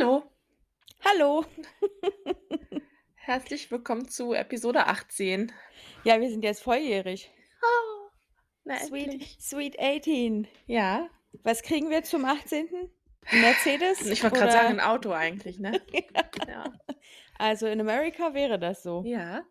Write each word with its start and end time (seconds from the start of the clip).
Hallo. 0.00 0.22
Hallo. 1.04 1.44
Herzlich 3.16 3.70
willkommen 3.70 4.08
zu 4.08 4.32
Episode 4.32 4.86
18. 4.86 5.52
Ja, 6.04 6.18
wir 6.22 6.30
sind 6.30 6.42
jetzt 6.42 6.62
volljährig. 6.62 7.30
Oh, 7.62 8.08
na 8.64 8.78
Sweet, 8.78 9.08
endlich. 9.08 9.36
sweet 9.38 9.78
18. 9.78 10.48
Ja. 10.66 11.10
Was 11.42 11.60
kriegen 11.60 11.90
wir 11.90 12.02
zum 12.02 12.24
18.? 12.24 12.70
Ein 13.26 13.40
Mercedes? 13.42 14.00
Ich 14.06 14.22
wollte 14.22 14.38
gerade 14.38 14.52
sagen, 14.52 14.68
ein 14.68 14.80
Auto 14.80 15.12
eigentlich, 15.12 15.58
ne? 15.58 15.78
Ja. 16.48 16.72
Also 17.36 17.66
in 17.66 17.78
Amerika 17.82 18.32
wäre 18.32 18.58
das 18.58 18.82
so. 18.82 19.02
Ja. 19.04 19.42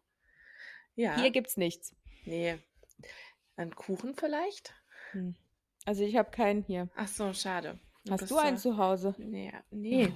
Ja. 0.95 1.15
Hier 1.21 1.29
gibt's 1.29 1.57
nichts. 1.57 1.95
nee. 2.25 2.57
Ein 3.55 3.75
Kuchen 3.75 4.15
vielleicht? 4.15 4.73
Hm. 5.11 5.35
Also 5.85 6.03
ich 6.03 6.15
habe 6.17 6.31
keinen 6.31 6.63
hier. 6.63 6.89
Ach 6.95 7.07
so, 7.07 7.33
schade. 7.33 7.77
Hast 8.09 8.19
bist 8.21 8.31
du 8.31 8.37
einen 8.37 8.57
so- 8.57 8.71
zu 8.71 8.77
Hause? 8.77 9.15
Nee, 9.17 9.51
nee. 9.71 10.11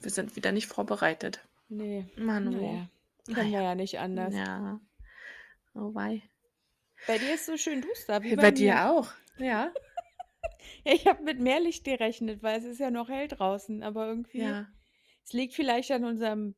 Wir 0.00 0.10
sind 0.10 0.34
wieder 0.36 0.52
nicht 0.52 0.66
vorbereitet. 0.66 1.40
Nee. 1.68 2.06
Manu. 2.16 2.50
Naja, 2.52 2.88
können 3.34 3.52
wir 3.52 3.62
ja 3.62 3.74
nicht 3.74 3.98
anders. 3.98 4.34
Ja. 4.34 4.80
Oh 5.74 5.94
wei. 5.94 6.22
Bei 7.06 7.18
dir 7.18 7.34
ist 7.34 7.46
so 7.46 7.56
schön 7.56 7.80
duster. 7.82 8.22
Wie 8.22 8.34
Bei, 8.36 8.42
bei, 8.42 8.50
dir 8.50 8.90
auch. 8.90 9.08
Ja. 9.38 9.72
Ja, 10.84 10.92
ich 10.94 11.06
habe 11.06 11.22
mit 11.22 11.38
mehr 11.40 11.60
Licht 11.60 11.84
gerechnet, 11.84 12.42
weil 12.42 12.58
es 12.58 12.64
ist 12.64 12.78
ja 12.80 12.90
noch 12.90 13.08
hell 13.08 13.28
draußen. 13.28 13.82
Aber 13.82 14.06
irgendwie, 14.06 14.42
Ja. 14.42 14.66
es 15.24 15.32
liegt 15.32 15.54
vielleicht 15.54 15.90
an 15.92 16.04
unserem, 16.04 16.54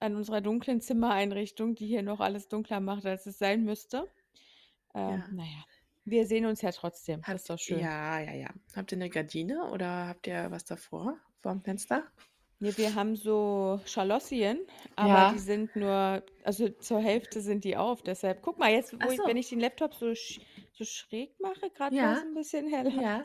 an 0.00 0.16
unserer 0.16 0.40
dunklen 0.40 0.80
Zimmereinrichtung, 0.80 1.74
die 1.74 1.86
hier 1.86 2.02
noch 2.02 2.20
alles 2.20 2.48
dunkler 2.48 2.80
macht, 2.80 3.06
als 3.06 3.26
es 3.26 3.38
sein 3.38 3.64
müsste. 3.64 4.08
Ähm, 4.94 5.08
Ja. 5.10 5.28
Naja, 5.32 5.64
wir 6.06 6.26
sehen 6.26 6.46
uns 6.46 6.62
ja 6.62 6.70
trotzdem. 6.72 7.20
Das 7.26 7.42
ist 7.42 7.50
doch 7.50 7.58
schön. 7.58 7.80
Ja, 7.80 8.20
ja, 8.20 8.32
ja. 8.32 8.48
Habt 8.74 8.92
ihr 8.92 8.96
eine 8.98 9.10
Gardine 9.10 9.70
oder 9.70 10.06
habt 10.08 10.26
ihr 10.26 10.50
was 10.50 10.64
davor? 10.64 11.18
Vor 11.42 11.52
dem 11.52 11.62
Fenster? 11.62 12.04
Nee, 12.58 12.72
wir 12.76 12.94
haben 12.94 13.16
so 13.16 13.80
Schalossien, 13.84 14.58
aber 14.94 15.08
Ja. 15.08 15.32
die 15.32 15.38
sind 15.40 15.76
nur, 15.76 16.24
also 16.42 16.68
zur 16.70 17.00
Hälfte 17.00 17.42
sind 17.42 17.64
die 17.64 17.76
auf. 17.76 18.02
Deshalb, 18.02 18.40
guck 18.40 18.58
mal, 18.58 18.72
jetzt, 18.72 18.94
wo 18.94 19.10
ich, 19.10 19.18
so. 19.18 19.26
wenn 19.26 19.36
ich 19.36 19.50
den 19.50 19.60
Laptop 19.60 19.94
so, 19.94 20.14
sch 20.14 20.40
so 20.72 20.84
schräg 20.84 21.38
mache, 21.38 21.68
gerade 21.70 21.94
Ja. 21.94 22.04
war 22.04 22.12
es 22.16 22.22
ein 22.22 22.34
bisschen 22.34 22.68
heller. 22.68 23.02
Ja. 23.02 23.24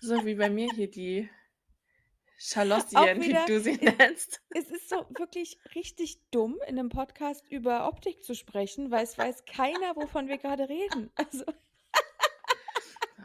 So 0.00 0.24
wie 0.24 0.34
bei 0.36 0.50
mir 0.50 0.68
hier 0.72 0.88
die 0.90 1.28
Schalossien, 2.38 3.22
wie 3.22 3.36
du 3.46 3.60
sie 3.60 3.76
nennst. 3.76 4.40
Es 4.50 4.70
ist 4.70 4.88
so 4.88 5.06
wirklich 5.18 5.58
richtig 5.74 6.18
dumm, 6.30 6.56
in 6.68 6.78
einem 6.78 6.90
Podcast 6.90 7.44
über 7.50 7.88
Optik 7.88 8.22
zu 8.22 8.34
sprechen, 8.34 8.90
weil 8.90 9.04
es 9.04 9.16
weiß 9.18 9.44
keiner, 9.46 9.96
wovon 9.96 10.28
wir 10.28 10.38
gerade 10.38 10.68
reden. 10.68 11.10
Also, 11.16 11.44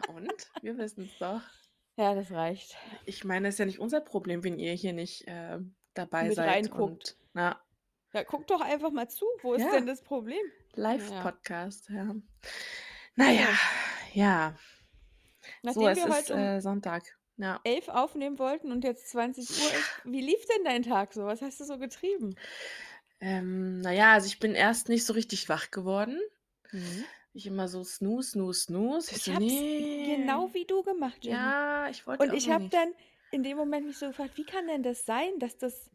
Und? 0.09 0.51
Wir 0.61 0.77
wissen 0.77 1.05
es 1.05 1.17
doch. 1.19 1.41
ja, 1.97 2.13
das 2.15 2.31
reicht. 2.31 2.75
Ich 3.05 3.23
meine, 3.23 3.47
es 3.47 3.55
ist 3.55 3.59
ja 3.59 3.65
nicht 3.65 3.79
unser 3.79 4.01
Problem, 4.01 4.43
wenn 4.43 4.57
ihr 4.59 4.73
hier 4.73 4.93
nicht 4.93 5.27
äh, 5.27 5.59
dabei 5.93 6.25
Mit 6.25 6.35
seid. 6.35 6.49
reinguckt. 6.49 7.11
Und, 7.11 7.17
na, 7.33 7.61
Ja, 8.13 8.23
guck 8.23 8.47
doch 8.47 8.61
einfach 8.61 8.91
mal 8.91 9.09
zu. 9.09 9.25
Wo 9.41 9.53
ist 9.53 9.61
Ja. 9.63 9.71
denn 9.71 9.85
das 9.85 10.01
Problem? 10.01 10.41
Live-Podcast, 10.75 11.89
ja. 11.89 12.15
Naja, 13.15 13.47
ja. 14.13 14.55
Nachdem 15.61 15.81
So, 15.81 15.87
es 15.89 15.97
wir 15.97 16.05
ist 16.07 16.13
heute 16.15 16.33
um 16.33 16.39
äh, 16.39 16.61
Sonntag. 16.61 17.03
Ja. 17.37 17.59
11 17.63 17.87
aufnehmen 17.89 18.37
wollten 18.39 18.71
und 18.71 18.83
jetzt 18.83 19.09
20 19.11 19.49
Uhr 19.49 19.55
ist, 19.73 20.01
wie 20.05 20.21
lief 20.21 20.45
denn 20.47 20.65
dein 20.65 20.83
Tag 20.83 21.13
so? 21.13 21.23
Was 21.25 21.41
hast 21.41 21.59
du 21.59 21.65
so 21.65 21.77
getrieben? 21.77 22.35
Ähm, 23.21 23.79
naja, 23.81 24.13
also 24.13 24.27
ich 24.27 24.39
bin 24.39 24.55
erst 24.55 24.89
nicht 24.89 25.05
so 25.05 25.13
richtig 25.13 25.47
wach 25.49 25.71
geworden. 25.71 26.19
Mhm. 26.71 27.05
Ich 27.33 27.45
immer 27.45 27.67
so 27.67 27.83
snooze, 27.83 28.31
snooze, 28.31 28.61
snooze. 28.61 29.15
Ich 29.15 29.23
so, 29.23 29.33
hab's 29.33 29.43
nee. 29.43 30.15
genau 30.17 30.49
wie 30.53 30.65
du 30.65 30.81
gemacht, 30.83 31.23
Jenny. 31.23 31.37
Ja, 31.37 31.87
ich 31.89 32.05
wollte 32.07 32.23
Und 32.23 32.33
ich 32.33 32.49
habe 32.49 32.67
dann 32.69 32.89
in 33.31 33.43
dem 33.43 33.57
Moment 33.57 33.85
mich 33.85 33.97
so 33.97 34.07
gefragt, 34.07 34.37
wie 34.37 34.45
kann 34.45 34.67
denn 34.67 34.81
das 34.81 35.05
sein, 35.05 35.37
dass 35.37 35.57
das, 35.57 35.91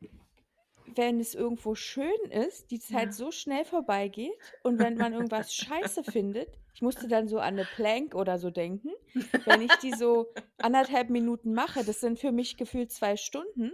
wenn 0.94 1.18
es 1.18 1.34
irgendwo 1.34 1.74
schön 1.74 2.30
ist, 2.30 2.70
die 2.70 2.78
Zeit 2.78 3.06
Ja. 3.06 3.12
so 3.12 3.30
schnell 3.32 3.64
vorbeigeht 3.64 4.32
und 4.62 4.78
wenn 4.78 4.96
man 4.96 5.12
irgendwas 5.12 5.52
scheiße 5.54 6.04
findet, 6.04 6.48
ich 6.74 6.82
musste 6.82 7.08
dann 7.08 7.26
so 7.28 7.38
an 7.38 7.54
eine 7.54 7.64
Plank 7.64 8.14
oder 8.14 8.38
so 8.38 8.50
denken, 8.50 8.90
wenn 9.44 9.62
ich 9.62 9.72
die 9.82 9.92
so 9.92 10.32
anderthalb 10.58 11.10
Minuten 11.10 11.52
mache, 11.52 11.84
das 11.84 12.00
sind 12.00 12.18
für 12.18 12.32
mich 12.32 12.56
gefühlt 12.56 12.92
zwei 12.92 13.16
Stunden. 13.16 13.72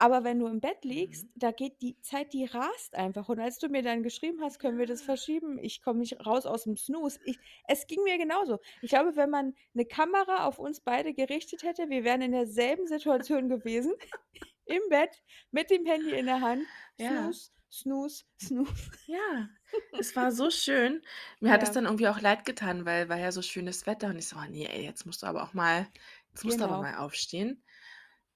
Aber 0.00 0.22
wenn 0.24 0.38
du 0.38 0.46
im 0.46 0.60
Bett 0.60 0.84
liegst, 0.84 1.24
Mhm. 1.26 1.30
da 1.34 1.50
geht 1.50 1.80
die 1.82 2.00
Zeit, 2.00 2.32
die 2.32 2.44
rast 2.44 2.94
einfach. 2.94 3.28
Und 3.28 3.40
als 3.40 3.58
du 3.58 3.68
mir 3.68 3.82
dann 3.82 4.02
geschrieben 4.04 4.40
hast, 4.42 4.58
können 4.60 4.78
wir 4.78 4.86
das 4.86 5.02
verschieben, 5.02 5.58
ich 5.58 5.82
komme 5.82 5.98
nicht 6.00 6.24
raus 6.24 6.46
aus 6.46 6.64
dem 6.64 6.76
Snooze. 6.76 7.18
Ich, 7.24 7.38
es 7.66 7.86
ging 7.86 8.02
mir 8.04 8.16
genauso. 8.18 8.58
Ich 8.80 8.90
glaube, 8.90 9.16
wenn 9.16 9.30
man 9.30 9.54
eine 9.74 9.84
Kamera 9.86 10.46
auf 10.46 10.58
uns 10.58 10.80
beide 10.80 11.14
gerichtet 11.14 11.62
hätte, 11.64 11.88
wir 11.90 12.04
wären 12.04 12.22
in 12.22 12.32
derselben 12.32 12.86
Situation 12.86 13.48
gewesen. 13.48 13.92
Im 14.66 14.82
Bett, 14.90 15.22
mit 15.50 15.70
dem 15.70 15.86
Handy 15.86 16.12
in 16.14 16.26
der 16.26 16.40
Hand. 16.42 16.68
Ja. 16.98 17.32
Snooze, 17.32 17.50
snooze, 17.70 18.24
snooze. 18.40 18.90
Ja, 19.06 19.48
es 19.96 20.14
war 20.14 20.30
so 20.32 20.50
schön. 20.50 21.02
Mir 21.40 21.50
hat 21.52 21.62
es 21.62 21.70
Ja. 21.70 21.74
dann 21.74 21.84
irgendwie 21.86 22.08
auch 22.08 22.20
leid 22.20 22.44
getan, 22.44 22.84
weil 22.84 23.08
war 23.08 23.18
ja 23.18 23.32
so 23.32 23.42
schönes 23.42 23.86
Wetter 23.86 24.08
und 24.08 24.18
ich 24.18 24.28
so, 24.28 24.36
oh 24.36 24.44
nee, 24.48 24.66
ey, 24.66 24.84
jetzt 24.84 25.06
musst 25.06 25.22
du 25.22 25.26
aber 25.26 25.42
auch 25.42 25.54
mal, 25.54 25.86
jetzt 26.30 26.44
musst 26.44 26.60
du 26.60 26.64
aber 26.64 26.76
Genau. 26.76 26.82
mal 26.82 26.96
aufstehen. 26.98 27.62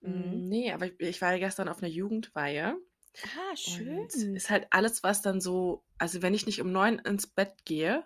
Mhm. 0.03 0.45
Mm, 0.45 0.49
Nee, 0.49 0.73
aber 0.73 0.87
ich, 0.87 1.01
ich 1.01 1.21
war 1.23 1.33
ja 1.33 1.39
gestern 1.39 1.69
auf 1.69 1.79
einer 1.83 1.91
Jugendweihe 1.93 2.77
Ah, 3.25 3.57
schön. 3.57 3.99
und 3.99 4.37
ist 4.37 4.51
halt 4.51 4.67
alles, 4.71 5.03
was 5.03 5.23
dann 5.23 5.41
so, 5.41 5.83
also 5.99 6.23
wenn 6.23 6.35
ich 6.35 6.47
nicht 6.47 6.61
um 6.61 6.73
neun 6.73 6.99
ins 7.01 7.27
Bett 7.27 7.65
gehe, 7.65 8.05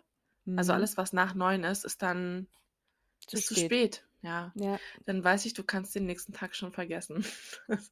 also 0.57 0.73
Mhm. 0.73 0.77
alles, 0.77 0.97
was 0.97 1.13
nach 1.13 1.35
neun 1.35 1.65
ist, 1.65 1.85
ist 1.85 2.03
dann 2.03 2.49
Zu 3.27 3.37
ist 3.39 3.47
zu 3.47 3.55
spät. 3.55 3.67
spät. 3.67 4.07
Ja, 4.23 4.53
Ja, 4.57 4.79
dann 5.05 5.23
weiß 5.23 5.45
ich, 5.47 5.55
du 5.55 5.63
kannst 5.63 5.95
den 5.95 6.07
nächsten 6.07 6.33
Tag 6.33 6.55
schon 6.57 6.73
vergessen. 6.73 7.25
ja. 7.69 7.83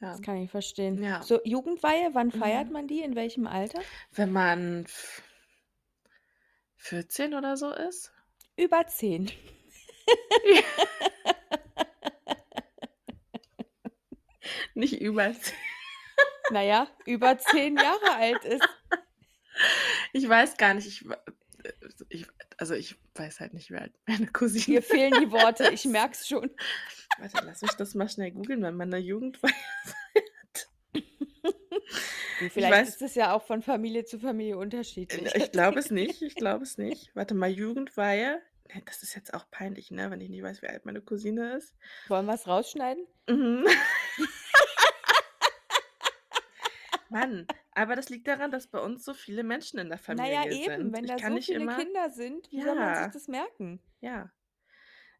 das 0.00 0.22
kann 0.22 0.36
ich 0.38 0.50
verstehen. 0.50 1.02
Ja. 1.02 1.22
So, 1.22 1.40
Jugendweihe, 1.44 2.10
wann 2.12 2.30
feiert 2.30 2.68
Mhm. 2.68 2.72
man 2.72 2.86
die? 2.88 3.00
In 3.02 3.14
welchem 3.16 3.46
Alter? 3.46 3.80
Wenn 4.12 4.30
man 4.32 4.84
f- 4.84 5.22
14 6.76 7.34
oder 7.34 7.56
so 7.56 7.70
ist. 7.72 8.12
Über 8.56 8.86
zehn. 8.86 9.30
Nicht 14.74 15.00
über. 15.00 15.34
Naja, 16.50 16.88
über 17.06 17.38
zehn 17.38 17.74
Jahre 17.76 18.14
alt 18.16 18.44
ist. 18.44 18.68
Ich 20.12 20.28
weiß 20.28 20.58
gar 20.58 20.74
nicht. 20.74 20.86
Ich, 20.86 21.04
ich, 22.10 22.26
also 22.58 22.74
ich 22.74 22.96
weiß 23.14 23.40
halt 23.40 23.54
nicht, 23.54 23.70
wie 23.70 23.76
alt 23.76 23.94
meine 24.06 24.26
Cousine 24.26 24.76
Mir 24.76 24.82
fehlen 24.82 25.14
die 25.22 25.30
Worte, 25.32 25.64
ich 25.72 25.86
ist. 25.86 25.90
merk's 25.90 26.28
schon. 26.28 26.50
Warte, 27.18 27.40
lass 27.46 27.62
mich 27.62 27.72
das 27.72 27.94
mal 27.94 28.08
schnell 28.10 28.30
googeln, 28.32 28.62
wenn 28.62 28.74
man 28.76 28.88
in 28.88 28.92
der 28.92 29.00
Jugend 29.00 29.42
war. 29.42 29.50
Vielleicht 32.50 32.74
weiß- 32.74 32.88
ist 32.88 33.02
es 33.02 33.14
ja 33.14 33.32
auch 33.32 33.42
von 33.46 33.62
Familie 33.62 34.04
zu 34.04 34.18
Familie 34.18 34.56
unterschiedlich. 34.58 35.34
Ich 35.34 35.52
glaube 35.52 35.78
es 35.78 35.90
nicht. 35.90 36.22
Ich 36.22 36.34
glaube 36.34 36.64
es 36.64 36.78
nicht. 36.78 37.10
Warte 37.14 37.34
mal, 37.34 37.48
Jugendweihe. 37.50 38.40
Nee, 38.72 38.82
Das 38.84 39.02
ist 39.02 39.14
jetzt 39.14 39.34
auch 39.34 39.48
peinlich, 39.50 39.90
ne? 39.90 40.10
Wenn 40.10 40.20
ich 40.20 40.28
nicht 40.28 40.42
weiß, 40.42 40.62
wie 40.62 40.68
alt 40.68 40.84
meine 40.84 41.00
Cousine 41.00 41.56
ist. 41.56 41.74
Wollen 42.08 42.26
wir 42.26 42.34
es 42.34 42.46
rausschneiden? 42.46 43.06
Mhm. 43.28 43.66
Mann, 47.14 47.48
aber 47.72 47.96
das 47.96 48.10
liegt 48.10 48.28
daran, 48.28 48.50
dass 48.50 48.68
bei 48.68 48.78
uns 48.80 49.04
so 49.04 49.14
viele 49.14 49.42
Menschen 49.44 49.78
in 49.78 49.88
der 49.88 49.98
Familie 49.98 50.16
Naja, 50.16 50.46
eben, 50.50 50.92
sind. 50.92 50.94
wenn 50.94 51.04
ich 51.04 51.10
da 51.10 51.20
so 51.20 51.38
viele 51.38 51.68
immer. 51.68 51.68
Kinder 51.68 52.08
sind, 52.10 52.50
wie 52.50 52.60
soll 52.62 52.74
man 52.76 52.94
Ja. 52.94 52.94
sich 52.94 53.10
das 53.10 53.28
merken? 53.28 53.80
Ja. 54.00 54.32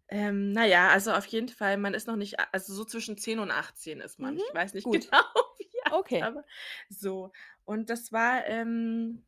Ähm, 0.08 0.52
naja, 0.52 0.88
also 0.90 1.12
auf 1.12 1.26
jeden 1.26 1.48
Fall, 1.48 1.78
man 1.78 1.94
ist 1.94 2.06
noch 2.06 2.16
nicht, 2.16 2.38
also 2.52 2.74
so 2.74 2.84
zwischen 2.84 3.16
10 3.18 3.38
und 3.38 3.50
18 3.50 4.00
ist 4.00 4.18
man. 4.18 4.36
Mhm, 4.36 4.42
Ich 4.46 4.52
weiß 4.52 4.74
nicht 4.74 4.84
gut. 4.90 5.08
genau, 5.10 5.24
wie 5.58 5.82
alt, 5.84 5.94
Okay. 5.94 6.20
aber 6.20 6.44
so. 6.88 7.32
Und 7.64 7.90
das 7.90 8.12
war, 8.12 8.46
ähm, 8.46 9.24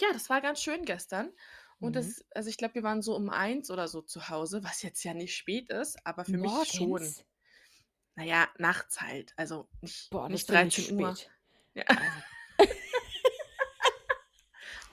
ja, 0.00 0.08
das 0.12 0.30
war 0.30 0.40
ganz 0.42 0.62
schön 0.62 0.84
gestern. 0.84 1.32
Und 1.80 1.96
Mhm. 1.96 1.96
das, 1.96 2.24
also 2.34 2.50
ich 2.50 2.58
glaube, 2.58 2.74
wir 2.76 2.84
waren 2.84 3.02
so 3.02 3.16
um 3.16 3.30
eins 3.30 3.70
oder 3.70 3.88
so 3.88 4.02
zu 4.02 4.28
Hause, 4.30 4.64
was 4.64 4.82
jetzt 4.82 5.04
ja 5.04 5.14
nicht 5.14 5.36
spät 5.36 5.70
ist, 5.70 5.98
aber 6.06 6.24
für 6.24 6.38
mich 6.38 6.64
schon. 6.64 6.78
Morgens? 6.80 7.24
Naja, 8.16 8.48
nachts 8.58 9.00
halt. 9.00 9.34
Also 9.36 9.68
nicht, 9.80 10.12
Boah, 10.12 10.28
nicht 10.28 10.48
finde 10.48 10.68
ich 10.68 10.78
13 10.78 10.90
Uhr. 10.90 11.18
spät. 11.18 11.30
Ja. 11.74 11.84
Also, 11.88 12.00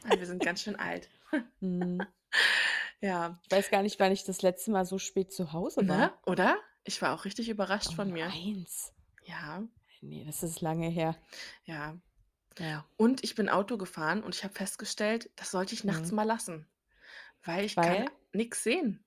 Mann, 0.03 0.19
wir 0.19 0.25
sind 0.27 0.43
ganz 0.43 0.61
schön 0.61 0.75
alt. 0.77 1.09
hm. 1.59 2.01
Ja. 3.03 3.39
Ich 3.45 3.51
weiß 3.51 3.71
gar 3.71 3.81
nicht, 3.81 3.99
wann 3.99 4.11
ich 4.11 4.25
das 4.25 4.43
letzte 4.43 4.69
Mal 4.69 4.85
so 4.85 4.99
spät 4.99 5.33
zu 5.33 5.53
Hause 5.53 5.87
war. 5.89 5.97
Ne? 5.97 6.13
Oder? 6.27 6.59
Ich 6.83 7.01
war 7.01 7.15
auch 7.15 7.25
richtig 7.25 7.49
überrascht 7.49 7.89
Um 7.89 7.95
von 7.95 8.11
mir. 8.11 8.27
eins. 8.27 8.93
Ja, 9.23 9.63
Nee, 10.01 10.23
das 10.23 10.43
ist 10.43 10.61
lange 10.61 10.87
her. 10.87 11.15
ja. 11.65 11.97
Ja. 12.59 12.85
Und 12.97 13.23
ich 13.23 13.33
bin 13.33 13.49
Auto 13.49 13.77
gefahren 13.77 14.21
und 14.23 14.35
ich 14.35 14.43
habe 14.43 14.53
festgestellt, 14.53 15.31
das 15.35 15.49
sollte 15.51 15.73
ich 15.73 15.83
nachts 15.83 16.11
Mhm. 16.11 16.15
mal 16.17 16.23
lassen. 16.27 16.67
Weil 17.43 17.65
ich 17.65 17.75
Weil? 17.75 18.05
kann 18.05 18.09
nichts 18.33 18.63
sehen. 18.63 19.03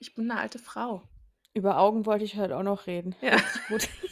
Ich 0.00 0.14
bin 0.16 0.28
eine 0.30 0.40
alte 0.40 0.58
Frau. 0.58 1.06
Über 1.54 1.78
Augen 1.78 2.06
wollte 2.06 2.24
ich 2.24 2.36
heute 2.36 2.56
auch 2.56 2.62
noch 2.64 2.86
reden. 2.88 3.14
Ja. 3.20 3.34
Richtig 3.36 3.68
gut. 3.68 3.88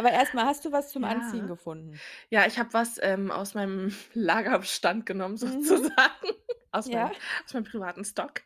Aber 0.00 0.10
erstmal, 0.12 0.46
hast 0.46 0.64
du 0.64 0.72
was 0.72 0.90
zum 0.92 1.04
Anziehen 1.04 1.46
Ja. 1.46 1.46
gefunden? 1.46 2.02
Ja, 2.30 2.46
ich 2.46 2.58
habe 2.58 2.72
was 2.74 2.98
ähm, 3.02 3.30
aus 3.30 3.54
meinem 3.54 3.92
Lagerbestand 4.14 5.06
genommen, 5.06 5.36
Mhm. 5.40 5.90
sozusagen. 5.90 6.28
aus 6.72 6.92
Ja. 6.92 6.92
meinem 6.92 7.16
aus 7.46 7.54
meinem 7.54 7.64
privaten 7.64 8.04
Stock. 8.04 8.42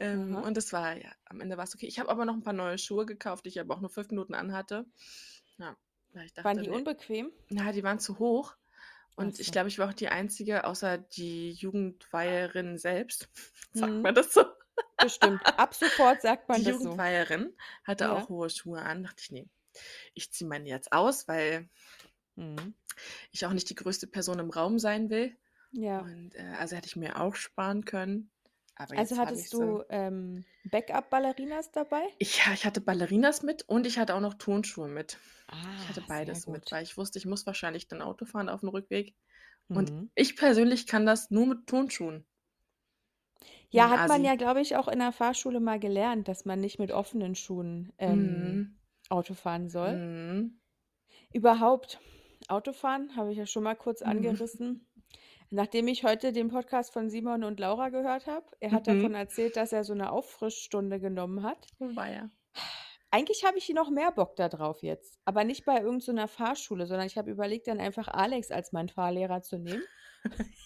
Ähm, 0.00 0.42
und 0.42 0.56
das 0.56 0.72
war 0.72 0.96
ja 0.96 1.12
am 1.26 1.40
Ende 1.40 1.56
war's 1.58 1.74
okay. 1.74 1.86
Ich 1.86 1.98
habe 2.00 2.10
aber 2.10 2.24
noch 2.26 2.34
'n 2.34 2.42
paar 2.42 2.52
neue 2.54 2.78
Schuhe 2.78 3.06
gekauft, 3.06 3.44
die 3.46 3.50
ich 3.50 3.60
aber 3.60 3.74
auch 3.76 3.80
nur 3.80 3.90
5 3.90 4.10
Minuten 4.10 4.34
anhatte. 4.34 4.86
Ja, 5.58 5.76
ich 6.24 6.32
Waren 6.42 6.58
dachte, 6.58 6.58
die 6.58 6.68
unbequem? 6.70 7.32
ja, 7.50 7.72
die 7.72 7.84
waren 7.84 8.00
zu 8.00 8.18
hoch. 8.18 8.56
Und 9.16 9.40
ich 9.40 9.50
so. 9.50 9.52
glaube, 9.52 9.68
ich 9.68 9.78
war 9.78 9.88
auch 9.90 9.94
die 9.94 10.08
Einzige, 10.08 10.64
außer 10.64 10.98
die 10.98 11.52
Jugendweiherin 11.52 12.78
selbst. 12.78 13.30
Sagt 13.72 14.02
Mhm. 14.02 14.04
man 14.04 14.14
das 14.16 14.34
so? 14.34 14.44
Bestimmt. 15.00 15.46
Ab 15.56 15.74
sofort 15.74 16.22
sagt 16.22 16.48
man 16.48 16.62
Die 16.62 16.64
das 16.64 16.82
so. 16.82 17.02
Jugendweiherin 17.02 17.56
hatte 17.84 18.10
Ja. 18.10 18.12
auch 18.12 18.28
hohe 18.28 18.50
Schuhe 18.50 18.82
an. 18.82 19.02
Dachte 19.04 19.22
ich: 19.22 19.30
„Ne, 19.32 19.48
ich 20.14 20.32
ziehe 20.32 20.48
meine 20.48 20.68
jetzt 20.68 20.92
aus, 20.92 21.28
weil 21.28 21.68
Mhm. 22.36 22.74
ich 23.32 23.46
auch 23.46 23.52
nicht 23.54 23.70
die 23.70 23.74
größte 23.76 24.06
Person 24.08 24.38
im 24.40 24.50
Raum 24.50 24.78
sein 24.80 25.10
will.“ 25.10 25.36
Ja. 25.72 26.08
Und, 26.08 26.34
äh, 26.36 26.54
also 26.58 26.76
hätte 26.76 26.88
ich 26.88 26.96
mir 26.96 27.20
auch 27.20 27.36
sparen 27.36 27.84
können. 27.86 28.30
Also 28.94 29.16
hattest 29.16 29.52
du, 29.54 29.82
ähm, 29.88 30.44
Backup-Ballerinas 30.64 31.70
dabei? 31.72 32.02
Ich 32.18 32.38
ja, 32.46 32.52
ich 32.52 32.64
hatte 32.64 32.80
Ballerinas 32.80 33.42
mit 33.42 33.62
und 33.68 33.86
ich 33.86 33.98
hatte 33.98 34.14
auch 34.14 34.20
noch 34.20 34.34
Turnschuhe 34.34 34.88
mit. 34.88 35.18
Ich 35.76 35.88
hatte 35.88 36.00
Ah, 36.00 36.02
beides 36.02 36.46
mit, 36.46 36.70
weil 36.70 36.82
ich 36.84 36.96
wusste, 36.96 37.18
ich 37.18 37.26
muss 37.26 37.46
wahrscheinlich 37.46 37.88
dann 37.88 38.02
Auto 38.02 38.24
fahren 38.24 38.48
auf'm 38.48 38.68
Rückweg. 38.72 39.14
Und 39.72 39.90
Mhm. 39.90 40.10
ich 40.14 40.36
persönlich 40.36 40.86
kann 40.86 41.06
das 41.06 41.30
nur 41.30 41.46
mit 41.46 41.66
Turnschuhen. 41.66 42.26
Ja, 43.70 43.88
'n 43.88 43.90
hat 43.90 44.06
man 44.06 44.24
Assi. 44.24 44.24
ja, 44.24 44.34
glaube 44.36 44.60
ich, 44.60 44.76
auch 44.76 44.88
in 44.88 44.98
der 44.98 45.12
Fahrschule 45.12 45.60
mal 45.60 45.78
gelernt, 45.78 46.28
dass 46.28 46.44
man 46.44 46.60
nicht 46.60 46.78
mit 46.78 46.90
offenen 46.92 47.34
Schuhen, 47.34 47.92
ähm, 47.98 48.60
Mhm. 48.60 48.77
Auto 49.08 49.34
fahren 49.34 49.68
soll. 49.68 49.94
Mhm. 49.94 50.60
Überhaupt, 51.32 52.00
Autofahren 52.48 53.16
habe 53.16 53.32
ich 53.32 53.38
ja 53.38 53.46
schon 53.46 53.62
mal 53.62 53.74
kurz 53.76 54.00
Mhm. 54.02 54.08
angerissen. 54.08 54.86
Nachdem 55.50 55.88
ich 55.88 56.04
heute 56.04 56.32
den 56.32 56.48
Podcast 56.48 56.92
von 56.92 57.08
Simon 57.08 57.42
und 57.44 57.58
Laura 57.58 57.88
gehört 57.88 58.26
habe, 58.26 58.46
er 58.60 58.72
hat 58.72 58.86
davon 58.86 59.10
Mhm. 59.10 59.14
erzählt, 59.14 59.56
dass 59.56 59.72
er 59.72 59.84
so 59.84 59.94
'ne 59.94 60.12
Auffrischstunde 60.12 61.00
genommen 61.00 61.42
hat. 61.42 61.66
Oh 61.80 61.94
weia. 61.96 62.30
Eigentlich 63.10 63.44
habe 63.46 63.56
ich 63.58 63.68
noch 63.70 63.88
mehr 63.90 64.12
Bock 64.12 64.36
da 64.36 64.48
drauf 64.50 64.82
jetzt, 64.82 65.18
aber 65.24 65.44
nicht 65.44 65.64
bei 65.64 65.80
irgend 65.80 66.02
so 66.02 66.14
Fahrschule, 66.26 66.86
sondern 66.86 67.06
ich 67.06 67.16
habe 67.16 67.30
überlegt, 67.30 67.66
dann 67.66 67.80
einfach 67.80 68.08
Alex 68.08 68.50
als 68.50 68.72
meinen 68.72 68.90
Fahrlehrer 68.90 69.42
zu 69.42 69.58
nehmen. 69.58 69.82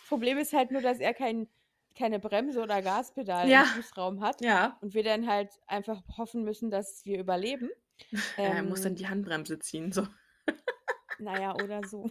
Das 0.00 0.08
Problem 0.08 0.38
ist 0.38 0.52
halt 0.52 0.70
nur, 0.70 0.82
dass 0.82 1.00
er 1.00 1.14
kein 1.14 1.48
keine 1.96 2.18
Bremse 2.20 2.60
oder 2.62 2.82
Gaspedal 2.82 3.44
im 3.46 3.50
Ja. 3.50 3.64
Fußraum 3.64 4.20
hat 4.20 4.40
Ja. 4.42 4.78
und 4.80 4.94
wir 4.94 5.02
dann 5.02 5.26
halt 5.26 5.50
einfach 5.66 6.02
hoffen 6.16 6.42
müssen, 6.44 6.70
dass 6.70 7.04
wir 7.04 7.18
überleben. 7.18 7.70
Ja, 8.36 8.44
er 8.54 8.62
muss 8.62 8.82
dann 8.82 8.92
Ähm 8.92 8.96
die 8.96 9.08
Handbremse 9.08 9.58
ziehen, 9.58 9.90
so. 9.90 10.06
Na 11.18 11.40
ja, 11.40 11.54
oder 11.54 11.82
so. 11.86 12.10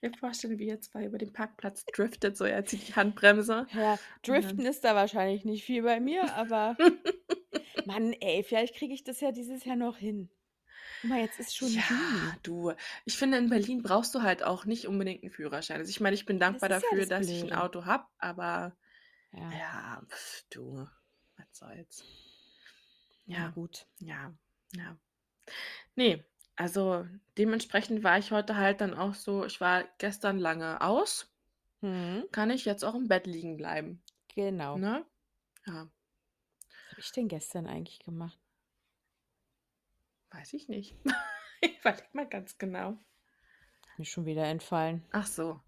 Mir 0.00 0.12
vorstellen, 0.12 0.58
wie 0.58 0.66
ihr 0.68 0.80
2 0.80 1.06
über 1.06 1.18
den 1.18 1.32
Parkplatz 1.32 1.84
driftet, 1.86 2.36
so 2.36 2.44
er 2.44 2.64
zieht 2.64 2.86
die 2.88 2.94
Handbremse. 2.94 3.66
Ja, 3.72 3.98
Driften 4.22 4.58
dann 4.58 4.66
ist 4.66 4.84
da 4.84 4.94
wahrscheinlich 4.94 5.44
nicht 5.44 5.64
viel 5.64 5.82
bei 5.82 5.98
mir, 6.00 6.32
aber 6.34 6.76
Mann, 7.86 8.12
ey, 8.12 8.44
vielleicht 8.44 8.76
kriege 8.76 8.94
ich 8.94 9.02
das 9.04 9.20
ja 9.20 9.32
dieses 9.32 9.64
Jahr 9.64 9.76
noch 9.76 9.96
hin. 9.96 10.30
Guck 11.02 11.08
mal, 11.10 11.18
jetzt 11.20 11.40
ist 11.40 11.56
schon 11.56 11.76
Ja, 11.76 11.80
Juni. 11.80 12.38
du, 12.42 12.72
ich 13.04 13.16
finde, 13.16 13.38
in 13.38 13.48
Berlin 13.48 13.82
brauchst 13.82 14.14
du 14.14 14.22
halt 14.22 14.42
auch 14.42 14.64
nicht 14.64 14.86
unbedingt 14.88 15.22
'n 15.22 15.30
Führerschein. 15.30 15.78
Also, 15.78 15.90
ich 15.90 16.00
meine, 16.00 16.14
ich 16.14 16.26
bin 16.26 16.40
Das 16.50 16.66
dankbar 16.66 16.68
ist 16.68 16.82
ja 16.82 16.88
dafür, 16.88 17.06
das 17.06 17.06
dass 17.06 17.28
ich 17.28 17.44
'n 17.44 17.52
Blöde. 17.52 17.52
Auto 17.52 17.84
habe, 17.84 18.06
aber 18.18 18.76
Ja. 19.32 19.62
ja, 19.62 20.02
du, 20.50 20.88
was 21.36 21.46
soll's. 21.52 22.06
Na 23.34 23.44
Ja, 23.44 23.48
gut. 23.48 23.86
ja, 24.00 24.34
ja. 24.76 24.98
Ne, 25.96 26.24
also 26.56 27.06
dementsprechend 27.38 28.02
war 28.02 28.18
ich 28.18 28.32
heute 28.32 28.56
halt 28.56 28.80
dann 28.80 28.94
auch 28.94 29.14
so 29.14 29.44
ich 29.44 29.60
war 29.60 29.84
gestern 29.98 30.38
lange 30.38 30.80
aus. 30.80 31.32
Mhm. 31.82 32.32
Kann 32.34 32.48
ich 32.50 32.64
jetzt 32.64 32.82
auch 32.84 32.94
im 32.94 33.08
Bett 33.08 33.26
liegen 33.26 33.56
bleiben, 33.58 34.02
Genau. 34.30 34.80
ne? 34.80 35.06
Ja. 35.66 35.90
Was 36.90 36.90
habe 36.90 37.00
ich 37.00 37.12
denn 37.12 37.28
gestern 37.28 37.66
eigentlich 37.66 38.00
gemacht? 38.00 38.41
Weiß 40.32 40.52
ich 40.54 40.68
nicht. 40.68 40.96
Ich 41.64 41.78
überlege 41.78 42.08
mal 42.12 42.26
ganz 42.28 42.58
genau. 42.58 42.98
Mir 43.98 44.04
schon 44.04 44.26
wieder 44.26 44.44
entfallen. 44.46 45.04
Ach 45.12 45.26
so. 45.28 45.60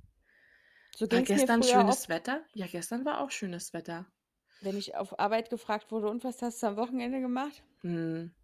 So 0.97 1.09
War 1.09 1.23
gestern 1.23 1.63
schönes 1.63 1.89
oft. 2.01 2.09
Wetter? 2.09 2.45
Ja, 2.53 2.67
gestern 2.67 3.05
war 3.05 3.21
auch 3.21 3.31
schönes 3.31 3.73
Wetter. 3.73 4.07
Wenn 4.61 4.77
ich 4.77 4.97
auf 4.97 5.21
Arbeit 5.21 5.51
gefragt 5.51 5.93
wurde: 5.93 6.09
„Und 6.09 6.25
was 6.25 6.43
hast 6.43 6.61
du 6.65 6.67
am 6.67 6.77
Wochenende 6.77 7.21
gemacht?“ 7.21 7.63
Mhm. 7.83 8.35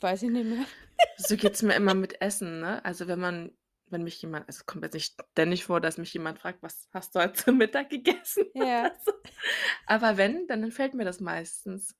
Weiß 0.00 0.22
ich 0.24 0.30
nicht 0.30 0.46
mehr. 0.46 0.64
So 1.18 1.36
geht's 1.36 1.62
mir 1.62 1.74
immer 1.74 1.94
mit 1.94 2.20
Essen, 2.20 2.60
ne? 2.60 2.84
Also, 2.84 3.06
wenn 3.06 3.20
man 3.20 3.52
wenn 3.86 4.02
mich 4.02 4.20
jemand 4.22 4.48
also, 4.48 4.64
kommt 4.64 4.82
jetzt 4.84 4.94
nicht 4.94 5.14
ständig 5.32 5.64
vor, 5.64 5.80
dass 5.80 5.98
mich 5.98 6.12
jemand 6.14 6.38
fragt: 6.40 6.62
„Was 6.62 6.88
hast 6.92 7.14
du 7.14 7.20
heute 7.20 7.34
zu 7.34 7.52
Mittag 7.52 7.90
gegessen?“ 7.90 8.46
Ja. 8.54 8.92
so. 9.04 9.12
Aber 9.86 10.16
wenn, 10.16 10.46
dann 10.48 10.62
entfällt 10.64 10.94
mir 10.94 11.04
das 11.04 11.20
meistens. 11.20 11.94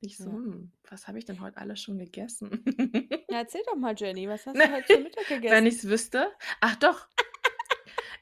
Ich 0.00 0.16
so: 0.18 0.30
Ja. 0.30 0.36
„Hm, 0.36 0.72
was 0.88 1.06
habe 1.08 1.18
ich 1.18 1.24
denn 1.24 1.40
heute 1.40 1.56
alles 1.58 1.80
schon 1.80 1.98
gegessen?“ 1.98 2.64
Ja, 3.30 3.38
erzähl 3.38 3.62
doch 3.66 3.76
mal, 3.76 3.94
Jenny, 3.96 4.28
was 4.28 4.46
hast 4.46 4.56
Ne, 4.56 4.64
du 4.64 4.70
heute 4.70 4.86
zu 4.86 4.98
Mittag 4.98 5.26
wenn 5.26 5.28
gegessen? 5.28 5.66
ich's 5.66 5.84
wüsste. 5.86 6.32
Ach 6.60 6.76
doch. 6.76 7.06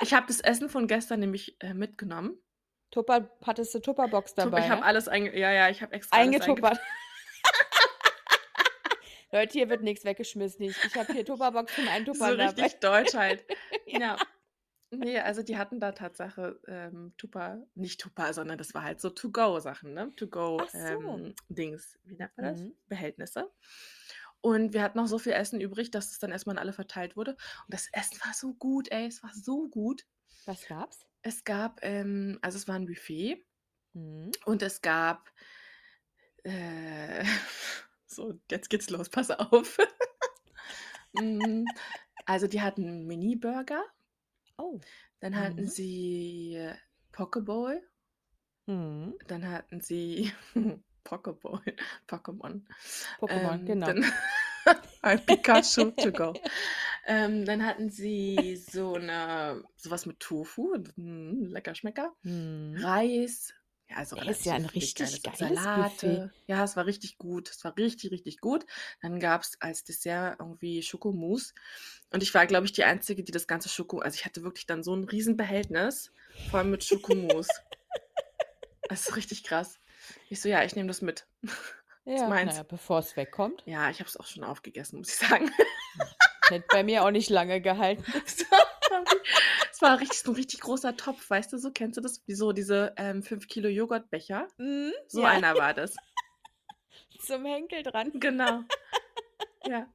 Ich 0.01 0.15
habe 0.15 0.27
das 0.29 0.41
Essen 0.41 0.69
von 0.69 0.87
gestern 0.87 1.21
nämlich, 1.21 1.57
äh, 1.61 1.75
mitgenommen. 1.75 2.39
Tupper 2.91 3.31
hattest 3.45 3.75
du 3.75 3.81
Tupperbox 3.81 4.35
Tup 4.35 4.53
dabei, 4.53 4.61
ich 4.61 4.71
habe 4.71 4.83
ja? 4.83 4.87
alles 4.87 5.09
einge 5.09 5.39
ja, 5.39 5.51
ja, 5.53 5.69
ich 5.71 5.83
habe 5.83 5.93
extra 5.93 6.21
alles 6.21 6.41
einge 6.41 6.63
Eingetuppert. 6.63 6.79
Leute, 9.33 9.53
hier 9.53 9.69
wird 9.69 9.83
nix 9.83 10.05
weggeschmissen. 10.05 10.63
Ich 10.65 10.85
ich 10.85 10.97
habe 10.97 11.13
hier 11.13 11.25
Tupperbox 11.25 11.75
zum 11.75 11.89
So 11.89 11.93
Eintuppern 11.95 12.39
dabei. 12.39 12.71
richtig 12.71 12.81
deutsch 12.81 13.15
halt. 13.15 13.45
Ja. 13.87 14.01
Ja. 14.01 14.19
Ne, 14.93 15.21
also 15.23 15.43
die 15.43 15.59
hatten 15.59 15.81
da 15.81 15.93
Tatsache, 15.93 16.61
ähm, 16.67 17.13
Tupper 17.19 17.67
nicht 17.75 18.01
Tupper, 18.01 18.33
sondern 18.33 18.57
das 18.57 18.73
war 18.73 18.83
halt 18.85 19.01
so 19.03 19.11
To-go-Sachen, 19.11 19.93
ne? 19.93 20.13
To-go, 20.17 20.63
Ach 20.63 20.69
so. 20.71 21.21
ähm, 21.21 21.35
wie 21.49 22.17
nennt 22.17 22.37
man 22.37 22.45
das? 22.47 22.63
Mhm. 22.63 22.79
Behältnisse. 22.89 23.53
Und 24.41 24.73
wir 24.73 24.83
hatten 24.83 24.97
noch 24.99 25.07
so 25.09 25.19
viel 25.19 25.33
Essen 25.33 25.61
übrig, 25.61 25.91
dass 25.91 26.11
es 26.13 26.19
dann 26.21 26.31
erst 26.33 26.47
mal 26.47 26.53
an 26.53 26.59
alle 26.59 26.73
verteilt 26.73 27.17
wurde. 27.17 27.33
Und 27.33 27.75
das 27.75 27.89
Essen 27.93 28.19
war 28.25 28.33
so 28.35 28.55
gut, 28.55 28.91
ey, 28.91 29.07
es 29.07 29.23
war 29.23 29.33
so 29.35 29.69
gut. 29.69 30.07
Was 30.47 30.67
gab's? 30.67 31.07
Es 31.23 31.45
gab, 31.45 31.81
ähm 31.83 32.39
also 32.43 32.57
es 32.59 32.69
war 32.69 32.77
'n 32.77 32.87
Buffet 32.87 33.45
Mhm. 33.95 34.39
und 34.47 34.63
es 34.63 34.81
gab, 34.83 35.31
äh 36.45 37.25
so, 38.07 38.41
jetzt 38.51 38.71
geht's 38.71 38.91
los, 38.91 39.09
pass 39.11 39.31
auf. 39.31 39.79
Hm, 41.15 41.75
also 42.27 42.47
die 42.47 42.61
hatten 42.63 43.07
Mini-Burger. 43.07 43.83
Oh. 44.59 44.81
Dann 45.21 45.37
hatten 45.37 45.67
Mhm. 45.67 45.69
sie 45.69 46.59
Pokeball. 47.13 47.81
Mhm. 48.69 49.15
Dann 49.27 49.49
hatten 49.49 49.81
sie 49.81 50.33
Pokeball, 51.05 51.63
Pokémon. 52.09 52.63
Pokémon, 53.19 53.63
Ähm, 53.63 53.65
genau. 53.65 53.87
dann 53.87 54.05
ein 55.03 55.25
Pikachu 55.25 55.91
to 55.93 56.13
go. 56.13 56.41
Ähm, 57.07 57.45
dann 57.45 57.65
hatten 57.65 57.91
sie 57.91 58.57
so 58.57 58.99
'ne 58.99 59.63
so 59.77 59.91
was 59.91 60.07
mit 60.07 60.21
Tofu, 60.21 60.75
lecker 60.97 61.75
Schmecker. 61.75 62.15
Mhm. 62.25 62.77
Reis, 62.83 63.55
ja, 63.91 63.97
also 63.97 64.17
Ey, 64.17 64.29
ist 64.29 64.45
ja 64.45 64.55
'n 64.57 64.65
relativ 64.65 64.75
viel 64.75 64.93
richtig 64.97 65.23
geiles 65.23 65.39
geiles 65.39 65.69
Buffet. 65.69 66.23
Salate. 66.23 66.33
Ja, 66.47 66.65
es 66.65 66.77
war 66.77 66.87
richtig 66.87 67.19
gut. 67.19 67.51
Es 67.51 67.65
war 67.65 67.77
richtig, 67.79 68.11
richtig 68.13 68.41
gut. 68.41 68.67
Dann 69.03 69.21
gab's 69.21 69.57
als 69.61 69.85
Dessert 69.85 70.37
irgendwie 70.41 70.83
Schokomousse. 70.83 71.55
Und 72.11 72.23
ich 72.23 72.35
war, 72.35 72.47
glaube 72.47 72.67
ich, 72.67 72.73
die 72.73 72.85
Einzige, 72.85 73.25
die 73.25 73.33
das 73.33 73.47
ganze 73.47 73.69
Schoko 73.69 73.99
also 74.01 74.15
ich 74.17 74.25
hatte 74.27 74.43
wirklich 74.45 74.67
dann 74.67 74.83
so 74.85 74.95
'n 74.95 75.05
Riesenbehältnis 75.05 76.13
voll 76.43 76.65
mit 76.65 76.85
Schokomousse. 76.85 77.63
Das 78.91 79.03
ist 79.03 79.17
richtig 79.17 79.45
krass. 79.45 79.81
Ich 80.29 80.41
so: 80.41 80.49
„Ja, 80.49 80.65
ich 80.65 80.75
nehme 80.75 80.89
das 80.89 81.03
mit.“ 81.03 81.29
Ist 82.15 82.27
Ja, 82.27 82.35
na 82.43 82.53
meins. 82.53 82.55
ja, 82.55 82.63
bevor's 82.65 83.17
wegkommt. 83.17 83.65
Ja, 83.67 83.91
ich 83.91 84.01
habe 84.01 84.09
es 84.09 84.17
auch 84.17 84.27
schon 84.27 84.45
aufgegessen, 84.45 84.99
muss 84.99 85.11
ich 85.11 85.17
sagen. 85.29 85.51
Hätte 86.49 86.69
bei 86.71 86.83
mir 86.85 87.05
auch 87.05 87.11
nicht 87.11 87.29
lange 87.31 87.61
gehalten. 87.61 88.05
Es 88.27 88.37
es 89.73 89.83
war 89.83 90.01
richtig 90.01 90.21
so 90.23 90.33
'n 90.33 90.37
richtig 90.37 90.61
großer 90.61 90.97
Topf, 90.97 91.29
weißt 91.31 91.53
du 91.53 91.59
so? 91.59 91.71
Kennst 91.73 91.97
du 91.99 92.01
das? 92.03 92.23
Wie 92.27 92.35
so 92.35 92.53
diese, 92.53 92.95
ähm, 92.97 93.23
5 93.23 93.49
Kilo 93.49 93.69
Joghurtbecher? 93.69 94.49
Mhm, 94.59 94.93
So 95.09 95.23
ja. 95.23 95.25
einer 95.25 95.59
war 95.59 95.75
das. 95.75 96.01
Zum 97.19 97.45
Henkel 97.47 97.83
dran. 97.83 98.13
Genau. 98.15 98.65
Ja. 99.65 99.93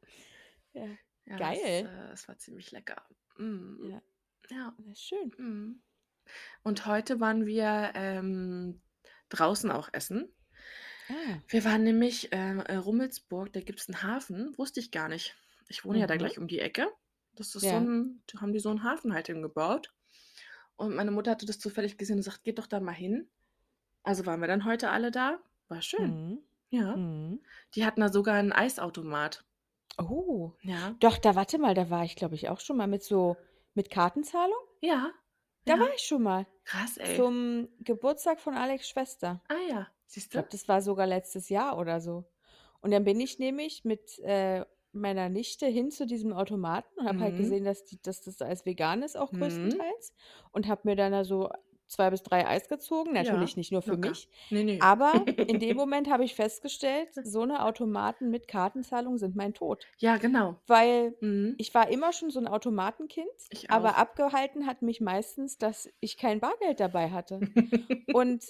Ja. 0.73 0.97
Ja, 1.27 1.47
es, 1.49 1.59
Geil. 1.59 1.83
äh 1.83 2.11
es 2.13 2.27
war 2.27 2.37
ziemlich 2.37 2.71
lecker. 2.71 3.05
Mhm. 3.37 3.79
Ja. 3.81 4.03
Ja. 4.49 4.75
Schön. 4.93 5.33
Mhm. 5.37 5.81
Und 6.63 6.85
heute 6.85 7.19
waren 7.19 7.45
wir, 7.45 7.91
ähm, 7.95 8.81
draußen 9.29 9.71
auch 9.71 9.89
essen. 9.93 10.33
Ah. 11.09 11.43
Wir 11.49 11.65
waren 11.65 11.83
nämlich, 11.83 12.29
ähm, 12.31 12.59
äh, 12.61 12.75
Rummelsburg, 12.75 13.51
da 13.53 13.59
gibt's 13.61 13.89
'n 13.89 14.01
Hafen, 14.01 14.57
wusste 14.57 14.79
ich 14.79 14.91
gar 14.91 15.09
nicht. 15.09 15.35
Ich 15.67 15.83
wohne 15.85 15.99
ja 15.99 16.07
da 16.07 16.15
Mhm. 16.15 16.17
gleich 16.17 16.37
um 16.37 16.47
die 16.47 16.59
Ecke. 16.59 16.87
Das 17.37 17.55
ist 17.55 17.69
so 17.69 17.77
Ja. 17.77 17.87
'n 17.87 18.21
da 18.27 18.41
haben 18.41 18.53
die 18.53 18.59
so 18.59 18.69
'n 18.69 18.83
Hafen 18.83 19.13
halt 19.13 19.27
hingebaut. 19.27 19.93
Und 20.77 20.95
meine 20.95 21.11
Mutter 21.11 21.31
hatte 21.31 21.45
das 21.45 21.59
zufällig 21.59 21.97
gesehen 21.97 22.17
und 22.17 22.23
sagt: 22.23 22.43
„Geht 22.43 22.59
doch 22.59 22.67
da 22.67 22.79
mal 22.79 22.91
hin.“ 22.93 23.29
Also 24.03 24.25
waren 24.27 24.41
wir 24.41 24.47
dann 24.47 24.65
heute 24.65 24.91
alle 24.91 25.11
da. 25.11 25.39
War 25.69 25.81
schön. 25.83 26.19
Mhm. 26.19 26.43
Ja. 26.69 26.99
Mhm. 26.99 27.43
Die 27.75 27.85
hatten 27.85 28.01
da 28.01 28.09
sogar 28.09 28.39
'n 28.39 28.53
Eisautomat. 28.53 29.45
Oh. 29.99 30.53
Ja. 30.61 30.95
Doch, 30.99 31.17
da 31.17 31.35
warte 31.35 31.57
mal, 31.59 31.73
da 31.75 31.89
war 31.89 32.03
ich, 32.03 32.15
glaube 32.15 32.35
ich, 32.35 32.49
auch 32.49 32.59
schon 32.59 32.77
mal 32.77 32.87
mit 32.87 33.03
so 33.03 33.37
mit 33.75 33.89
Kartenzahlung? 33.89 34.57
Ja. 34.83 35.13
Da 35.65 35.79
war 35.79 35.85
Ja. 35.85 35.97
ich 35.97 36.03
schon 36.03 36.23
mal. 36.23 36.47
Krass, 36.65 36.97
ey. 36.97 37.25
Zum 37.25 37.69
Geburtstag 37.79 38.39
von 38.41 38.55
Alex' 38.55 38.89
Schwester. 38.89 39.43
Ah 39.49 39.59
ja, 39.69 39.87
Ich 40.21 40.29
siehst 40.29 40.33
glaube, 40.33 40.47
du? 40.47 40.49
das 40.51 40.67
war 40.67 40.81
sogar 40.81 41.07
letztes 41.07 41.49
Jahr 41.49 41.77
oder 41.79 42.01
so. 42.01 42.25
Und 42.81 42.91
dann 42.91 43.05
bin 43.05 43.19
ich 43.21 43.39
nämlich 43.39 43.85
mit, 43.85 44.19
äh, 44.19 44.65
meiner 44.93 45.29
Nichte 45.29 45.65
hin 45.67 45.91
zu 45.91 46.05
diesem 46.05 46.33
Automaten 46.33 46.99
und 46.99 47.07
habe 47.07 47.19
halt 47.19 47.35
Mhm. 47.35 47.37
gesehen, 47.37 47.65
dass 47.65 47.85
die 47.85 48.01
dass 48.01 48.21
das 48.21 48.41
alles 48.41 48.65
vegan 48.65 49.03
ist 49.03 49.17
auch 49.17 49.31
Mhm. 49.31 49.83
größtenteils 49.93 50.13
und 50.51 50.67
habe 50.67 50.81
mir 50.85 50.95
dann 50.95 51.11
da 51.11 51.23
so 51.25 51.49
2 51.87 52.09
bis 52.09 52.23
3 52.23 52.47
Eis 52.47 52.69
gezogen. 52.69 53.13
Ja, 53.19 53.33
Natürlich 53.33 53.57
nicht 53.57 53.71
nur 53.71 53.81
für 53.81 53.97
locker. 53.97 53.97
mich. 53.97 54.29
Ne, 54.49 54.63
ne. 54.63 54.79
Aber 54.79 55.13
in 55.47 55.59
dem 55.59 55.75
Moment 55.77 56.09
habe 56.11 56.23
ich 56.25 56.35
festgestellt, 56.35 57.09
so 57.23 57.45
'ne 57.45 57.63
Automaten 57.63 58.29
mit 58.29 58.47
Kartenzahlung 58.47 59.17
sind 59.17 59.35
mein 59.35 59.53
Tod. 59.53 59.89
Ja, 59.99 60.17
genau. 60.17 60.63
Weil 60.67 61.17
Mhm. 61.21 61.57
ich 61.57 61.73
war 61.73 61.89
immer 61.89 62.13
schon 62.13 62.31
so 62.31 62.39
'n 62.39 62.47
Automatenkind, 62.47 63.29
Ich 63.49 63.69
aber 63.69 63.97
auch. 63.97 63.97
abgehalten 63.97 64.65
hat 64.67 64.81
mich 64.81 65.01
meistens, 65.01 65.57
dass 65.57 65.89
ich 66.01 66.17
kein 66.17 66.39
Bargeld 66.41 66.79
dabei 66.79 67.11
hatte. 67.11 67.41
Und 68.11 68.45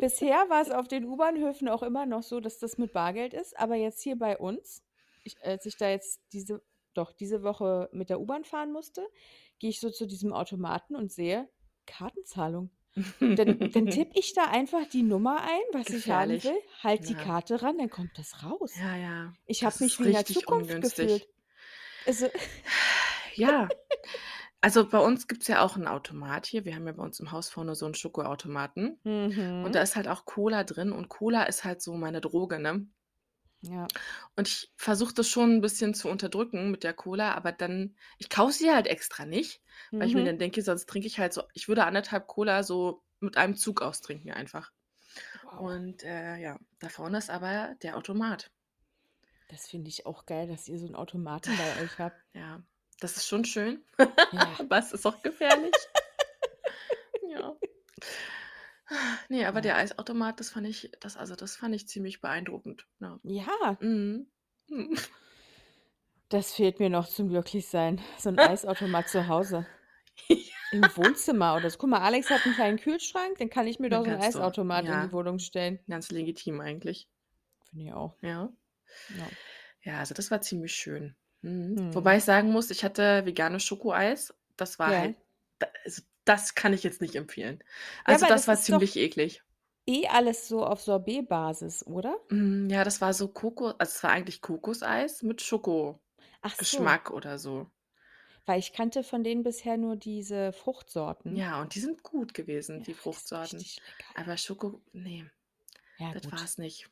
bisher 0.00 0.46
war's 0.50 0.70
auf 0.72 0.88
den 0.88 1.04
U-Bahnhöfen 1.06 1.68
auch 1.68 1.82
immer 1.84 2.06
noch 2.06 2.22
so, 2.24 2.40
dass 2.40 2.58
das 2.58 2.78
mit 2.78 2.92
Bargeld 2.92 3.34
ist, 3.34 3.58
aber 3.58 3.76
jetzt 3.76 4.02
hier 4.02 4.18
bei 4.18 4.38
uns, 4.38 4.84
ich 5.24 5.42
als 5.44 5.66
ich 5.66 5.76
da 5.76 5.90
jetzt 5.90 6.22
diese 6.32 6.62
doch, 6.94 7.12
diese 7.12 7.42
Woche 7.42 7.88
mit 7.92 8.10
der 8.10 8.20
U-Bahn 8.20 8.44
fahren 8.44 8.72
musste, 8.72 9.08
gehe 9.58 9.70
ich 9.70 9.80
so 9.80 9.90
zu 9.90 10.06
diesem 10.06 10.32
Automaten 10.34 10.94
und 10.96 11.10
sehe 11.12 11.48
Kartenzahlung. 11.86 12.70
Dann 13.36 13.60
dann 13.72 13.88
tippe 13.90 14.18
ich 14.18 14.34
da 14.34 14.46
einfach 14.46 14.86
die 14.86 15.02
Nummer 15.04 15.42
ein, 15.42 15.62
was 15.72 15.92
ich 15.94 16.10
haben 16.10 16.42
will, 16.44 16.58
halte 16.82 17.04
die 17.06 17.16
Ja. 17.16 17.16
Karte 17.16 17.62
ran, 17.62 17.78
dann 17.78 17.90
kommt 17.90 18.18
das 18.18 18.42
raus. 18.44 18.72
Ja, 18.74 18.96
ja. 18.96 19.36
Ich 19.46 19.64
habe 19.64 19.76
mich 19.80 20.00
wie 20.00 20.04
in 20.04 20.12
der 20.12 20.26
Zukunft 20.26 20.80
ungünstig. 20.80 20.80
gefühlt. 20.80 21.28
Also 22.06 22.28
Ja. 23.36 23.72
Also, 24.62 24.88
bei 24.88 24.98
uns 25.00 25.28
gibt's 25.28 25.48
ja 25.48 25.62
auch 25.64 25.76
'n 25.76 25.88
Automat 25.88 26.46
hier. 26.46 26.64
Wir 26.66 26.74
haben 26.76 26.86
ja 26.86 26.92
bei 26.94 27.02
uns 27.04 27.20
im 27.20 27.32
Haus 27.32 27.50
vorne 27.50 27.74
so 27.76 27.86
'n 27.86 27.94
Schokoautomaten. 27.94 29.00
Und 29.62 29.74
Mhm. 29.74 29.76
da 29.76 29.82
ist 29.82 29.96
halt 29.96 30.08
auch 30.08 30.24
Cola 30.26 30.64
drin 30.64 30.92
und 30.92 31.08
Cola 31.10 31.44
ist 31.44 31.64
halt 31.64 31.82
so 31.82 31.94
meine 31.96 32.20
Droge, 32.22 32.60
ne? 32.60 32.88
Ja. 33.62 33.92
Und 34.36 34.48
ich 34.48 34.72
versuche 34.76 35.12
das 35.14 35.28
schon 35.28 35.50
'n 35.58 35.60
bisschen 35.60 35.94
zu 35.94 36.08
unterdrücken 36.08 36.70
mit 36.70 36.84
der 36.84 36.94
Cola, 36.94 37.34
aber 37.34 37.52
dann 37.52 37.96
ich 38.18 38.30
kaufe 38.30 38.52
sie 38.52 38.70
halt 38.70 38.86
extra 38.86 39.26
nicht, 39.26 39.62
weil 39.98 40.08
ich 40.08 40.14
mir 40.14 40.24
Mhm. 40.24 40.26
dann 40.26 40.38
denke, 40.38 40.62
sonst 40.62 40.88
trinke 40.88 41.06
ich 41.06 41.18
halt 41.18 41.32
so 41.34 41.42
ich 41.52 41.68
würde 41.68 41.84
1,5 41.84 42.20
Cola 42.28 42.62
so 42.62 43.02
mit 43.20 43.36
einem 43.36 43.56
Zug 43.56 43.82
austrinken 43.82 44.32
einfach. 44.32 44.72
Wow. 45.42 45.72
Und, 45.72 46.02
äh, 46.04 46.36
ja, 46.38 46.58
da 46.78 46.88
vorne 46.88 47.18
ist 47.18 47.30
aber 47.30 47.74
der 47.82 47.96
Automat. 47.96 48.50
Das 49.50 49.66
finde 49.68 49.88
ich 49.88 50.06
auch 50.06 50.26
geil, 50.26 50.46
dass 50.48 50.68
ihr 50.68 50.78
so 50.78 50.86
'n 50.86 50.94
Automaten 50.94 51.56
bei 51.56 51.76
euch 51.76 51.98
habt. 51.98 52.22
Ja, 52.34 52.62
das 53.00 53.16
ist 53.16 53.26
schon 53.28 53.44
schön, 53.44 53.84
Ja. 54.32 54.58
aber 54.58 54.78
es 54.78 54.92
ist 54.92 55.06
auch 55.06 55.22
gefährlich. 55.22 55.88
Ja. 57.22 57.56
Ne, 59.30 59.46
aber 59.46 59.60
der 59.60 59.76
Eisautomat, 59.76 60.40
das 60.40 60.50
fand 60.50 60.66
ich 60.66 60.90
das 61.00 61.16
also, 61.16 61.36
das 61.36 61.56
fand 61.56 61.74
ich 61.74 61.88
ziemlich 61.88 62.20
beeindruckend, 62.20 62.86
ja. 63.00 63.20
Ja. 63.24 63.78
Mhm. 63.80 64.26
Mhm. 64.68 64.94
Das 66.30 66.54
fehlt 66.54 66.78
mir 66.80 66.88
noch 66.88 67.08
zum 67.08 67.28
Glücklichsein, 67.28 68.00
so 68.18 68.30
'n 68.30 68.38
Eisautomat 68.40 69.08
zu 69.08 69.28
Hause. 69.28 69.66
Im 70.72 70.96
Ja. 70.96 70.96
Wohnzimmer 70.96 71.54
oder 71.58 71.68
so. 71.68 71.76
Guck 71.78 71.90
mal, 71.90 72.00
Alex 72.00 72.30
hat 72.30 72.46
'n 72.46 72.52
kleinen 72.54 72.78
Kühlschrank, 72.78 73.36
dann 73.38 73.50
kann 73.50 73.66
ich 73.66 73.78
mir 73.78 73.90
Dann 73.90 74.02
doch 74.02 74.04
so 74.04 74.10
'n 74.10 74.16
kannst 74.16 74.34
du 74.34 74.38
Eisautomat 74.38 74.88
in 74.88 75.00
die 75.00 75.12
ja, 75.12 75.12
Wohnung 75.12 75.38
stellen. 75.38 75.80
ganz 75.88 76.10
legitim 76.10 76.60
eigentlich. 76.60 77.06
Finde 77.70 77.84
ich 77.86 77.92
auch. 77.92 78.16
Ja. 78.22 78.52
Ja. 79.08 79.32
Ja, 79.84 79.98
also, 79.98 80.14
das 80.14 80.30
war 80.30 80.40
ziemlich 80.40 80.74
schön. 80.74 81.16
Mhm. 81.42 81.76
Mhm. 81.76 81.92
Wobei 81.92 82.18
ich 82.18 82.24
sagen 82.24 82.50
muss, 82.52 82.70
ich 82.70 82.84
hatte 82.84 83.26
veganes 83.26 83.64
Schokoeis. 83.64 84.34
Das 84.56 84.78
war 84.78 84.94
Ja. 84.94 84.96
halt 84.96 85.16
da 85.58 85.68
also, 85.84 86.02
das 86.24 86.54
kann 86.54 86.72
ich 86.72 86.82
jetzt 86.84 87.00
nicht 87.00 87.14
empfehlen. 87.16 87.62
Ja, 88.08 88.14
Also, 88.14 88.26
aber 88.26 88.32
das 88.32 88.46
das 88.46 88.48
war 88.48 88.60
ziemlich 88.60 88.96
eklig. 88.96 89.42
eh 89.86 90.08
alles 90.08 90.48
so 90.48 90.64
auf 90.66 90.82
Sorbetbasis, 90.82 91.86
oder? 91.86 92.18
Hm, 92.30 92.68
ja, 92.70 92.82
das 92.84 93.00
war 93.00 93.14
so 93.14 93.28
Koko 93.28 93.68
also, 93.68 93.78
es 93.96 94.02
war 94.02 94.10
eigentlich 94.10 94.40
Kokoseis 94.40 95.22
mit 95.22 95.40
Ach 96.42 96.56
so. 96.60 96.98
Schokogeschmack 97.00 97.10
oder 97.12 97.38
so. 97.38 97.70
Weil 98.46 98.60
ich 98.60 98.72
kannte 98.72 99.02
von 99.02 99.24
denen 99.24 99.42
bisher 99.42 99.76
nur 99.76 99.96
diese 99.96 100.52
Fruchtsorten. 100.52 101.42
Ja, 101.42 101.60
und 101.60 101.74
die 101.74 101.80
sind 101.80 102.02
gut 102.04 102.32
gewesen, 102.34 102.80
Ja, 102.80 102.84
die 102.84 102.94
Fruchtsorten. 102.94 103.66
Aber 104.14 104.36
Schoko 104.36 104.82
ne, 104.92 105.30
Ja, 105.96 106.12
das 106.12 106.22
gut. 106.22 106.32
war's 106.32 106.58
nicht. 106.58 106.90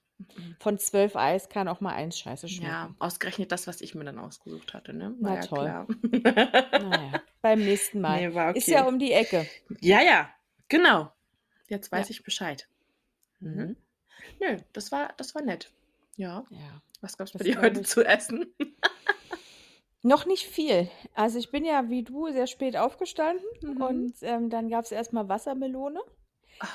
Von 0.61 0.79
12 0.79 1.17
Eis 1.17 1.49
kann 1.49 1.69
auch 1.69 1.81
mal 1.81 1.95
eins 1.95 2.19
scheiße 2.19 2.49
Ja, 2.49 2.51
schmecken. 2.51 2.99
ausgerechnet 2.99 3.51
das, 3.53 3.67
was 3.67 3.81
ich 3.81 3.95
mir 3.95 4.05
dann 4.05 4.19
ausgesucht 4.19 4.75
hatte, 4.75 4.93
ne? 4.93 5.17
Na 5.21 5.31
War 5.31 5.39
ja 5.39 5.47
toll. 5.47 5.75
klar. 5.77 5.87
Na 6.77 7.03
ja, 7.05 7.23
beim 7.43 7.65
nächsten 7.65 8.01
Mal. 8.01 8.23
Ne, 8.23 8.35
war 8.35 8.51
Ist 8.53 8.71
ja 8.71 8.83
okay. 8.83 8.89
um 8.89 8.99
die 8.99 9.13
Ecke. 9.13 9.51
Ja, 9.81 10.01
ja, 10.03 10.31
genau. 10.69 11.13
Jetzt 11.69 11.93
Ja. 11.93 11.93
weiß 11.93 12.11
ich 12.11 12.23
Bescheid. 12.25 12.69
Mhm. 13.41 13.69
Mhm. 13.69 13.77
Nö, 14.41 14.59
das 14.75 14.93
war 14.93 15.15
das 15.19 15.35
war 15.35 15.43
nett. 15.43 15.73
Ja. 16.17 16.45
Ja, 16.51 16.83
Was 17.01 17.17
gab's 17.19 17.35
bei 17.37 17.45
das 17.45 17.45
dir 17.45 17.61
heute 17.63 17.83
zu 17.83 18.05
essen? 18.05 18.55
Noch 20.03 20.25
nicht 20.25 20.47
viel. 20.47 20.89
Also, 21.15 21.39
ich 21.39 21.51
bin 21.51 21.65
ja 21.65 21.91
wie 21.91 22.03
du 22.03 22.29
sehr 22.31 22.47
spät 22.47 22.77
aufgestanden 22.77 23.45
Mhm. 23.63 23.75
und, 23.77 24.15
ähm, 24.23 24.49
dann 24.49 24.69
gab's 24.71 24.93
erst 24.93 25.13
mal 25.13 25.29
Wassermelone, 25.29 26.01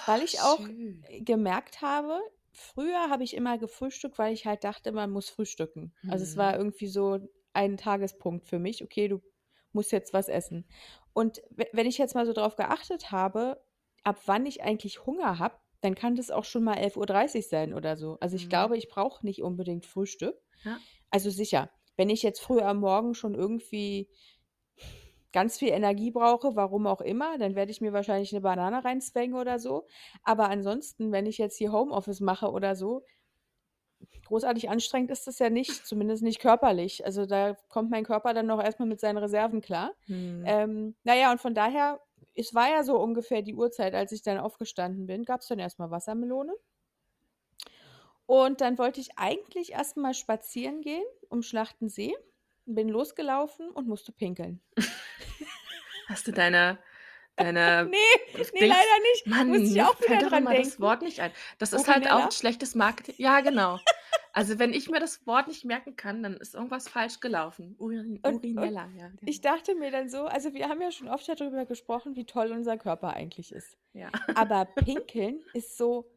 weil 0.05 0.21
Ach, 0.21 0.23
ich 0.23 0.41
auch 0.41 0.69
schön. 0.69 1.07
gemerkt 1.21 1.81
habe 1.81 2.19
früher 2.53 3.09
habe 3.09 3.23
ich 3.23 3.35
immer 3.35 3.57
gefrühstückt, 3.59 4.17
weil 4.19 4.33
ich 4.33 4.45
halt 4.47 4.63
dachte, 4.65 4.91
man 4.93 5.11
muss 5.11 5.29
frühstücken. 5.29 5.93
Also, 6.07 6.23
es 6.23 6.37
war 6.37 6.55
Mhm. 6.55 6.57
irgendwie 6.57 6.87
so 6.87 7.19
ein 7.53 7.77
Tagespunkt 7.77 8.47
für 8.47 8.59
mich: 8.59 8.83
„Okay, 8.83 9.07
du 9.09 9.21
musst 9.75 9.93
jetzt 9.93 10.13
was 10.13 10.29
essen.“ 10.29 10.67
Und 11.13 11.43
we 11.51 11.67
wenn 11.73 11.87
ich 11.87 11.99
jetzt 11.99 12.15
mal 12.15 12.25
so 12.27 12.33
drauf 12.33 12.57
geachtet 12.57 13.11
habe, 13.11 13.63
ab 14.05 14.17
wann 14.27 14.47
ich 14.47 14.63
eigentlich 14.63 15.05
Hunger 15.07 15.39
habe, 15.39 15.57
dann 15.81 15.95
kann 15.95 16.15
das 16.15 16.31
auch 16.31 16.45
schon 16.45 16.63
mal 16.65 16.75
11:30 16.77 17.49
sein 17.49 17.73
oder 17.75 17.97
so. 17.97 18.17
Also, 18.21 18.35
ich 18.37 18.49
Mhm. 18.49 18.49
glaube, 18.49 18.77
ich 18.77 18.89
brauche 18.89 19.25
nicht 19.25 19.43
unbedingt 19.43 19.85
Frühstück. 19.87 20.37
Ja. 20.65 20.85
Also, 21.11 21.29
sicher, 21.31 21.71
wenn 21.97 22.09
ich 22.11 22.23
jetzt 22.23 22.41
früh 22.41 22.59
am 22.61 22.79
Morgen 22.79 23.15
schon 23.15 23.35
irgendwie 23.35 24.09
ganz 25.33 25.57
viel 25.57 25.69
Energie 25.69 26.11
brauche, 26.11 26.55
warum 26.55 26.87
auch 26.87 27.01
immer, 27.01 27.37
dann 27.37 27.55
werde 27.55 27.71
ich 27.71 27.81
mir 27.81 27.91
wahrscheinlich 27.93 28.31
'ne 28.31 28.41
Banane 28.41 28.85
reinzwängen 28.85 29.35
oder 29.37 29.59
so. 29.59 29.85
Aber 30.23 30.49
ansonsten, 30.49 31.11
wenn 31.11 31.25
ich 31.25 31.37
jetzt 31.37 31.57
hier 31.57 31.73
Homeoffice 31.73 32.21
mache 32.21 32.51
oder 32.51 32.75
so 32.75 33.03
großartig 34.25 34.69
anstrengend 34.69 35.11
ist 35.11 35.27
das 35.27 35.39
ja 35.39 35.49
nicht, 35.49 35.85
zumindest 35.85 36.23
nicht 36.23 36.39
körperlich. 36.39 37.05
Also, 37.05 37.25
da 37.25 37.55
kommt 37.69 37.89
mein 37.91 38.05
Körper 38.05 38.33
dann 38.33 38.47
noch 38.47 38.63
erst 38.63 38.79
mal 38.79 38.87
mit 38.87 38.99
seinen 38.99 39.17
Reserven 39.17 39.61
klar. 39.61 39.93
Mhm. 40.07 40.43
Ähm, 40.45 40.95
na 41.03 41.15
ja, 41.15 41.31
und 41.31 41.41
von 41.41 41.53
daher 41.53 41.99
es 42.35 42.53
war 42.53 42.69
ja 42.69 42.83
so 42.83 42.97
ungefähr 42.99 43.41
die 43.41 43.55
Uhrzeit, 43.55 43.95
als 43.95 44.11
ich 44.11 44.21
dann 44.21 44.37
aufgestanden 44.37 45.07
bin, 45.07 45.23
gab's 45.23 45.47
dann 45.47 45.59
erst 45.59 45.79
mal 45.79 45.89
Wassermelone. 45.89 46.53
Und 48.25 48.61
dann 48.61 48.77
wollte 48.77 48.99
ich 48.99 49.17
eigentlich 49.17 49.73
erst 49.73 49.97
mal 49.97 50.13
spazieren 50.13 50.81
gehen 50.81 51.05
um 51.29 51.43
Schlachtensee, 51.43 52.13
bin 52.65 52.89
losgelaufen 52.89 53.69
und 53.69 53.87
musste 53.87 54.11
pinkeln. 54.11 54.61
Hast 56.07 56.27
du 56.27 56.31
deine 56.31 56.79
deine 57.35 57.89
Ne, 57.89 57.97
Dings 58.37 58.53
ne, 58.53 58.59
leider 58.61 58.99
nicht. 59.13 59.27
Mann, 59.27 59.47
Musste 59.47 59.65
ich 59.65 59.81
auch 59.81 59.99
wieder 60.01 60.17
dran 60.19 60.43
immer 60.43 60.55
das 60.55 60.69
denken. 60.69 60.81
Wort 60.81 61.01
nicht 61.01 61.19
ein. 61.21 61.31
Das 61.59 61.73
ist 61.73 61.87
halt 61.87 62.07
auch 62.07 62.11
Urinella? 62.11 62.25
'n 62.25 62.31
schlechtes 62.31 62.75
Marketing 62.75 63.15
ja, 63.17 63.41
genau. 63.41 63.79
Also, 64.33 64.59
wenn 64.59 64.73
ich 64.73 64.89
mir 64.89 64.99
das 64.99 65.25
Wort 65.27 65.47
nicht 65.47 65.63
merken 65.65 65.95
kann, 65.95 66.21
dann 66.23 66.35
ist 66.37 66.55
irgendwas 66.55 66.89
falsch 66.89 67.19
gelaufen. 67.21 67.75
Urin 67.79 68.19
Urinella, 68.23 68.89
ja, 68.97 69.09
ich 69.25 69.41
genau. 69.41 69.55
dachte 69.55 69.75
mir 69.75 69.91
dann 69.91 70.09
so 70.09 70.25
also, 70.25 70.53
wir 70.53 70.67
haben 70.69 70.81
ja 70.81 70.91
schon 70.91 71.07
oft 71.07 71.27
da 71.29 71.35
drüber 71.35 71.65
gesprochen, 71.65 72.15
wie 72.15 72.25
toll 72.25 72.51
unser 72.51 72.77
Körper 72.77 73.13
eigentlich 73.13 73.51
ist. 73.53 73.77
Ja. 73.93 74.11
Aber 74.33 74.65
pinkeln 74.75 75.41
ist 75.53 75.77
so 75.77 76.11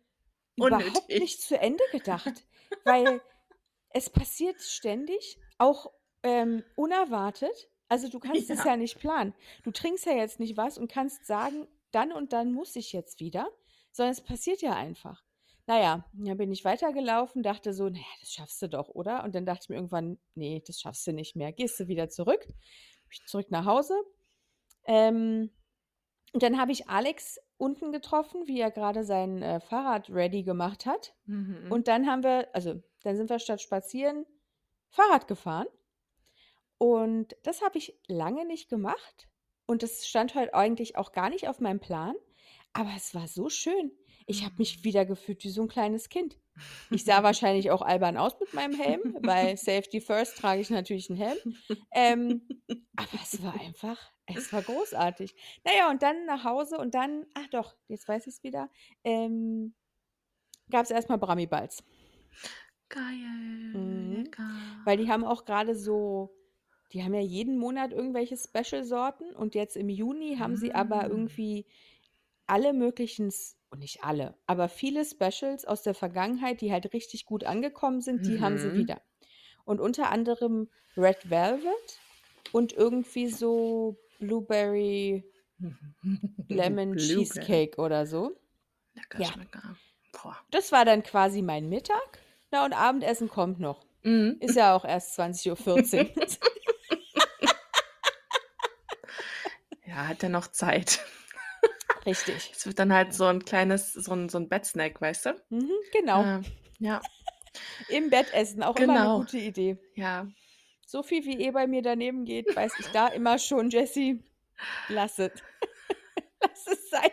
überhaupt 0.57 1.11
Unnötig. 1.11 1.21
nicht 1.21 1.43
zu 1.43 1.59
Ende 1.59 1.85
gedacht, 1.93 2.45
weil 2.85 3.21
es 3.91 4.11
passiert 4.11 4.61
ständig, 4.63 5.39
auch, 5.59 5.93
ähm, 6.23 6.65
unerwartet. 6.75 7.69
Also, 7.90 8.09
du 8.09 8.18
kannst 8.21 8.50
es 8.50 8.64
Ja. 8.64 8.64
ja 8.64 8.76
nicht 8.76 8.99
planen. 8.99 9.35
Du 9.62 9.71
trinkst 9.71 10.04
ja 10.07 10.12
jetzt 10.12 10.40
nicht 10.40 10.57
was 10.57 10.76
und 10.78 10.90
kannst 10.92 11.26
sagen: 11.26 11.66
„Dann 11.90 12.12
und 12.12 12.33
dann 12.35 12.52
muss 12.52 12.76
ich 12.76 12.92
jetzt 12.92 13.21
wieder“, 13.21 13.49
sondern 13.92 14.12
es 14.12 14.21
passiert 14.21 14.61
ja 14.61 14.75
einfach. 14.75 15.25
Na 15.66 15.80
ja, 15.80 16.04
dann 16.12 16.37
bin 16.38 16.52
ich 16.52 16.64
weitergelaufen, 16.64 17.42
dachte 17.42 17.73
so: 17.73 17.88
„Na 17.88 17.99
ja, 17.99 18.04
das 18.21 18.33
schaffst 18.33 18.61
du 18.62 18.68
doch, 18.68 18.88
oder?“ 18.90 19.25
Und 19.25 19.35
dann 19.35 19.47
dachte 19.47 19.61
ich 19.64 19.68
mir 19.71 19.76
irgendwann: 19.76 20.18
„Ne, 20.35 20.62
das 20.66 20.80
schaffst 20.80 21.07
du 21.07 21.12
nicht 21.12 21.35
mehr.“ 21.37 21.52
Gehst 21.52 21.80
du 21.80 21.88
wieder 21.88 22.11
zurück. 22.11 22.47
Ich 23.11 23.25
zurück 23.26 23.50
nach 23.50 23.64
Hause. 23.64 23.95
Ähm, 24.87 25.50
und 26.35 26.42
dann 26.45 26.61
habe 26.61 26.73
ich 26.73 26.88
Alex 26.88 27.38
unten 27.59 27.92
getroffen, 27.92 28.47
wie 28.49 28.61
er 28.61 28.71
grade 28.73 29.04
sein, 29.04 29.42
äh, 29.42 29.61
Fahrrad 29.61 30.11
ready 30.11 30.42
gemacht 30.45 30.87
hat. 30.87 31.14
Mhm. 31.26 31.68
Und 31.68 31.88
dann 31.88 32.07
haben 32.09 32.23
wir 32.25 32.49
also, 32.54 32.83
dann 33.04 33.16
sind 33.16 33.30
wir 33.30 33.38
statt 33.40 33.62
spazieren 33.62 34.26
Fahrrad 34.90 35.28
gefahren. 35.28 35.68
Und 36.78 37.37
das 37.42 37.62
habe 37.62 37.78
ich 37.78 37.99
lange 38.06 38.44
nicht 38.47 38.68
gemacht. 38.68 39.28
Und 39.66 39.82
das 39.82 40.06
stand 40.06 40.35
heute 40.35 40.54
eigentlich 40.54 40.97
auch 40.97 41.12
gar 41.12 41.30
nicht 41.30 41.49
auf 41.49 41.61
meinem 41.61 41.80
Plan. 41.80 42.14
Aber 42.73 42.90
es 42.97 43.14
war 43.14 43.28
so 43.28 43.49
schön. 43.49 43.92
Ich 44.26 44.44
habe 44.44 44.54
mich 44.58 44.85
Mhm. 44.85 44.85
wieder 44.85 45.04
gefühlt 45.04 45.42
wie 45.44 45.50
so 45.50 45.62
'n 45.62 45.68
kleines 45.68 46.08
Kind. 46.08 46.38
Ich 46.90 47.04
sah 47.04 47.23
wahrscheinlich 47.23 47.70
auch 47.70 47.82
albern 47.82 48.16
aus 48.16 48.38
mit 48.40 48.52
meinem 48.52 48.75
Helm, 48.75 49.00
weil 49.20 49.56
Safety 49.58 50.00
First 50.00 50.38
trage 50.38 50.61
ich 50.61 50.70
natürlich 50.70 51.11
einen 51.11 51.18
Helm. 51.18 51.38
Ähm, 51.92 52.50
aber 52.97 53.20
es 53.23 53.42
war 53.42 53.54
einfach, 53.61 54.12
es 54.26 54.52
war 54.52 54.62
großartig. 54.62 55.35
Naja, 55.64 55.90
und 55.90 56.02
dann 56.02 56.25
nach 56.26 56.44
Hause 56.44 56.78
und 56.78 56.94
dann, 56.94 57.26
ach 57.35 57.49
doch, 57.50 57.76
jetzt 57.88 58.08
weiß 58.08 58.26
ich 58.26 58.35
es 58.35 58.42
wieder, 58.42 58.70
ähm, 59.04 59.75
gab 60.70 60.85
es 60.85 60.90
erstmal 60.92 61.18
Brami-Balls. 61.18 61.85
Geil, 62.90 63.73
Mhm. 63.73 64.35
Weil 64.85 64.97
die 64.99 65.11
haben 65.11 65.25
auch 65.25 65.44
gerade 65.44 65.75
so, 65.76 66.38
die 66.92 67.02
haben 67.04 67.14
ja 67.14 67.21
jeden 67.21 67.59
Monat 67.59 67.92
irgendwelche 67.92 68.37
Special-Sorten 68.37 69.35
und 69.35 69.54
jetzt 69.54 69.76
im 69.76 69.88
Juni 69.88 70.37
haben 70.38 70.57
sie 70.57 70.75
aber 70.75 71.07
Mm. 71.07 71.11
irgendwie 71.11 71.66
alle 72.47 72.73
möglichen, 72.73 73.28
S- 73.28 73.57
und 73.71 73.80
nicht 73.80 74.02
alle, 74.04 74.35
aber 74.47 74.68
viele 74.71 75.04
Specials 75.04 75.64
aus 75.66 75.83
der 75.83 75.95
Vergangenheit, 75.95 76.61
die 76.62 76.73
halt 76.73 76.92
richtig 76.95 77.26
gut 77.26 77.45
angekommen 77.45 78.00
sind, 78.00 78.26
die 78.26 78.40
haben 78.40 78.57
sie 78.59 78.68
Mhm. 78.68 78.75
wieder. 78.76 79.02
Und 79.66 79.80
unter 79.80 80.11
anderem 80.11 80.68
Red 80.97 81.28
Velvet 81.28 82.00
und 82.52 82.73
irgendwie 82.73 83.28
so 83.28 83.97
Blueberry 84.18 85.25
Lemon 86.49 86.92
Blueberry. 86.92 86.97
Cheesecake 86.97 87.78
oder 87.80 88.07
so. 88.07 88.37
Lecker 88.95 89.21
Ja. 89.21 89.26
Schmecker. 89.28 89.76
Boah. 90.12 90.37
Das 90.50 90.73
war 90.73 90.85
dann 90.87 91.02
quasi 91.02 91.42
mein 91.42 91.68
Mittag. 91.68 92.18
Na, 92.50 92.64
und 92.64 92.73
Abendessen 92.73 93.28
kommt 93.28 93.61
noch. 93.61 93.85
Mhm. 94.04 94.37
Ist 94.40 94.57
ja 94.57 94.75
auch 94.75 94.85
erst 94.87 95.18
20.14 95.18 95.50
Uhr. 95.50 96.11
Ja, 99.99 100.07
hat 100.07 100.23
er 100.23 100.28
noch 100.28 100.47
Zeit. 100.47 101.00
Richtig. 102.07 102.52
Es 102.55 102.64
wird 102.67 102.78
dann 102.78 102.93
halt 102.93 103.12
so 103.12 103.25
ein 103.25 103.45
kleines, 103.45 103.93
so 103.95 104.12
ein, 104.12 104.28
so 104.28 104.38
ein 104.38 104.49
Bettsnack, 104.49 105.00
weißt 105.00 105.26
du? 105.26 105.31
Mhm, 105.50 105.73
genau. 105.93 106.23
Ähm, 106.23 106.45
ja, 106.78 107.00
Im 107.88 108.09
Bett 108.09 108.33
essen, 108.33 108.62
auch 108.62 108.76
immer 108.76 108.93
eine 108.93 109.02
Genau. 109.02 109.19
gute 109.19 109.38
Idee. 109.38 109.76
ja. 109.97 110.28
So 110.87 111.02
viel 111.02 111.25
wie 111.25 111.40
eh 111.40 111.50
bei 111.50 111.67
mir 111.67 111.83
daneben 111.83 112.25
geht, 112.25 112.55
weiß 112.55 112.75
ich 112.78 112.87
da 112.93 113.09
immer 113.09 113.38
schon, 113.40 113.71
Jessie, 113.71 114.23
lass 114.88 115.19
es. 115.19 115.33
lass 116.43 116.67
es 116.69 116.90
sein. 116.90 117.11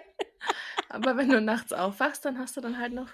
Aber 0.90 1.18
wenn 1.18 1.30
du 1.30 1.42
nachts 1.42 1.74
aufwachst, 1.74 2.24
dann 2.24 2.38
hast 2.38 2.56
du 2.56 2.62
dann 2.62 2.78
halt 2.78 2.94
noch, 2.94 3.10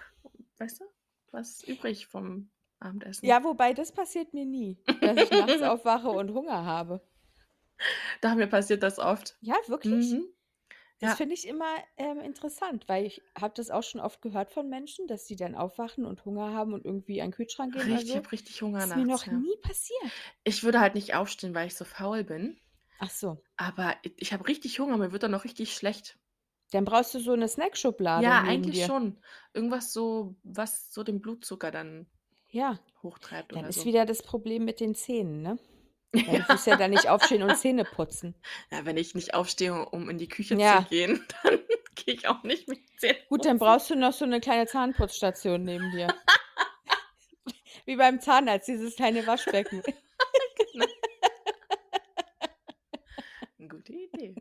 weißt 0.58 0.82
du, 0.82 0.84
was 1.32 1.63
übrig 1.63 2.08
vom 2.08 2.51
Abendessen. 2.80 3.25
Ja, 3.25 3.42
wobei 3.46 3.74
das 3.74 3.94
passiert 3.94 4.34
mir 4.34 4.46
nie, 4.46 4.78
dass 5.00 5.18
ich 5.18 5.32
nachts 5.32 5.62
aufwache 5.62 6.10
und 6.10 6.32
Hunger 6.34 6.66
habe. 6.66 7.01
Da 8.22 8.36
mir 8.36 8.48
passiert 8.48 8.84
das 8.84 9.00
oft. 9.00 9.38
Ja, 9.40 9.56
wirklich? 9.68 10.18
Mhm. 10.18 10.34
Das 11.00 11.14
Ja. 11.14 11.18
finde 11.18 11.36
ich 11.36 11.48
immer 11.48 11.76
ähm, 11.98 12.20
interessant, 12.22 12.90
weil 12.90 13.06
ich 13.06 13.24
habe 13.40 13.54
das 13.56 13.72
auch 13.72 13.84
schon 13.84 14.02
oft 14.02 14.22
gehört 14.22 14.52
von 14.52 14.70
Menschen, 14.70 15.08
dass 15.08 15.28
sie 15.28 15.36
dann 15.38 15.56
aufwachen 15.56 16.06
und 16.06 16.26
Hunger 16.26 16.54
haben 16.54 16.74
und 16.74 16.86
irgendwie 16.86 17.22
an 17.22 17.30
den 17.30 17.36
Kühlschrank 17.36 17.74
gehen 17.74 17.92
oder 17.92 18.04
ich 18.04 18.06
so. 18.06 18.16
habe 18.16 18.32
richtig 18.32 18.62
Hunger 18.62 18.86
Das 18.86 18.90
ist 18.90 18.96
nachts. 18.96 18.96
mir 18.96 19.06
noch 19.06 19.26
ja. 19.26 19.44
nie 19.44 19.58
passiert. 19.62 20.14
Ich 20.44 20.64
würde 20.64 20.80
halt 20.80 20.96
nicht 20.96 21.16
aufstehen, 21.16 21.56
weil 21.56 21.68
ich 21.68 21.76
so 21.76 21.86
faul 21.86 22.24
bin. 22.24 22.60
Ach 23.00 23.10
so. 23.12 23.44
Aber 23.58 23.96
ich, 24.04 24.14
ich 24.18 24.34
habe 24.34 24.48
richtig 24.48 24.80
Hunger, 24.80 24.98
mir 24.98 25.12
wird 25.14 25.24
dann 25.24 25.32
noch 25.32 25.46
richtig 25.46 25.74
schlecht. 25.76 26.20
Dann 26.72 26.84
brauchst 26.84 27.14
du 27.14 27.20
so 27.20 27.32
eine 27.32 27.48
Snackschublade 27.48 28.36
ja, 28.36 28.42
neben 28.42 28.70
eigentlich 28.70 28.72
dir. 28.72 28.86
schon. 28.86 29.20
Irgendwas 29.54 29.92
so, 29.94 30.36
was 30.44 30.92
so 30.94 31.04
den 31.04 31.22
Blutzucker 31.22 31.72
dann 31.72 32.10
Ja, 32.50 32.80
hochtreibt 33.04 33.52
dann 33.54 33.66
oder 33.66 33.70
ist 33.70 33.84
so. 33.84 33.86
wieder 33.86 34.06
das 34.06 34.22
Problem 34.24 34.64
mit 34.66 34.80
den 34.80 34.96
Zähnen, 34.96 35.42
ne? 35.42 35.58
Du 36.13 36.44
musst 36.50 36.68
ja 36.68 36.75
dann 36.75 36.91
nicht 36.91 37.08
aufstehen 37.10 37.41
und 37.44 37.56
Zähne 37.56 37.86
putzen. 37.86 38.36
Ja, 38.70 38.86
wenn 38.86 38.98
ich 38.98 39.15
nicht 39.15 39.34
aufstehe, 39.34 39.86
um 39.89 40.10
in 40.10 40.18
die 40.18 40.27
Küche 40.27 40.56
Ja. 40.58 40.84
zu 40.84 40.89
gehen, 40.89 41.25
dann 41.44 41.60
gehe 41.96 42.15
ich 42.15 42.27
auch 42.27 42.44
nicht 42.44 42.68
mit 42.68 42.80
Zähnen 43.00 43.18
Gut, 43.30 43.46
dann 43.46 43.58
putzen. 43.58 43.65
brauchst 43.65 43.89
du 43.89 43.96
noch 43.96 44.12
so 44.13 44.25
eine 44.25 44.41
kleine 44.41 44.65
Zahnputzstation 44.68 45.63
neben 45.63 45.89
dir. 45.91 46.13
Wie 47.86 47.96
beim 47.96 48.20
Zahnarzt, 48.20 48.68
dieses 48.68 48.96
kleine 48.96 49.25
Waschbecken. 49.25 49.82
Eine 53.60 53.68
gute 53.68 53.94
Idee. 53.94 54.36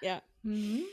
Ja. 0.00 0.22
Mhm. 0.42 0.84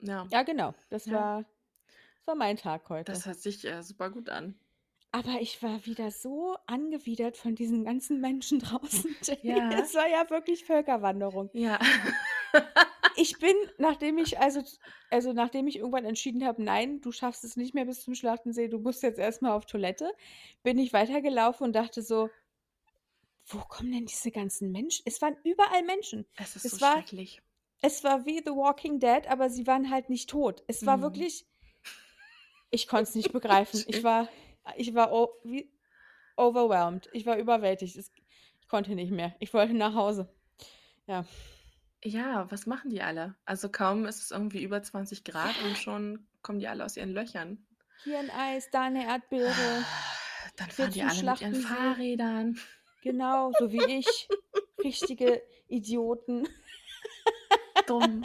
Ja, 0.00 0.26
Ja, 0.30 0.42
genau. 0.42 0.74
Das 0.90 1.06
Ja. 1.06 1.12
war, 1.12 1.42
das 1.42 2.26
war 2.26 2.34
mein 2.34 2.56
Tag 2.56 2.88
heute. 2.88 3.12
das 3.12 3.26
hört 3.26 3.38
sich 3.38 3.64
äh, 3.64 3.82
super 3.82 4.10
gut 4.10 4.28
an. 4.28 4.58
Aber 5.14 5.40
ich 5.40 5.62
war 5.62 5.84
wieder 5.84 6.10
so 6.10 6.56
angewidert 6.66 7.36
von 7.36 7.54
diesen 7.54 7.84
ganzen 7.84 8.20
Menschen 8.20 8.58
draußen. 8.60 9.14
Ja. 9.42 9.70
Es 9.72 9.94
war 9.94 10.08
ja 10.08 10.28
wirklich 10.30 10.64
Völkerwanderung. 10.64 11.50
Ja. 11.52 11.78
Ich 13.16 13.38
bin, 13.38 13.54
nachdem 13.78 14.16
ich 14.18 14.38
also, 14.40 14.62
also 15.10 15.32
nachdem 15.34 15.66
ich 15.68 15.76
irgendwann 15.76 16.06
entschieden 16.06 16.46
habe, 16.46 16.62
nein, 16.62 17.00
du 17.02 17.12
schaffst 17.12 17.44
es 17.44 17.56
nicht 17.56 17.74
mehr 17.74 17.84
bis 17.84 18.02
zum 18.02 18.14
Schlachtensee, 18.14 18.68
du 18.68 18.78
musst 18.78 19.02
jetzt 19.02 19.18
erstmal 19.18 19.52
auf 19.52 19.66
Toilette, 19.66 20.10
bin 20.62 20.78
ich 20.78 20.92
weitergelaufen 20.94 21.64
und 21.66 21.72
dachte 21.74 22.00
so, 22.02 22.30
wo 23.46 23.58
kommen 23.58 23.92
denn 23.92 24.06
diese 24.06 24.30
ganzen 24.30 24.72
Menschen? 24.72 25.02
Es 25.04 25.20
waren 25.20 25.36
überall 25.44 25.82
Menschen. 25.84 26.26
es 26.38 26.56
ist 26.56 26.64
Es 26.64 26.72
so 26.72 26.80
war- 26.80 26.94
schrecklich. 26.94 27.42
Es 27.82 28.02
war 28.04 28.24
wie 28.24 28.38
The 28.38 28.52
Walking 28.52 28.98
Dead, 29.00 29.26
aber 29.28 29.50
sie 29.50 29.66
waren 29.66 29.90
halt 29.90 30.08
nicht 30.08 30.30
tot. 30.30 30.62
Es 30.68 30.86
war 30.86 30.98
Mhm. 30.98 31.02
wirklich, 31.02 31.44
ich 32.70 32.86
konnte 32.86 33.04
es 33.04 33.14
nicht 33.14 33.32
begreifen. 33.32 33.82
Ich 33.88 34.04
war, 34.04 34.28
ich 34.76 34.94
war 34.94 35.12
overwhelmed. 36.36 37.08
Ich 37.12 37.26
war 37.26 37.36
überwältigt. 37.36 37.96
Ich 37.96 38.68
konnte 38.68 38.94
nicht 38.94 39.12
mehr. 39.12 39.34
Ich 39.38 39.52
wollte 39.54 39.74
nach 39.74 39.94
Hause. 39.94 40.28
Ja. 41.06 41.24
Ja, 42.04 42.50
was 42.50 42.66
machen 42.66 42.90
die 42.90 43.02
alle? 43.02 43.36
Also 43.44 43.68
kaum 43.68 44.06
ist 44.06 44.20
es 44.20 44.30
irgendwie 44.30 44.62
über 44.62 44.82
20 44.82 45.24
Grad 45.24 45.54
und 45.64 45.76
schon 45.78 46.26
kommen 46.42 46.58
die 46.58 46.68
alle 46.68 46.84
aus 46.84 46.96
ihren 46.96 47.12
Löchern. 47.12 47.64
Hier 48.04 48.18
ein 48.18 48.30
Eis, 48.30 48.68
da 48.70 48.82
eine 48.82 49.06
Erdbeere. 49.06 49.84
Dann 50.56 50.68
Hier 50.68 50.74
fahren 50.74 50.92
die 50.92 51.02
alle 51.02 51.30
mit 51.30 51.40
ihren. 51.40 51.54
Fahrrädern. 51.54 52.58
Genau, 53.02 53.52
so 53.58 53.70
wie 53.70 53.98
ich. 53.98 54.28
Richtige 54.84 55.42
Idioten. 55.68 56.48
Dumm. 57.86 58.24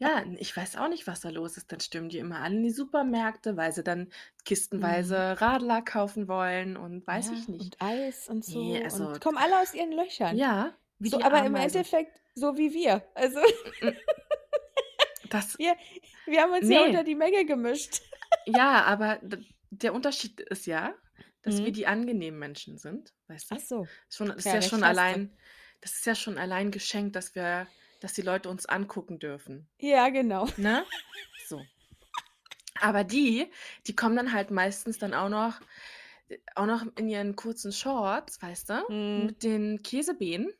Ja, 0.00 0.24
ich 0.38 0.56
weiß 0.56 0.76
auch 0.76 0.88
nicht, 0.88 1.06
was 1.06 1.20
da 1.20 1.28
los 1.30 1.56
ist. 1.56 1.70
Dann 1.70 1.80
stürmen 1.80 2.08
die 2.08 2.18
immer 2.18 2.40
alle 2.40 2.56
in 2.56 2.62
die 2.64 2.70
Supermärkte, 2.70 3.56
weil 3.56 3.72
sie 3.72 3.84
dann 3.84 4.10
kistenweise 4.44 5.40
Radler 5.40 5.82
kaufen 5.82 6.26
wollen 6.28 6.76
und 6.76 7.06
weiß 7.06 7.28
Ja, 7.28 7.32
ich 7.34 7.48
nicht. 7.48 7.62
Und 7.64 7.76
Eis 7.80 8.28
und 8.28 8.44
so. 8.44 8.58
Nee, 8.58 8.82
also- 8.82 9.06
und 9.08 9.20
kommen 9.20 9.38
alle 9.38 9.60
aus 9.60 9.72
ihren 9.74 9.92
Löchern. 9.92 10.36
Ja, 10.36 10.74
wie 10.98 11.08
so, 11.10 11.18
die 11.18 11.24
aber 11.24 11.38
im 11.40 11.54
Ameisen. 11.54 11.76
Endeffekt 11.78 12.20
so 12.34 12.56
wie 12.56 12.72
wir. 12.72 13.02
Also 13.14 13.40
Das, 15.30 15.58
wir, 15.58 15.74
wir 16.26 16.42
haben 16.42 16.52
uns 16.52 16.68
ja 16.68 16.80
Nee. 16.82 16.86
unter 16.88 17.04
die 17.04 17.14
Menge 17.14 17.44
gemischt. 17.44 18.02
ja, 18.46 18.84
aber 18.84 19.18
d- 19.22 19.38
der 19.70 19.94
Unterschied 19.94 20.38
ist 20.40 20.66
ja, 20.66 20.94
dass 21.42 21.58
wir 21.58 21.68
Mhm. 21.68 21.72
die 21.72 21.86
angenehmen 21.86 22.38
Menschen 22.38 22.78
sind, 22.78 23.12
weißt 23.28 23.50
du? 23.50 23.54
Ach 23.56 23.60
so. 23.60 23.88
Schon, 24.10 24.28
das 24.28 24.38
ist 24.38 24.44
Ja, 24.46 24.62
schon 24.62 24.84
allein, 24.84 25.36
das 25.80 25.92
ist 25.92 26.06
ja 26.06 26.14
schon 26.14 26.38
allein 26.38 26.70
geschenkt, 26.70 27.16
dass 27.16 27.34
wir, 27.34 27.66
dass 28.04 28.12
die 28.12 28.22
Leute 28.22 28.50
uns 28.50 28.66
angucken 28.66 29.18
dürfen. 29.18 29.66
Ja, 29.80 30.10
genau. 30.10 30.46
Ne? 30.58 30.84
So. 31.48 31.60
Aber 32.80 33.02
die, 33.04 33.50
die 33.86 33.94
kommen 33.96 34.16
dann 34.16 34.32
halt 34.32 34.50
meistens 34.50 34.98
dann 34.98 35.12
auch 35.14 35.28
noch, 35.28 35.60
auch 36.54 36.66
noch 36.66 36.84
in 36.96 37.08
ihren 37.08 37.34
kurzen 37.36 37.72
Shorts, 37.72 38.40
weißt 38.42 38.70
du, 38.70 38.74
Mhm. 38.92 39.26
mit 39.26 39.42
den 39.42 39.82
Käsebehen, 39.82 40.52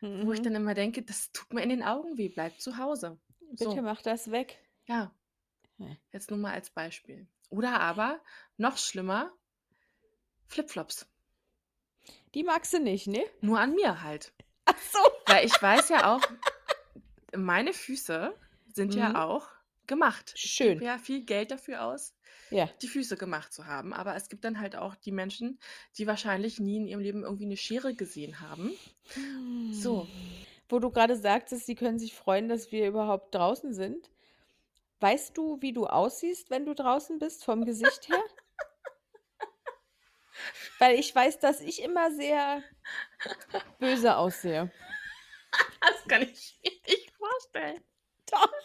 wo 0.00 0.32
ich 0.32 0.40
Mhm. 0.40 0.44
dann 0.44 0.54
immer 0.56 0.74
denke, 0.74 1.02
das 1.02 1.30
tut 1.32 1.52
mir 1.52 1.62
in 1.62 1.68
den 1.70 1.82
Augen 1.82 2.18
weh, 2.18 2.28
bleib 2.28 2.60
zu 2.60 2.76
Hause. 2.78 3.18
Bitte 3.50 3.64
So, 3.64 3.82
mach 3.82 4.00
das 4.02 4.30
weg. 4.30 4.58
ja, 4.86 5.12
Ja. 5.78 5.96
jetzt 6.12 6.30
nur 6.30 6.38
mal 6.38 6.52
als 6.52 6.70
Beispiel. 6.70 7.26
Oder 7.50 7.80
aber, 7.80 8.20
noch 8.56 8.76
schlimmer, 8.78 9.32
Flipflops. 10.46 11.06
Die 12.34 12.44
magst 12.44 12.72
du 12.72 12.78
nicht, 12.80 13.06
ne? 13.08 13.24
Nur 13.40 13.58
an 13.60 13.74
mir 13.74 14.02
halt. 14.02 14.32
Ach 14.64 14.78
so. 14.78 14.98
Weil 15.26 15.44
ich 15.46 15.60
weiß 15.60 15.88
ja 15.90 16.14
auch, 16.14 16.22
meine 17.36 17.72
Füße 17.72 18.34
sind 18.74 18.92
Mhm. 18.94 18.98
ja 19.00 19.24
auch 19.24 19.48
gemacht. 19.86 20.32
Ich 20.36 20.52
Schön. 20.52 20.80
ja 20.80 20.98
viel 20.98 21.24
Geld 21.24 21.50
dafür 21.50 21.84
aus, 21.84 22.14
Ja. 22.50 22.68
die 22.80 22.88
Füße 22.88 23.16
gemacht 23.16 23.52
zu 23.52 23.66
haben. 23.66 23.92
Aber 23.92 24.14
es 24.16 24.28
gibt 24.28 24.44
dann 24.44 24.60
halt 24.60 24.76
auch 24.76 24.94
die 24.94 25.12
Menschen, 25.12 25.58
die 25.98 26.06
wahrscheinlich 26.06 26.60
nie 26.60 26.76
in 26.76 26.86
ihrem 26.88 27.00
Leben 27.00 27.22
irgendwie 27.24 27.44
eine 27.46 27.56
Schere 27.56 27.94
gesehen 27.94 28.40
haben. 28.40 28.72
So. 29.72 30.06
Wo 30.68 30.78
du 30.78 30.90
gerade 30.90 31.16
sagtest, 31.16 31.66
sie 31.66 31.74
können 31.74 31.98
sich 31.98 32.14
freuen, 32.14 32.48
dass 32.48 32.72
wir 32.72 32.86
überhaupt 32.88 33.34
draußen 33.34 33.74
sind. 33.74 34.08
Weißt 35.00 35.36
du, 35.36 35.60
wie 35.60 35.72
du 35.72 35.86
aussiehst, 35.86 36.48
wenn 36.50 36.64
du 36.64 36.74
draußen 36.74 37.18
bist, 37.18 37.44
vom 37.44 37.64
Gesicht 37.64 38.08
her? 38.08 38.22
Weil 40.78 40.98
ich 40.98 41.14
weiß, 41.14 41.38
dass 41.40 41.60
ich 41.60 41.82
immer 41.82 42.10
sehr 42.12 42.62
böse 43.78 44.16
aussehe. 44.16 44.70
Das 45.82 46.08
kann 46.08 46.22
ich 46.22 46.58
nicht 46.88 47.11
vorstellen. 47.30 47.80
Doch. 48.30 48.52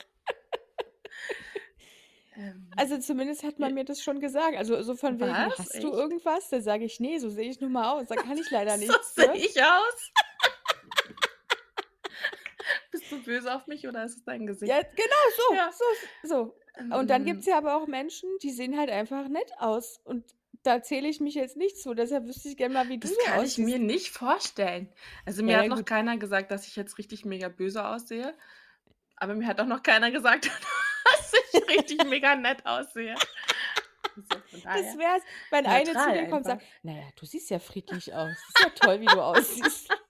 Ähm, 2.39 2.69
Also 2.75 2.99
zumindest 2.99 3.41
hat 3.43 3.57
man 3.57 3.73
mir 3.73 3.83
das 3.83 3.99
schon 4.03 4.19
gesagt. 4.19 4.55
Also 4.57 4.79
so 4.83 4.95
von 4.95 5.19
wegen, 5.19 5.31
Was? 5.31 5.57
hast 5.57 5.73
du 5.81 5.87
Echt? 5.87 5.97
irgendwas? 5.97 6.49
Da 6.49 6.61
sage 6.61 6.85
ich, 6.85 6.99
nee, 6.99 7.17
so 7.17 7.29
sehe 7.29 7.49
ich 7.49 7.59
nun 7.59 7.71
mal 7.71 7.93
aus. 7.93 8.09
Da 8.09 8.15
kann 8.15 8.37
ich 8.37 8.51
leider 8.51 8.73
so 8.77 8.85
nichts. 8.85 9.15
sehe 9.15 9.33
ich 9.35 9.59
aus. 9.63 10.11
Bist 12.91 13.11
du 13.11 13.23
böse 13.23 13.55
auf 13.55 13.65
mich 13.65 13.87
oder 13.87 14.03
ist 14.03 14.17
es 14.17 14.23
dein 14.23 14.45
Gesicht? 14.45 14.69
Ja, 14.71 14.83
genau 14.83 15.49
so, 15.49 15.55
Ja. 15.55 15.71
so, 15.71 15.83
so. 16.27 16.55
Und 16.95 17.09
dann 17.09 17.21
Ähm, 17.21 17.25
gibt's 17.25 17.47
ja 17.47 17.57
aber 17.57 17.75
auch 17.75 17.87
Menschen, 17.87 18.29
die 18.43 18.51
sehen 18.51 18.77
halt 18.77 18.91
einfach 18.91 19.27
nett 19.29 19.51
aus 19.57 19.99
und 20.03 20.23
da 20.67 20.81
zähle 20.83 21.07
ich 21.09 21.19
mich 21.21 21.35
jetzt 21.35 21.57
nicht 21.57 21.77
zu, 21.79 21.93
deshalb 21.93 22.27
wüsste 22.27 22.49
ich 22.49 22.57
gerne 22.57 22.73
mal, 22.73 22.89
wie 22.89 22.99
du 22.99 23.03
Das 23.03 23.11
so 23.13 23.17
kann 23.19 23.43
ich 23.43 23.49
aussiehst. 23.55 23.57
mir 23.57 23.79
nicht 23.79 24.11
vorstellen. 24.11 24.93
Also, 25.25 25.43
mir 25.43 25.53
Ja, 25.53 25.57
hat 25.57 25.67
noch 25.67 25.75
gut. 25.75 25.85
keiner 25.85 26.17
gesagt, 26.17 26.51
dass 26.51 26.67
ich 26.67 26.75
jetzt 26.75 26.97
richtig 26.97 27.25
mega 27.25 27.49
böse 27.49 27.85
aussehe, 27.85 28.33
aber 29.17 29.35
mir 29.35 29.47
hat 29.47 29.59
auch 29.61 29.65
noch 29.67 29.83
keiner 29.83 30.11
gesagt, 30.11 30.47
dass 31.05 31.33
ich 31.33 31.67
richtig 31.69 32.01
mega 32.05 32.35
nett 32.35 32.65
aussehe. 32.65 33.15
So, 34.15 34.35
Das 34.73 34.97
wär's, 34.97 35.23
wenn 35.49 35.65
eine 35.67 35.97
zu 35.97 36.01
neutral 36.01 36.11
dir 36.11 36.27
kommt 36.27 36.33
und 36.41 36.43
sagt: 36.45 36.63
„Na 36.83 36.91
ja, 36.93 37.09
du 37.15 37.25
siehst 37.25 37.49
ja 37.49 37.59
friedlich 37.59 38.13
aus. 38.13 38.49
Ist 38.49 38.59
ja 38.59 38.69
toll, 38.69 39.01
wie 39.01 39.09
du 39.09 39.21
aussiehst.“ 39.21 39.89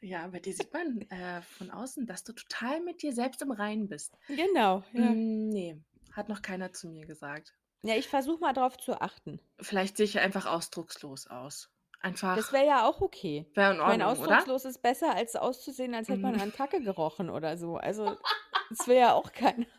Ja, 0.00 0.26
bei 0.28 0.40
dir 0.40 0.52
sieht 0.54 0.72
man, 0.72 1.00
äh, 1.10 1.42
von 1.42 1.70
außen, 1.70 2.06
dass 2.06 2.24
du 2.24 2.32
total 2.32 2.80
mit 2.80 3.02
dir 3.02 3.12
selbst 3.12 3.42
im 3.42 3.50
Reinen 3.50 3.88
bist. 3.88 4.16
Genau, 4.28 4.84
ja. 4.94 5.02
Hm, 5.16 5.48
ne, 5.50 5.84
hat 6.12 6.28
noch 6.28 6.42
keiner 6.42 6.72
zu 6.72 6.88
mir 6.88 7.06
gesagt. 7.06 7.54
Ja, 7.86 7.96
ich 7.96 8.08
versuche 8.08 8.40
mal 8.40 8.52
drauf 8.52 8.76
zu 8.78 9.00
achten. 9.00 9.40
Vielleicht 9.60 9.96
sehe 9.96 10.04
ich 10.04 10.18
einfach 10.18 10.46
ausdruckslos 10.46 11.26
aus. 11.28 11.70
Das 12.02 12.22
Einfach 12.22 12.52
wäre 12.52 12.66
ja 12.66 12.86
auch 12.88 13.00
okay. 13.00 13.46
wäre 13.54 13.70
in 13.72 13.76
Ich 13.78 13.82
Ordnung, 13.82 14.08
oder? 14.18 14.38
ausdruckslos 14.38 14.64
ist 14.66 14.82
besser, 14.82 15.14
als 15.14 15.34
auszusehen, 15.34 15.94
als 15.94 16.08
hätte 16.08 16.20
man 16.20 16.36
Mhm. 16.36 16.42
an 16.42 16.52
Kacke 16.52 16.80
gerochen 16.80 17.30
oder 17.30 17.56
so. 17.56 17.76
Also, 17.76 18.04
das 18.70 18.86
will 18.86 18.96
ja 18.96 19.12
auch 19.14 19.32
keiner. 19.32 19.66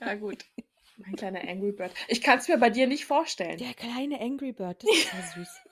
Ja 0.00 0.14
gut, 0.14 0.44
mein 0.96 1.16
kleiner 1.16 1.40
Angry 1.40 1.72
Bird. 1.72 1.92
Ich 2.06 2.22
kann's 2.22 2.46
mir 2.46 2.56
bei 2.56 2.70
dir 2.70 2.86
nicht 2.86 3.04
vorstellen. 3.04 3.58
Der 3.58 3.74
kleine 3.74 4.20
Angry 4.20 4.52
Bird, 4.52 4.84
das 4.84 4.90
ist 4.96 5.12
ja 5.12 5.22
süß. 5.34 5.60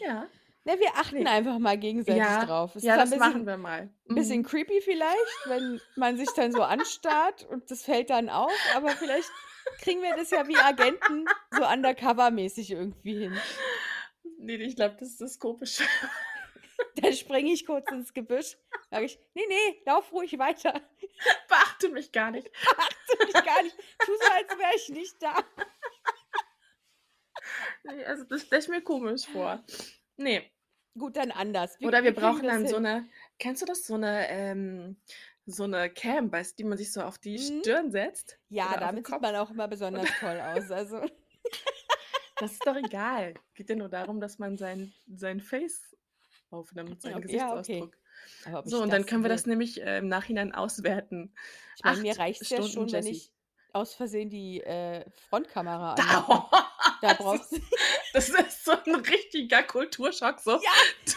Ja. 0.00 0.26
Ne, 0.66 0.78
wir 0.80 0.94
achten 0.96 1.24
Ne. 1.24 1.30
einfach 1.30 1.58
mal 1.58 1.78
gegenseitig 1.78 2.38
Ja, 2.38 2.38
drauf. 2.38 2.74
Ist 2.76 2.84
ja, 2.84 2.96
das 2.96 3.12
ein 3.12 3.18
machen 3.18 3.32
bisschen 3.34 3.46
wir 3.46 3.56
mal. 3.58 3.94
'n 4.08 4.14
bisschen 4.14 4.42
Mhm. 4.42 4.44
creepy 4.44 4.80
vielleicht, 4.82 5.46
wenn 5.46 5.80
man 5.94 6.16
sich 6.16 6.34
dann 6.34 6.52
so 6.52 6.62
anstarrt 6.62 7.44
und 7.44 7.70
das 7.70 7.82
fällt 7.84 8.10
dann 8.10 8.28
auf, 8.30 8.66
aber 8.66 8.96
vielleicht 8.96 9.34
kriegen 9.78 10.02
wir 10.02 10.14
das 10.14 10.30
ja 10.30 10.46
wie 10.48 10.60
Agenten 10.62 11.34
so 11.50 11.64
undercover-mäßig 11.64 12.70
irgendwie 12.70 13.18
hin. 13.18 13.44
Ne, 14.38 14.54
ich 14.56 14.76
glaube, 14.76 14.96
das 14.98 15.10
ist 15.10 15.20
das 15.20 15.38
Komische. 15.38 15.84
Dann 16.96 17.12
springe 17.12 17.52
ich 17.52 17.66
kurz 17.66 17.90
ins 17.90 18.12
Gebüsch, 18.14 18.56
sage 18.90 19.06
ich: 19.06 19.18
„Ne, 19.34 19.42
ne, 19.48 19.76
lauf 19.86 20.12
ruhig 20.12 20.38
weiter. 20.38 20.80
Beachte 21.48 21.88
mich 21.88 22.12
gar 22.12 22.30
nicht. 22.30 22.50
Beachte 22.52 23.26
mich 23.26 23.42
gar 23.42 23.62
nicht. 23.62 23.76
Tu 24.04 24.12
so, 24.16 24.28
als 24.28 24.58
wäre 24.58 24.74
ich 24.76 24.88
nicht 24.90 25.22
da.“ 25.22 25.34
Ne, 27.84 28.04
also 28.06 28.24
das 28.24 28.42
stelle 28.42 28.62
ich 28.62 28.68
mir 28.68 28.82
komisch 28.82 29.26
vor. 29.26 29.62
Ne. 30.16 30.53
Gut, 30.96 31.16
dann 31.16 31.32
anders. 31.32 31.80
Wir 31.80 31.88
Oder 31.88 32.02
wir 32.02 32.14
brauchen 32.14 32.46
dann 32.48 32.66
so 32.66 32.78
hin. 32.78 32.80
'ne 32.80 33.08
kennst 33.38 33.60
du 33.62 33.66
das, 33.66 33.86
so 33.86 33.96
'ne 33.96 34.26
ähm, 34.30 34.96
so 35.46 35.66
'ne 35.66 35.90
Cam, 35.90 36.32
weißt 36.32 36.52
du, 36.58 36.62
die 36.62 36.68
man 36.68 36.78
sich 36.78 36.92
so 36.92 37.02
auf 37.02 37.18
die 37.18 37.36
Mhm. 37.36 37.64
Stirn 37.64 37.90
setzt 37.90 38.38
Ja, 38.50 38.78
damit 38.78 39.06
sieht 39.08 39.20
man 39.20 39.36
auch 39.36 39.50
immer 39.50 39.68
besonders 39.68 40.14
toll 40.14 40.40
aus, 40.40 40.70
also 40.70 41.00
Das 42.38 42.52
ist 42.52 42.66
doch 42.66 42.76
egal. 42.76 43.40
Geht 43.54 43.70
ja 43.70 43.76
nur 43.76 43.88
darum, 43.88 44.20
dass 44.20 44.38
man 44.38 44.58
sein 44.58 44.94
sein 45.06 45.40
Face 45.40 45.96
aufnimmt, 46.50 47.02
seinen 47.02 47.22
ja, 47.28 47.52
okay. 47.54 47.90
Gesichtsausdruck. 47.92 47.98
Aber 48.44 48.60
ob 48.60 48.66
So, 48.66 48.82
und 48.82 48.92
dann 48.92 49.06
können 49.06 49.24
wir 49.24 49.30
das 49.30 49.46
nämlich, 49.46 49.82
äh, 49.82 49.98
im 49.98 50.08
Nachhinein 50.08 50.54
auswerten. 50.54 51.34
Ich 51.76 51.82
meine, 51.84 52.00
mir 52.00 52.16
8 52.16 52.20
reicht's 52.20 52.50
ja 52.50 52.62
schon, 52.62 52.92
wenn 52.92 53.06
Jessie. 53.06 53.06
ich 53.06 53.32
aus 53.72 53.94
Versehen 53.94 54.30
die, 54.30 54.60
äh, 54.62 55.10
Frontkamera 55.10 55.96
anmache. 55.96 56.44
Da 57.04 57.12
das 57.12 57.14
brauchst 57.14 57.52
ist 57.52 57.60
das 58.12 58.28
ist 58.30 58.64
so 58.64 58.72
'n 58.72 58.94
richtiger 58.96 59.62
Kulturschock 59.62 60.40
so. 60.40 60.62
Ja, 60.62 60.70
das 61.06 61.14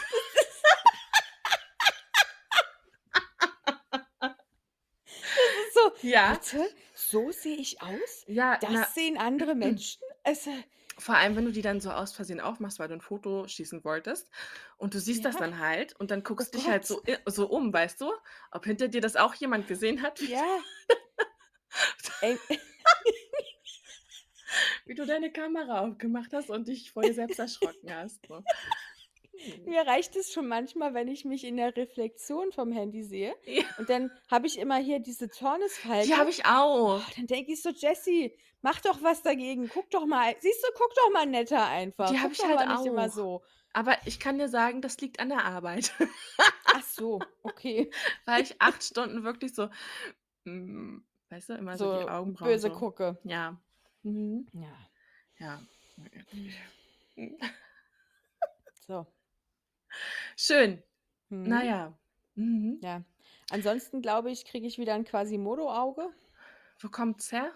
Das 5.46 5.72
so: 5.74 5.92
Ja. 6.02 6.40
„Bitte? 6.40 6.68
So 6.94 7.30
sehe 7.32 7.56
ich 7.56 7.82
aus? 7.82 8.24
Ja, 8.26 8.60
Das 8.60 8.68
na 8.68 8.94
sehen 8.94 9.16
andere 9.18 9.54
Menschen?“ 9.54 10.02
Es, 10.24 10.46
äh 10.46 10.62
vor 11.00 11.14
allem, 11.16 11.36
wenn 11.36 11.44
du 11.44 11.52
die 11.52 11.62
dann 11.62 11.80
so 11.80 11.90
aus 11.92 12.12
Versehen 12.12 12.40
aufmachst, 12.40 12.78
weil 12.80 12.88
du 12.88 12.94
'n 12.94 13.00
Foto 13.00 13.46
schießen 13.46 13.84
wolltest 13.84 14.30
und 14.78 14.94
du 14.94 15.00
siehst 15.00 15.24
das 15.24 15.36
Ja. 15.36 15.38
dann 15.38 15.58
halt 15.60 15.94
und 16.00 16.10
dann 16.10 16.22
Oh 16.24 16.24
guckst 16.24 16.54
dich 16.54 16.68
halt 16.68 16.84
so 16.86 17.02
so 17.26 17.48
um, 17.48 17.72
weißt 17.72 18.00
du, 18.00 18.10
ob 18.50 18.64
hinter 18.64 18.88
dir 18.88 19.00
das 19.00 19.16
auch 19.16 19.34
jemand 19.34 19.66
gesehen 19.68 20.02
hat, 20.02 20.20
Ja. 20.20 20.64
Ey 22.22 22.42
wie 24.86 24.94
du 24.94 25.06
deine 25.06 25.32
Kamera 25.32 25.80
aufgemacht 25.88 26.32
hast 26.32 26.50
und 26.50 26.68
dich 26.68 26.92
vor 26.92 27.04
dir 27.04 27.14
selbst 27.14 27.38
erschrocken 27.38 27.92
hast, 27.94 28.26
so. 28.26 28.44
Mir 29.64 29.82
reicht 29.86 30.16
es 30.16 30.32
schon 30.32 30.48
manchmal, 30.48 30.94
wenn 30.94 31.08
ich 31.08 31.24
mich 31.24 31.44
in 31.44 31.56
der 31.56 31.76
Reflexion 31.76 32.52
vom 32.52 32.72
Handy 32.72 33.02
sehe 33.04 33.36
Ja. 33.46 33.64
und 33.76 33.88
dann 33.90 34.10
habe 34.30 34.46
ich 34.46 34.58
immer 34.58 34.76
hier 34.78 35.00
diese 35.00 35.30
Die 36.02 36.14
Zornesfalte. 36.14 36.16
habe 36.16 36.30
ich 36.30 36.44
Oh, 36.84 36.92
auch. 36.96 37.04
dann 37.16 37.26
denke 37.26 37.52
ich 37.52 37.62
so: 37.62 37.70
„Jessie, 37.70 38.36
mach 38.62 38.80
doch 38.80 39.02
was 39.02 39.22
dagegen. 39.22 39.68
Guck 39.68 39.90
doch 39.90 40.06
mal. 40.06 40.34
Siehst 40.40 40.62
du, 40.64 40.68
guck 40.76 40.94
doch 40.94 41.12
mal 41.12 41.26
netter 41.26 41.66
einfach. 41.66 42.16
Die 42.16 42.18
habe 42.18 42.32
ich 42.32 42.44
halt 42.44 42.66
nicht 42.66 42.84
immer 42.86 43.08
auch. 43.08 43.10
so.“ 43.10 43.42
Aber 43.72 43.96
ich 44.06 44.18
kann 44.20 44.38
dir 44.38 44.48
sagen, 44.48 44.82
das 44.82 44.98
liegt 45.00 45.20
an 45.20 45.28
der 45.28 45.44
Arbeit. 45.44 45.92
Ach 46.70 46.82
so, 46.82 47.34
okay. 47.42 47.90
Weil 48.24 48.42
ich 48.42 48.60
8 48.60 48.82
Stunden 48.84 49.24
wirklich 49.24 49.54
so, 49.54 49.70
hm, 50.46 51.06
weißt 51.30 51.50
du, 51.50 51.54
immer 51.54 51.78
so 51.78 51.86
die 51.88 52.08
So 52.08 52.08
Augenbrauen 52.08 52.58
böse 52.58 52.70
so 52.70 52.82
gucke. 52.82 53.18
ja. 53.24 53.60
Mhm. 54.04 54.46
Ja. 54.52 54.76
Ja. 55.38 55.60
So. 58.88 59.06
Schön. 60.36 60.82
Mhm. 61.30 61.62
ja. 61.62 61.98
Mhm. 62.34 62.78
Ja. 62.82 63.02
Ansonsten 63.50 64.02
glaube 64.02 64.30
ich, 64.30 64.44
kriege 64.44 64.66
ich 64.66 64.78
wieder 64.78 64.94
'n 64.94 65.04
Quasimodo-Auge. 65.04 66.10
Wo 66.80 66.88
kommt's 66.88 67.32
her? 67.32 67.52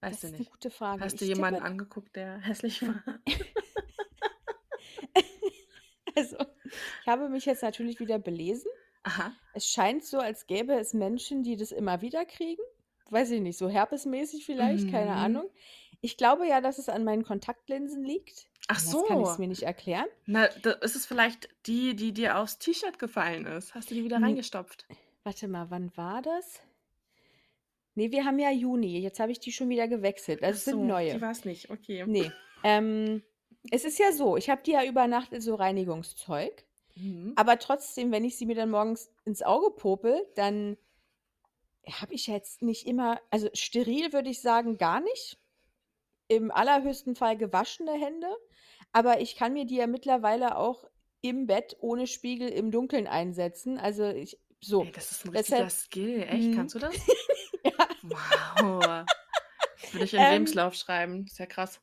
Das 0.00 0.12
Weißt 0.12 0.22
du 0.24 0.26
ist 0.28 0.38
nicht. 0.38 0.50
gute 0.50 0.70
Frage. 0.70 1.04
Hast 1.04 1.20
du 1.20 1.24
Ich 1.24 1.30
jemanden 1.30 1.60
tippe 1.60 1.70
angeguckt, 1.70 2.16
der 2.16 2.38
hässlich 2.40 2.82
war? 2.82 3.02
Also, 6.16 6.36
ich 7.02 7.08
habe 7.08 7.28
mich 7.28 7.44
jetzt 7.44 7.62
natürlich 7.62 7.98
wieder 7.98 8.20
belesen. 8.20 8.70
Aha. 9.02 9.32
Es 9.52 9.66
scheint 9.66 10.04
so, 10.04 10.18
als 10.18 10.46
gäbe 10.46 10.74
es 10.74 10.94
Menschen, 10.94 11.42
die 11.42 11.56
das 11.56 11.72
immer 11.72 12.02
wieder 12.02 12.24
kriegen. 12.24 12.62
Weiß 13.10 13.30
ich 13.30 13.40
nicht, 13.40 13.58
so 13.58 13.68
herpesmäßig 13.68 14.44
vielleicht, 14.46 14.90
keine 14.90 15.12
Mhm. 15.12 15.16
Ahnung. 15.18 15.50
Ich 16.00 16.16
glaube 16.16 16.46
ja, 16.46 16.60
dass 16.60 16.78
es 16.78 16.88
an 16.88 17.04
meinen 17.04 17.22
Kontaktlinsen 17.24 18.04
liegt. 18.04 18.48
Ach 18.68 18.78
Anders 18.78 19.06
kann 19.08 19.20
ich's 19.20 19.34
so. 19.36 19.40
mir 19.42 19.48
nicht 19.48 19.62
erklären. 19.62 20.06
Na, 20.26 20.48
da 20.62 20.72
ist 20.72 20.96
es 20.96 21.06
vielleicht 21.06 21.48
die, 21.66 21.94
die 21.96 22.12
dir 22.12 22.38
aufs 22.38 22.58
T-Shirt 22.58 22.98
gefallen 22.98 23.46
ist? 23.46 23.74
Hast 23.74 23.90
du 23.90 23.94
die 23.94 24.04
wieder 24.04 24.16
Hm. 24.16 24.24
reingestopft? 24.24 24.86
Warte 25.22 25.48
mal, 25.48 25.70
wann 25.70 25.94
war 25.96 26.20
das? 26.22 26.60
Ne, 27.94 28.10
wir 28.10 28.24
haben 28.24 28.38
ja 28.38 28.50
Juni. 28.50 28.98
Jetzt 29.00 29.20
habe 29.20 29.32
ich 29.32 29.38
die 29.40 29.52
schon 29.52 29.68
wieder 29.68 29.86
gewechselt. 29.86 30.42
Also, 30.42 30.56
es 30.56 30.64
sind 30.64 30.74
so, 30.74 30.80
die 30.80 30.86
neue. 30.88 31.20
war's 31.20 31.44
nicht. 31.44 31.70
Okay. 31.70 32.04
Ne. 32.06 32.32
Ähm, 32.64 33.22
es 33.70 33.84
ist 33.84 33.98
ja 33.98 34.12
so, 34.12 34.36
ich 34.36 34.50
habe 34.50 34.62
die 34.64 34.72
ja 34.72 34.84
über 34.84 35.06
Nacht 35.06 35.32
in 35.32 35.40
so 35.40 35.54
Reinigungszeug. 35.54 36.64
Mhm. 36.96 37.32
Aber 37.36 37.58
trotzdem, 37.58 38.10
wenn 38.12 38.24
ich 38.24 38.36
sie 38.36 38.46
mir 38.46 38.56
dann 38.56 38.70
morgens 38.70 39.10
ins 39.24 39.42
Auge 39.42 39.70
popel, 39.70 40.26
dann 40.34 40.76
habe 41.90 42.14
ich 42.14 42.26
jetzt 42.26 42.62
nicht 42.62 42.86
immer 42.86 43.20
also, 43.30 43.48
steril 43.54 44.12
würde 44.12 44.30
ich 44.30 44.40
sagen, 44.40 44.78
gar 44.78 45.00
nicht. 45.00 45.38
Im 46.28 46.50
allerhöchsten 46.50 47.16
Fall 47.16 47.36
gewaschene 47.36 47.92
Hände. 47.92 48.28
Aber 48.92 49.20
ich 49.20 49.36
kann 49.36 49.52
mir 49.52 49.66
die 49.66 49.76
ja 49.76 49.86
mittlerweile 49.86 50.56
auch 50.56 50.84
im 51.20 51.46
Bett 51.46 51.76
ohne 51.80 52.06
Spiegel 52.06 52.48
im 52.48 52.70
Dunkeln 52.70 53.06
einsetzen. 53.06 53.78
Also, 53.78 54.08
ich 54.08 54.38
so. 54.60 54.82
Ey, 54.82 54.92
das 54.92 55.12
ist 55.12 55.24
'n 55.24 55.30
richtiger 55.30 55.56
Deshalb 55.56 55.70
Skill. 55.70 56.22
Echt? 56.22 56.48
mhm. 56.48 56.54
Kannst 56.54 56.74
du 56.74 56.78
das? 56.78 56.94
Ja. 57.66 57.88
Wow. 58.02 59.06
Würde 59.92 60.04
ich 60.04 60.12
in 60.12 60.20
Ähm 60.20 60.32
Lebenslauf 60.32 60.74
schreiben. 60.74 61.24
Ist 61.24 61.38
ja 61.38 61.46
krass. 61.46 61.80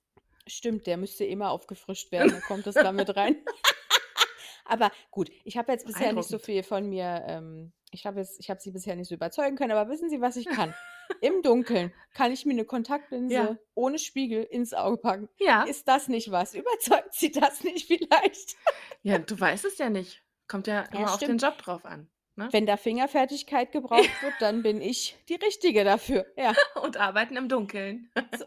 Stimmt, 0.48 0.86
der 0.86 0.98
müsste 0.98 1.26
immer 1.26 1.50
aufgefrischt 1.50 2.12
werden. 2.12 2.34
Da 2.34 2.42
kommt 2.42 2.68
das 2.68 2.76
da 2.76 2.92
mit 2.92 3.16
rein. 3.16 3.38
Aber 4.66 4.92
gut, 5.10 5.32
ich 5.44 5.58
habe 5.58 5.72
jetzt 5.72 5.86
bisher 5.86 6.14
nicht 6.14 6.30
so 6.30 6.40
viel 6.40 6.64
von 6.64 6.88
mir 6.88 7.24
ähm, 7.28 7.74
ich 7.92 8.06
habe 8.06 8.20
jetzt 8.20 8.40
ich 8.40 8.50
habe 8.50 8.60
sie 8.62 8.72
bisher 8.72 8.96
nicht 8.96 9.10
so 9.10 9.16
überzeugen 9.16 9.56
können, 9.56 9.72
aber 9.72 9.90
wissen 9.90 10.10
Sie, 10.10 10.22
was 10.22 10.36
ich 10.38 10.48
kann? 10.48 10.74
Im 11.22 11.42
Dunkeln 11.42 11.94
kann 12.14 12.32
ich 12.32 12.46
mir 12.46 12.54
'ne 12.54 12.66
Kontaktlinse 12.66 13.34
Ja. 13.34 13.58
ohne 13.76 14.00
Spiegel 14.00 14.44
ins 14.44 14.74
Auge 14.74 14.98
packen. 14.98 15.30
Ja. 15.40 15.64
Ist 15.64 15.88
das 15.88 16.08
nicht 16.08 16.32
was? 16.32 16.54
Überzeugt 16.56 17.14
Sie 17.14 17.32
das 17.32 17.64
nicht 17.64 17.88
vielleicht? 17.88 18.56
Ja, 19.04 19.18
du 19.18 19.40
weißt 19.40 19.66
es 19.66 19.78
ja 19.80 19.90
nicht. 19.90 20.24
Kommt 20.48 20.68
ja 20.68 20.84
Ja, 20.94 21.00
immer 21.00 21.14
auf 21.14 21.18
den 21.20 21.40
stimmt. 21.40 21.42
Job 21.42 21.58
drauf 21.58 21.86
an, 21.86 22.08
ne? 22.36 22.50
Wenn 22.52 22.66
da 22.68 22.78
Fingerfertigkeit 22.78 23.72
gebraucht 23.72 24.22
wird, 24.22 24.34
dann 24.40 24.62
bin 24.64 24.80
ich 24.82 25.18
die 25.28 25.36
Richtige 25.36 25.84
dafür. 25.84 26.26
Ja. 26.38 26.54
Und 26.84 26.98
arbeiten 26.98 27.36
im 27.36 27.50
Dunkeln. 27.50 28.12
So, 28.38 28.46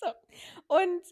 So. 0.00 0.06
Und 0.68 1.02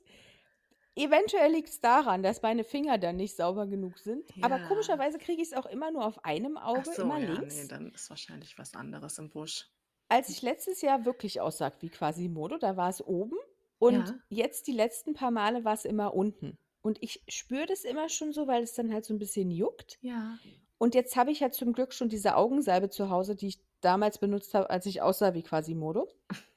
eventuell 0.97 1.53
liegt's 1.53 1.81
daran, 1.81 2.23
dass 2.23 2.43
meine 2.43 2.65
Finger 2.65 2.99
dann 2.99 3.17
nicht 3.17 3.37
sauber 3.37 3.67
genug 3.67 3.99
sind. 3.99 4.25
Aber 4.43 4.59
Ja. 4.59 4.69
komischerweise 4.69 5.19
kriege 5.19 5.43
ich's 5.43 5.53
auch 5.53 5.67
immer 5.67 5.91
nur 5.91 6.05
auf 6.05 6.25
einem 6.25 6.57
Ach 6.57 6.67
Auge, 6.69 6.93
so, 6.95 7.03
immer 7.03 7.19
ja, 7.19 7.27
ne, 7.29 7.39
links. 7.41 7.69
dann 7.69 7.93
ist 7.93 8.11
wahrscheinlich 8.11 8.59
was 8.59 8.75
anderes 8.75 9.19
im 9.19 9.29
Busch. 9.31 9.71
Als 10.09 10.29
ich 10.29 10.43
letztes 10.43 10.83
Jahr 10.83 11.05
wirklich 11.05 11.41
aussah 11.41 11.73
wie 11.81 11.91
Quasimodo, 11.91 12.59
da 12.59 12.77
war 12.77 12.89
es 12.91 13.05
oben 13.05 13.37
Und 13.79 14.09
Ja. 14.09 14.21
jetzt 14.31 14.67
die 14.69 14.73
letzten 14.73 15.13
paar 15.15 15.31
Male 15.31 15.65
war 15.65 15.75
es 15.75 15.85
immer 15.85 16.15
unten. 16.15 16.57
Und 16.83 17.03
ich 17.03 17.23
spüre 17.29 17.67
das 17.67 17.85
immer 17.85 18.09
schon 18.09 18.33
so, 18.33 18.47
weil 18.47 18.63
es 18.63 18.73
dann 18.75 18.91
halt 18.93 19.05
so 19.05 19.13
ein 19.13 19.19
bisschen 19.19 19.51
juckt. 19.51 19.99
Ja. 20.01 20.39
Und 20.79 20.95
jetzt 20.95 21.17
habe 21.17 21.31
ich 21.31 21.41
ja 21.41 21.51
zum 21.51 21.73
Glück 21.75 21.93
schon 21.93 22.09
diese 22.09 22.37
Augensalbe 22.37 22.89
zu 22.91 23.11
Hause, 23.11 23.37
die 23.37 23.49
ich 23.49 23.61
damals 23.83 24.19
benutzt 24.19 24.55
habe, 24.55 24.71
als 24.71 24.87
ich 24.87 25.03
aussah 25.03 25.35
wie 25.35 25.43
Quasimodo. 25.43 26.09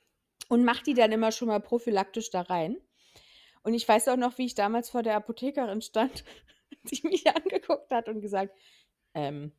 Und 0.50 0.64
mache 0.66 0.84
die 0.84 0.94
dann 0.94 1.12
immer 1.12 1.32
schon 1.32 1.48
mal 1.50 1.60
prophylaktisch 1.60 2.30
da 2.32 2.42
rein. 2.42 2.78
Und 3.64 3.74
ich 3.74 3.88
weiß 3.88 4.08
auch 4.10 4.18
noch, 4.18 4.38
wie 4.38 4.46
ich 4.46 4.56
damals 4.56 4.90
vor 4.90 5.04
der 5.04 5.16
Apothekerin 5.16 5.82
stand, 5.82 6.24
die 6.84 7.08
mich 7.08 7.28
angeguckt 7.28 7.92
hat 7.92 8.08
und 8.08 8.22
gesagt, 8.22 8.56
ähm, 9.14 9.52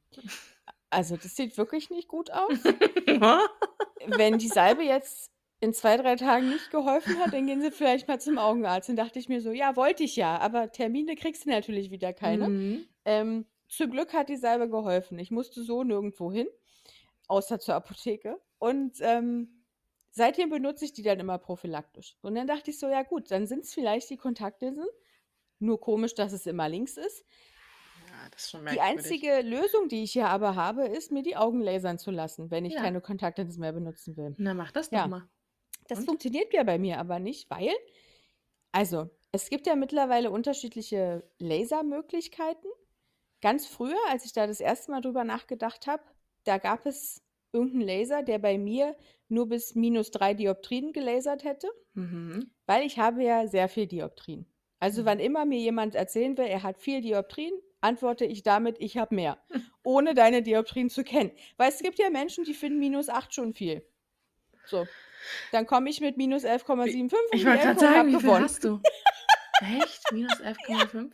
also 0.91 1.17
das 1.17 1.37
sieht 1.37 1.57
wirklich 1.57 1.91
nicht 1.91 2.09
gut 2.09 2.31
aus. 2.31 2.53
Wenn 4.07 4.39
die 4.39 4.49
Salbe 4.49 4.83
jetzt 4.83 5.31
in 5.61 5.75
zwei, 5.75 5.97
drei 5.99 6.17
Tagen 6.17 6.49
nicht 6.49 6.71
geholfen 6.71 7.19
hat, 7.19 7.35
dann 7.35 7.47
gehen 7.47 7.61
Sie 7.61 7.71
vielleicht 7.71 8.09
mal 8.09 8.21
zum 8.21 8.39
Augenarzt. 8.39 8.89
Dann 8.89 8.97
dachte 8.97 9.19
ich 9.19 9.29
mir 9.29 9.41
so, 9.43 9.53
ja, 9.53 9.77
wollte 9.77 10.03
ich 10.03 10.17
ja, 10.17 10.39
aber 10.39 10.73
Termine 10.73 11.17
kriegst 11.17 11.45
du 11.45 11.51
natürlich 11.51 11.91
wieder 11.91 12.13
keine. 12.13 12.49
Mhm. 12.49 12.87
Ähm, 13.05 13.47
zum 13.69 13.91
Glück 13.91 14.15
hat 14.15 14.31
die 14.31 14.37
Salbe 14.37 14.69
geholfen. 14.69 15.19
Ich 15.19 15.31
musste 15.31 15.63
so 15.63 15.85
nirgendwo 15.85 16.33
hin, 16.33 16.49
außer 17.29 17.61
zur 17.61 17.75
Apotheke. 17.75 18.41
Und 18.59 18.97
ähm, 19.01 19.60
seitdem 20.11 20.51
benutze 20.51 20.85
ich 20.85 20.93
die 20.93 21.03
dann 21.03 21.21
immer 21.21 21.39
prophylaktisch. 21.39 22.17
Und 22.23 22.35
dann 22.35 22.47
dachte 22.47 22.71
ich 22.71 22.79
so, 22.79 22.89
ja 22.89 23.03
gut, 23.03 23.31
dann 23.31 23.47
sind 23.47 23.65
es 23.65 23.75
vielleicht 23.75 24.11
die 24.11 24.17
Kontaktlinsen. 24.17 24.87
Nur 25.59 25.81
komisch, 25.81 26.15
dass 26.15 26.33
es 26.33 26.47
immer 26.47 26.69
links 26.69 26.97
ist. 26.97 27.25
Ja, 28.09 28.29
das 28.31 28.45
ist 28.45 28.51
schon 28.51 28.61
Die 28.61 28.65
merkwürdig. 28.65 28.97
einzige 28.97 29.41
Lösung, 29.43 29.89
die 29.89 30.03
ich 30.03 30.13
hier 30.13 30.29
aber 30.29 30.55
habe, 30.55 30.87
ist, 30.87 31.13
mir 31.13 31.23
die 31.23 31.37
Augen 31.37 31.61
lasern 31.61 31.99
zu 31.99 32.11
lassen, 32.11 32.51
wenn 32.51 32.65
ich 32.65 32.75
Ja. 32.75 32.83
keine 32.83 33.01
Kontaktlinsen 33.01 33.61
mehr 33.61 33.73
benutzen 33.73 34.17
will. 34.17 34.35
Na, 34.39 34.55
mach 34.55 34.73
das 34.73 34.91
Ja. 34.91 35.05
doch 35.05 35.11
mal. 35.11 35.29
Das 35.89 35.99
Und? 35.99 36.07
funktioniert 36.07 36.53
ja 36.55 36.63
bei 36.63 36.79
mir 36.79 36.99
aber 36.99 37.19
nicht, 37.19 37.51
weil, 37.51 37.73
also, 38.73 39.11
es 39.33 39.49
gibt 39.51 39.67
ja 39.67 39.77
mittlerweile 39.77 40.31
unterschiedliche 40.31 41.29
Lasermöglichkeiten. 41.39 42.71
Ganz 43.41 43.67
früher, 43.67 43.99
als 44.09 44.25
ich 44.25 44.33
da 44.33 44.47
das 44.47 44.61
erste 44.61 44.91
Mal 44.93 45.01
drüber 45.01 45.25
nachgedacht 45.25 45.87
habe, 45.87 46.03
da 46.45 46.59
gab 46.59 46.87
es 46.87 47.23
irgendeinen 47.53 47.83
Laser, 47.87 48.23
der 48.23 48.39
bei 48.39 48.59
mir 48.59 48.97
nur 49.29 49.49
bis 49.49 49.75
minus 49.75 50.11
drei 50.11 50.35
Dioptrien 50.35 50.93
gelasert 50.93 51.45
hätte, 51.45 51.69
Mhm. 51.95 52.51
weil 52.67 52.85
ich 52.87 52.99
habe 52.99 53.23
ja 53.23 53.47
sehr 53.47 53.69
viel 53.69 53.87
Dioptrien. 53.87 54.47
Also 54.79 55.03
Mhm. 55.03 55.07
wann 55.07 55.21
immer 55.21 55.45
mir 55.45 55.59
jemand 55.59 55.95
erzählen 55.95 56.37
will, 56.39 56.47
er 56.47 56.63
hat 56.63 56.79
viel 56.79 57.01
Dioptrien, 57.01 57.53
antworte 57.81 58.25
ich 58.25 58.43
damit, 58.43 58.77
ich 58.81 58.97
habe 58.99 59.15
mehr, 59.15 59.39
ohne 59.85 60.15
deine 60.15 60.43
Dioptrien 60.43 60.91
zu 60.91 61.05
kennen. 61.05 61.33
Weil 61.57 61.69
es 61.71 61.81
gibt 61.81 61.99
ja 61.99 62.11
Menschen, 62.11 62.45
die 62.45 62.55
finden 62.55 62.79
minus 62.79 63.09
8 63.09 63.35
schon 63.35 63.53
viel. 63.55 63.85
So, 64.67 64.87
dann 65.53 65.67
komme 65.67 65.91
ich 65.91 66.01
mit 66.01 66.17
minus 66.17 66.45
11,75 66.45 67.13
um 67.15 67.19
Ich 67.33 67.45
wollte 67.47 67.63
gerade 67.63 67.81
sagen, 67.81 68.13
wie 68.13 68.21
viel 68.21 68.31
hast 68.31 68.65
du? 68.65 68.81
Echt? 69.61 70.13
Minus 70.13 70.41
11,5? 70.41 71.13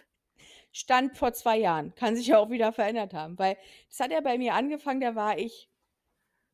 Stand 0.72 1.16
vor 1.16 1.32
zwei 1.32 1.58
Jahren. 1.58 1.94
Kann 1.94 2.16
sich 2.16 2.28
ja 2.28 2.38
auch 2.38 2.50
wieder 2.50 2.72
verändert 2.72 3.14
haben. 3.14 3.38
Weil 3.38 3.56
das 3.88 3.98
hat 4.00 4.12
ja 4.12 4.20
bei 4.20 4.36
mir 4.38 4.54
angefangen, 4.54 5.00
da 5.00 5.14
war 5.14 5.38
ich 5.38 5.68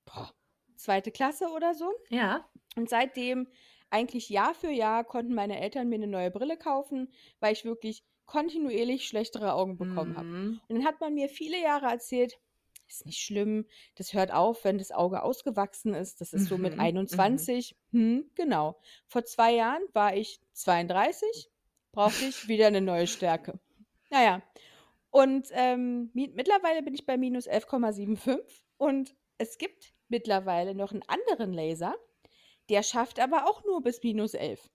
boah, 0.04 0.32
zweite 0.76 1.10
Klasse 1.10 1.48
oder 1.48 1.74
so. 1.74 1.92
Ja. 2.10 2.48
Und 2.76 2.88
seitdem 2.88 3.48
eigentlich 3.90 4.28
Jahr 4.28 4.54
für 4.54 4.70
Jahr 4.70 5.04
konnten 5.04 5.34
meine 5.34 5.60
Eltern 5.60 5.88
mir 5.88 5.96
eine 5.96 6.06
neue 6.06 6.30
Brille 6.30 6.56
kaufen, 6.56 7.12
weil 7.40 7.52
ich 7.52 7.64
wirklich 7.64 8.04
kontinuierlich 8.24 9.06
schlechtere 9.06 9.52
Augen 9.52 9.76
bekommen 9.76 10.16
habe. 10.16 10.26
Mhm. 10.26 10.60
Und 10.68 10.76
dann 10.76 10.86
hat 10.86 11.00
man 11.00 11.14
mir 11.14 11.28
viele 11.28 11.60
Jahre 11.60 11.86
erzählt, 11.86 12.38
ist 12.88 13.06
nicht 13.06 13.20
schlimm, 13.20 13.66
das 13.96 14.12
hört 14.12 14.32
auf, 14.32 14.64
wenn 14.64 14.78
das 14.78 14.92
Auge 14.92 15.22
ausgewachsen 15.22 15.94
ist. 15.94 16.20
Das 16.20 16.32
ist 16.32 16.46
so 16.46 16.58
mit 16.58 16.74
Mhm, 16.74 16.80
21. 16.80 17.76
Hm, 17.90 18.30
genau. 18.34 18.78
Vor 19.06 19.24
zwei 19.24 19.54
Jahren 19.54 19.82
war 19.92 20.16
ich 20.16 20.40
32, 20.52 21.50
brauchte 21.92 22.24
ich 22.24 22.48
wieder 22.48 22.66
eine 22.66 22.80
neue 22.80 23.06
Stärke. 23.06 23.58
Naja, 24.10 24.42
und 25.10 25.48
ähm, 25.52 26.10
mi 26.14 26.28
mittlerweile 26.34 26.82
bin 26.82 26.94
ich 26.94 27.06
bei 27.06 27.16
minus 27.16 27.48
11,75 27.48 28.40
und 28.76 29.14
es 29.42 29.59
gibt 29.59 29.92
mittlerweile 30.09 30.74
noch 30.74 30.92
einen 30.92 31.02
anderen 31.09 31.52
Laser, 31.52 31.94
der 32.68 32.83
schafft 32.83 33.20
aber 33.20 33.48
auch 33.48 33.64
nur 33.64 33.83
bis 33.83 34.02
minus 34.02 34.35
11. 34.35 34.70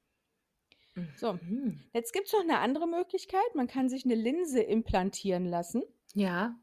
So. 1.16 1.34
Mhm. 1.34 1.80
Jetzt 1.94 2.12
gibt 2.12 2.28
es 2.28 2.34
noch 2.34 2.42
eine 2.42 2.60
andere 2.60 2.88
Möglichkeit. 2.88 3.56
Man 3.56 3.68
kann 3.68 3.88
sich 3.88 4.04
eine 4.04 4.16
Linse 4.16 4.62
implantieren 4.62 5.46
lassen, 5.46 5.84
Ja. 6.14 6.56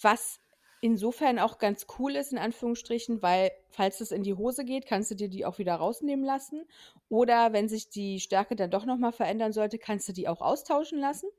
was 0.00 0.38
insofern 0.80 1.38
auch 1.38 1.56
ganz 1.58 1.86
cool 1.98 2.14
ist, 2.14 2.32
in 2.32 2.38
Anführungsstrichen, 2.38 3.22
weil 3.22 3.50
falls 3.70 4.02
es 4.02 4.12
in 4.12 4.22
die 4.22 4.34
Hose 4.34 4.66
geht, 4.66 4.84
kannst 4.84 5.10
du 5.10 5.14
dir 5.14 5.30
die 5.30 5.46
auch 5.46 5.58
wieder 5.58 5.76
rausnehmen 5.76 6.26
lassen. 6.26 6.68
Oder 7.08 7.54
wenn 7.54 7.70
sich 7.70 7.88
die 7.88 8.20
Stärke 8.20 8.54
dann 8.54 8.70
doch 8.70 8.84
nochmal 8.84 9.12
verändern 9.12 9.52
sollte, 9.54 9.78
kannst 9.78 10.06
du 10.08 10.12
die 10.12 10.28
auch 10.28 10.42
austauschen 10.42 10.98
lassen. 11.00 11.30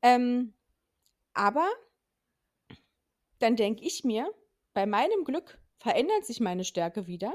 Ähm, 0.00 0.54
aber 1.34 1.68
dann 3.40 3.56
denke 3.56 3.84
ich 3.84 4.04
mir, 4.04 4.32
bei 4.78 4.86
meinem 4.86 5.24
Glück 5.24 5.58
verändert 5.78 6.24
sich 6.24 6.38
meine 6.38 6.62
Stärke 6.62 7.08
wieder. 7.08 7.34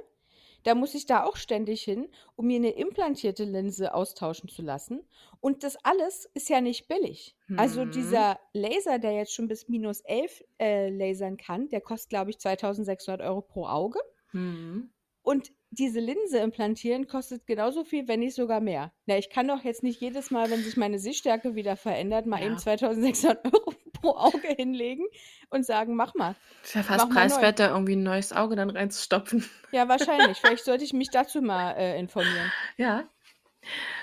Da 0.63 0.75
muss 0.75 0.95
ich 0.95 1.05
da 1.05 1.25
auch 1.25 1.35
ständig 1.35 1.81
hin, 1.83 2.07
um 2.37 2.47
mir 2.47 2.55
eine 2.55 2.69
implantierte 2.69 3.43
Linse 3.43 3.93
austauschen 3.93 4.47
zu 4.47 4.61
lassen. 4.61 5.01
Und 5.41 5.63
das 5.65 5.75
alles 5.83 6.23
ist 6.33 6.47
ja 6.47 6.61
nicht 6.61 6.87
billig. 6.87 7.35
Also 7.57 7.81
Hm. 7.81 7.91
dieser 7.91 8.39
Laser, 8.53 8.97
der 8.97 9.11
jetzt 9.11 9.33
schon 9.33 9.49
bis 9.49 9.67
minus 9.67 9.99
11 10.05 10.41
äh, 10.57 10.87
lasern 10.89 11.35
kann, 11.35 11.67
der 11.67 11.81
kostet, 11.81 12.11
glaube 12.11 12.29
ich, 12.29 12.39
2600 12.39 13.21
Euro 13.27 13.41
pro 13.41 13.65
Auge. 13.67 13.99
Mhm. 14.31 14.89
Und 15.21 15.51
diese 15.69 15.99
Linse 15.99 16.37
implantieren 16.39 17.07
kostet 17.07 17.45
genauso 17.45 17.83
viel, 17.83 18.07
wenn 18.07 18.21
nicht 18.21 18.35
sogar 18.35 18.61
mehr. 18.61 18.93
Na, 19.05 19.17
ich 19.17 19.29
kann 19.29 19.49
doch 19.49 19.65
jetzt 19.65 19.83
nicht 19.83 19.99
jedes 19.99 20.31
Mal, 20.31 20.49
wenn 20.49 20.63
sich 20.63 20.77
meine 20.77 20.97
Sehstärke 20.99 21.55
wieder 21.55 21.75
verändert, 21.75 22.25
mal 22.25 22.39
Ja. 22.39 22.45
eben 22.45 22.57
2600 22.57 23.53
Euro 23.53 23.73
pro 24.03 24.11
Auge 24.17 24.47
hinlegen 24.47 25.05
und 25.49 25.65
sagen, 25.65 25.95
mach 25.95 26.13
mal. 26.13 26.35
Ist 26.63 26.75
ja 26.75 26.83
fast 26.83 27.09
preiswert, 27.09 27.59
da 27.59 27.69
irgendwie 27.69 27.95
ein 27.95 28.03
neues 28.03 28.33
Auge 28.33 28.55
dann 28.55 28.69
reinzustopfen. 28.69 29.49
Ja, 29.71 29.87
wahrscheinlich. 29.87 30.37
Vielleicht 30.41 30.65
sollte 30.65 30.83
ich 30.83 30.93
mich 30.93 31.09
dazu 31.09 31.41
mal 31.41 31.71
äh, 31.71 31.97
informieren. 31.99 32.51
Ja. 32.77 33.05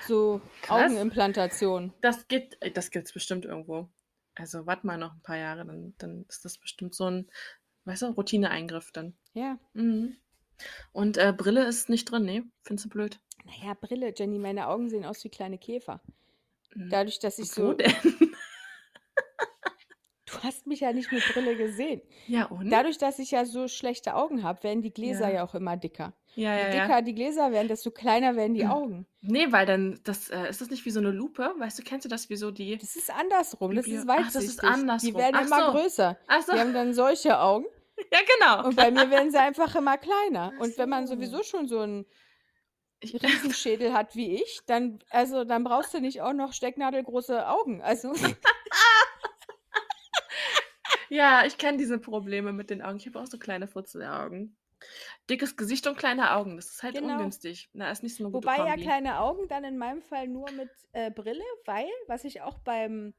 So 0.08 0.40
Krass. 0.62 0.90
Augenimplantation. 0.90 1.92
Das 2.00 2.26
gibt 2.26 2.56
das 2.74 2.90
gibt's 2.90 3.12
bestimmt 3.12 3.44
irgendwo. 3.44 3.88
Also 4.34 4.66
warte 4.66 4.86
mal 4.86 4.96
noch 4.96 5.12
ein 5.12 5.22
paar 5.22 5.36
Jahre, 5.36 5.66
dann, 5.66 5.94
dann 5.98 6.24
ist 6.28 6.44
das 6.46 6.56
bestimmt 6.56 6.94
so 6.94 7.04
ein, 7.04 7.28
weißt 7.84 8.02
du, 8.02 8.06
Routineeingriff 8.06 8.90
dann. 8.90 9.14
Ja. 9.34 9.58
Mhm. 9.74 10.16
Und 10.92 11.18
äh, 11.18 11.34
Brille 11.36 11.64
ist 11.66 11.90
nicht 11.90 12.10
drin, 12.10 12.24
nee? 12.24 12.42
Findest 12.62 12.86
du 12.86 12.88
blöd? 12.88 13.20
Naja, 13.44 13.74
Brille, 13.78 14.14
Jenny, 14.16 14.38
meine 14.38 14.68
Augen 14.68 14.88
sehen 14.88 15.04
aus 15.04 15.22
wie 15.24 15.30
kleine 15.30 15.58
Käfer. 15.58 16.00
Mhm. 16.74 16.88
Dadurch, 16.90 17.18
dass 17.18 17.38
ich 17.38 17.50
Wo 17.56 17.68
so. 17.68 17.72
denn? 17.74 17.92
Du 20.32 20.42
hast 20.42 20.66
mich 20.66 20.80
ja 20.80 20.92
nicht 20.92 21.10
mit 21.12 21.22
Brille 21.32 21.56
gesehen. 21.56 22.00
Ja, 22.26 22.46
und? 22.46 22.70
Dadurch, 22.70 22.98
dass 22.98 23.18
ich 23.18 23.30
ja 23.32 23.44
so 23.44 23.68
schlechte 23.68 24.14
Augen 24.14 24.42
habe, 24.42 24.62
werden 24.62 24.82
die 24.82 24.92
Gläser 24.92 25.28
Ja. 25.28 25.34
ja 25.36 25.44
auch 25.44 25.54
immer 25.54 25.76
dicker. 25.76 26.12
ja, 26.34 26.54
Je 26.54 26.60
ja, 26.62 26.74
ja. 26.74 26.82
dicker 26.86 27.02
die 27.02 27.14
Gläser 27.14 27.50
werden, 27.52 27.68
desto 27.68 27.90
kleiner 27.90 28.36
werden 28.36 28.54
die 28.54 28.64
Mhm. 28.64 28.70
Augen. 28.70 29.06
Nee, 29.22 29.50
weil 29.50 29.66
dann, 29.66 29.98
das, 30.04 30.30
äh, 30.30 30.48
ist 30.48 30.60
das 30.60 30.70
nicht 30.70 30.84
wie 30.84 30.90
so 30.90 31.00
eine 31.00 31.10
Lupe? 31.10 31.52
Weißt 31.58 31.78
du, 31.78 31.82
kennst 31.82 32.04
du 32.04 32.08
das 32.08 32.30
wie 32.30 32.36
so 32.36 32.50
die. 32.50 32.76
Das 32.78 32.96
ist 32.96 33.10
andersrum. 33.10 33.74
Das 33.74 33.86
ist 33.86 34.06
Ach, 34.08 34.16
das 34.32 34.36
ist 34.36 34.58
weitsichtig. 34.58 34.60
Die 34.60 34.66
andersrum. 34.66 35.14
werden 35.14 35.36
Ach 35.36 35.46
immer 35.46 35.66
so. 35.66 35.70
größer. 35.78 36.18
Ach 36.26 36.42
so, 36.42 36.52
Die 36.52 36.58
haben 36.60 36.72
dann 36.74 36.94
solche 36.94 37.38
Augen. 37.40 37.66
ja, 38.12 38.18
genau. 38.38 38.66
Und 38.68 38.76
bei 38.76 38.90
mir 38.90 39.10
werden 39.10 39.30
sie 39.30 39.38
einfach 39.38 39.74
immer 39.74 39.98
kleiner. 39.98 40.52
Ach 40.56 40.60
Und 40.60 40.78
wenn 40.78 40.88
man 40.88 41.06
so. 41.06 41.14
sowieso 41.14 41.42
schon 41.42 41.66
so 41.68 41.80
einen 41.80 42.06
Riesenschädel 43.02 43.92
hat 43.92 44.14
wie 44.14 44.34
ich, 44.36 44.60
dann, 44.66 44.98
also, 45.10 45.44
dann 45.44 45.64
brauchst 45.64 45.94
du 45.94 46.00
nicht 46.00 46.20
auch 46.22 46.32
noch 46.34 46.52
stecknadelgroße 46.52 47.48
Augen. 47.48 47.82
Also, 47.82 48.12
ja, 51.10 51.44
ich 51.44 51.58
kenne 51.58 51.76
diese 51.76 51.98
Probleme 51.98 52.52
mit 52.52 52.70
den 52.70 52.80
Augen. 52.80 52.96
Ich 52.96 53.06
habe 53.06 53.20
auch 53.20 53.26
so 53.26 53.38
kleine 53.38 53.68
Futzelaugen. 53.68 54.56
Dickes 55.28 55.56
Gesicht 55.58 55.86
und 55.86 55.98
kleine 55.98 56.32
Augen. 56.34 56.56
Das 56.56 56.70
ist 56.70 56.82
halt 56.82 56.94
Genau. 56.94 57.12
ungünstig. 57.16 57.68
Na, 57.74 57.90
ist 57.90 58.02
nicht 58.02 58.16
so 58.16 58.24
eine 58.24 58.32
gute 58.32 58.46
wobei 58.48 58.64
ja 58.66 58.76
kleine 58.76 59.20
Augen 59.20 59.46
dann 59.48 59.64
in 59.64 59.76
meinem 59.76 60.00
Fall 60.00 60.26
nur 60.26 60.50
mit 60.52 60.70
äh, 60.92 61.10
Brille, 61.10 61.44
weil, 61.66 61.86
was 62.06 62.24
ich 62.24 62.40
auch 62.40 62.58
beim, 62.60 63.12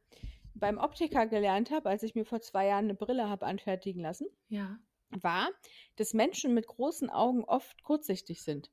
beim 0.55 0.79
Optiker 0.79 1.27
gelernt 1.27 1.69
habe, 1.69 1.89
als 1.89 2.01
ich 2.01 2.15
mir 2.15 2.25
vor 2.25 2.41
zwei 2.41 2.65
Jahren 2.65 2.85
eine 2.85 2.95
Brille 2.95 3.29
habe 3.29 3.45
anfertigen 3.45 4.01
lassen, 4.01 4.27
Ja. 4.49 4.79
war, 5.11 5.49
dass 5.97 6.13
Menschen 6.15 6.55
mit 6.55 6.65
großen 6.65 7.11
Augen 7.11 7.43
oft 7.43 7.83
kurzsichtig 7.83 8.41
sind. 8.43 8.71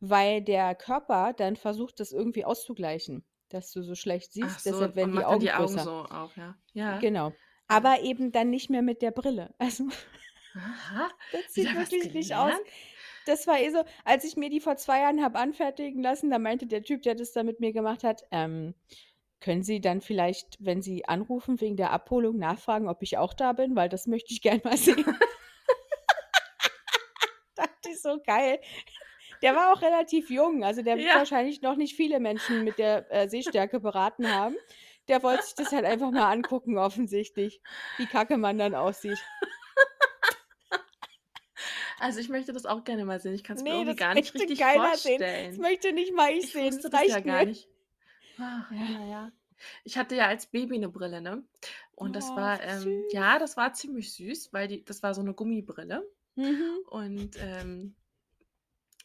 Weil 0.00 0.42
der 0.42 0.74
Körper 0.74 1.32
dann 1.32 1.56
versucht, 1.56 2.00
das 2.00 2.12
irgendwie 2.12 2.44
auszugleichen, 2.44 3.24
dass 3.48 3.72
du 3.72 3.82
so 3.82 3.94
schlecht 3.94 4.32
siehst. 4.32 4.62
So, 4.64 4.70
Deshalb 4.70 4.96
werden 4.96 5.10
und 5.10 5.12
die 5.12 5.16
macht 5.16 5.24
dann 5.24 5.32
Augen 5.34 5.40
die 5.40 5.52
Augen 5.52 5.66
größer. 5.76 5.84
so 5.84 5.90
auf, 6.14 6.36
ja. 6.36 6.54
Ja. 6.74 6.98
Genau. 6.98 7.32
Aber 7.70 8.00
eben 8.02 8.32
dann 8.32 8.50
nicht 8.50 8.68
mehr 8.70 8.82
mit 8.82 9.02
der 9.02 9.10
Brille. 9.12 9.54
Also, 9.58 9.84
Aha. 10.56 11.08
das 11.32 11.54
sieht 11.54 11.72
wirklich 11.74 12.12
nicht 12.12 12.34
aus. 12.34 12.52
Das 13.26 13.46
war 13.46 13.60
eh 13.60 13.70
so, 13.70 13.84
als 14.04 14.24
ich 14.24 14.36
mir 14.36 14.50
die 14.50 14.60
vor 14.60 14.76
zwei 14.76 15.00
Jahren 15.00 15.22
habe 15.22 15.38
anfertigen 15.38 16.02
lassen, 16.02 16.30
da 16.30 16.38
meinte 16.40 16.66
der 16.66 16.82
Typ, 16.82 17.02
der 17.02 17.14
das 17.14 17.32
da 17.32 17.44
mit 17.44 17.60
mir 17.60 17.72
gemacht 17.72 18.02
hat, 18.02 18.24
ähm, 18.32 18.74
können 19.40 19.62
Sie 19.62 19.80
dann 19.80 20.00
vielleicht, 20.00 20.56
wenn 20.58 20.82
Sie 20.82 21.04
anrufen 21.06 21.60
wegen 21.60 21.76
der 21.76 21.92
Abholung, 21.92 22.36
nachfragen, 22.38 22.88
ob 22.88 23.02
ich 23.02 23.16
auch 23.18 23.32
da 23.32 23.52
bin, 23.52 23.76
weil 23.76 23.88
das 23.88 24.06
möchte 24.06 24.32
ich 24.32 24.42
gern 24.42 24.60
mal 24.64 24.76
sehen. 24.76 25.04
Dachte 27.54 27.90
ich 27.90 28.00
so 28.02 28.20
geil. 28.26 28.58
Der 29.42 29.54
war 29.54 29.72
auch 29.72 29.80
relativ 29.82 30.28
jung, 30.30 30.64
also 30.64 30.82
der 30.82 30.96
wird 30.96 31.06
Ja. 31.06 31.14
wahrscheinlich 31.14 31.62
noch 31.62 31.76
nicht 31.76 31.94
viele 31.94 32.20
Menschen 32.20 32.64
mit 32.64 32.78
der, 32.78 33.10
äh, 33.10 33.28
Sehstärke 33.28 33.80
beraten 33.80 34.26
haben. 34.28 34.56
Der 35.10 35.22
wollte 35.22 35.44
sich 35.44 35.54
das 35.56 35.72
halt 35.72 35.84
einfach 35.84 36.10
mal 36.12 36.32
angucken 36.32 36.78
offensichtlich, 36.78 37.60
wie 37.98 38.08
kacke 38.08 38.38
man 38.38 38.58
dann 38.58 38.74
aussieht. 38.74 39.26
Also, 41.98 42.20
ich 42.20 42.28
möchte 42.28 42.52
das 42.52 42.66
auch 42.66 42.84
gerne 42.84 43.04
mal 43.04 43.20
sehen. 43.20 43.34
Ich 43.34 43.44
kann's 43.44 43.66
mir 43.66 43.72
Ne, 43.72 43.74
irgendwie 43.74 43.94
das 43.94 43.96
gar 43.96 44.14
nicht 44.14 44.34
richtig 44.34 44.54
keiner 44.56 44.96
sehen. 44.98 45.24
Das 45.50 45.58
vorstellen. 45.58 45.58
möchte 45.58 45.92
nicht 45.92 46.14
mal 46.14 46.32
ich 46.32 46.50
Ich 46.50 46.52
sehen. 46.52 46.82
wusste 46.82 46.90
Das 46.90 47.06
das 47.06 47.06
ja 47.06 47.20
gar 47.20 47.44
mir. 47.44 47.46
nicht. 47.46 47.68
Ach, 48.38 48.70
Ja. 48.70 49.00
ja. 49.08 49.32
Ich 49.84 49.98
hatte 49.98 50.16
ja 50.16 50.26
als 50.28 50.46
Baby 50.48 50.78
'ne 50.78 50.88
Brille, 50.90 51.20
ne? 51.22 51.44
Und 51.92 52.16
das 52.16 52.34
Oh, 52.34 52.36
war, 52.36 52.60
wie 52.62 52.62
ähm 52.62 53.04
ja, 53.10 53.38
das 53.38 53.56
war 53.58 53.74
ziemlich 53.74 54.14
süß, 54.14 54.52
weil 54.52 54.68
die 54.68 54.84
das 54.84 55.02
war 55.02 55.14
so 55.14 55.22
'ne 55.22 55.34
Gummibrille. 55.34 56.04
Mhm. 56.36 56.80
Und, 56.84 57.36
ähm, 57.40 57.96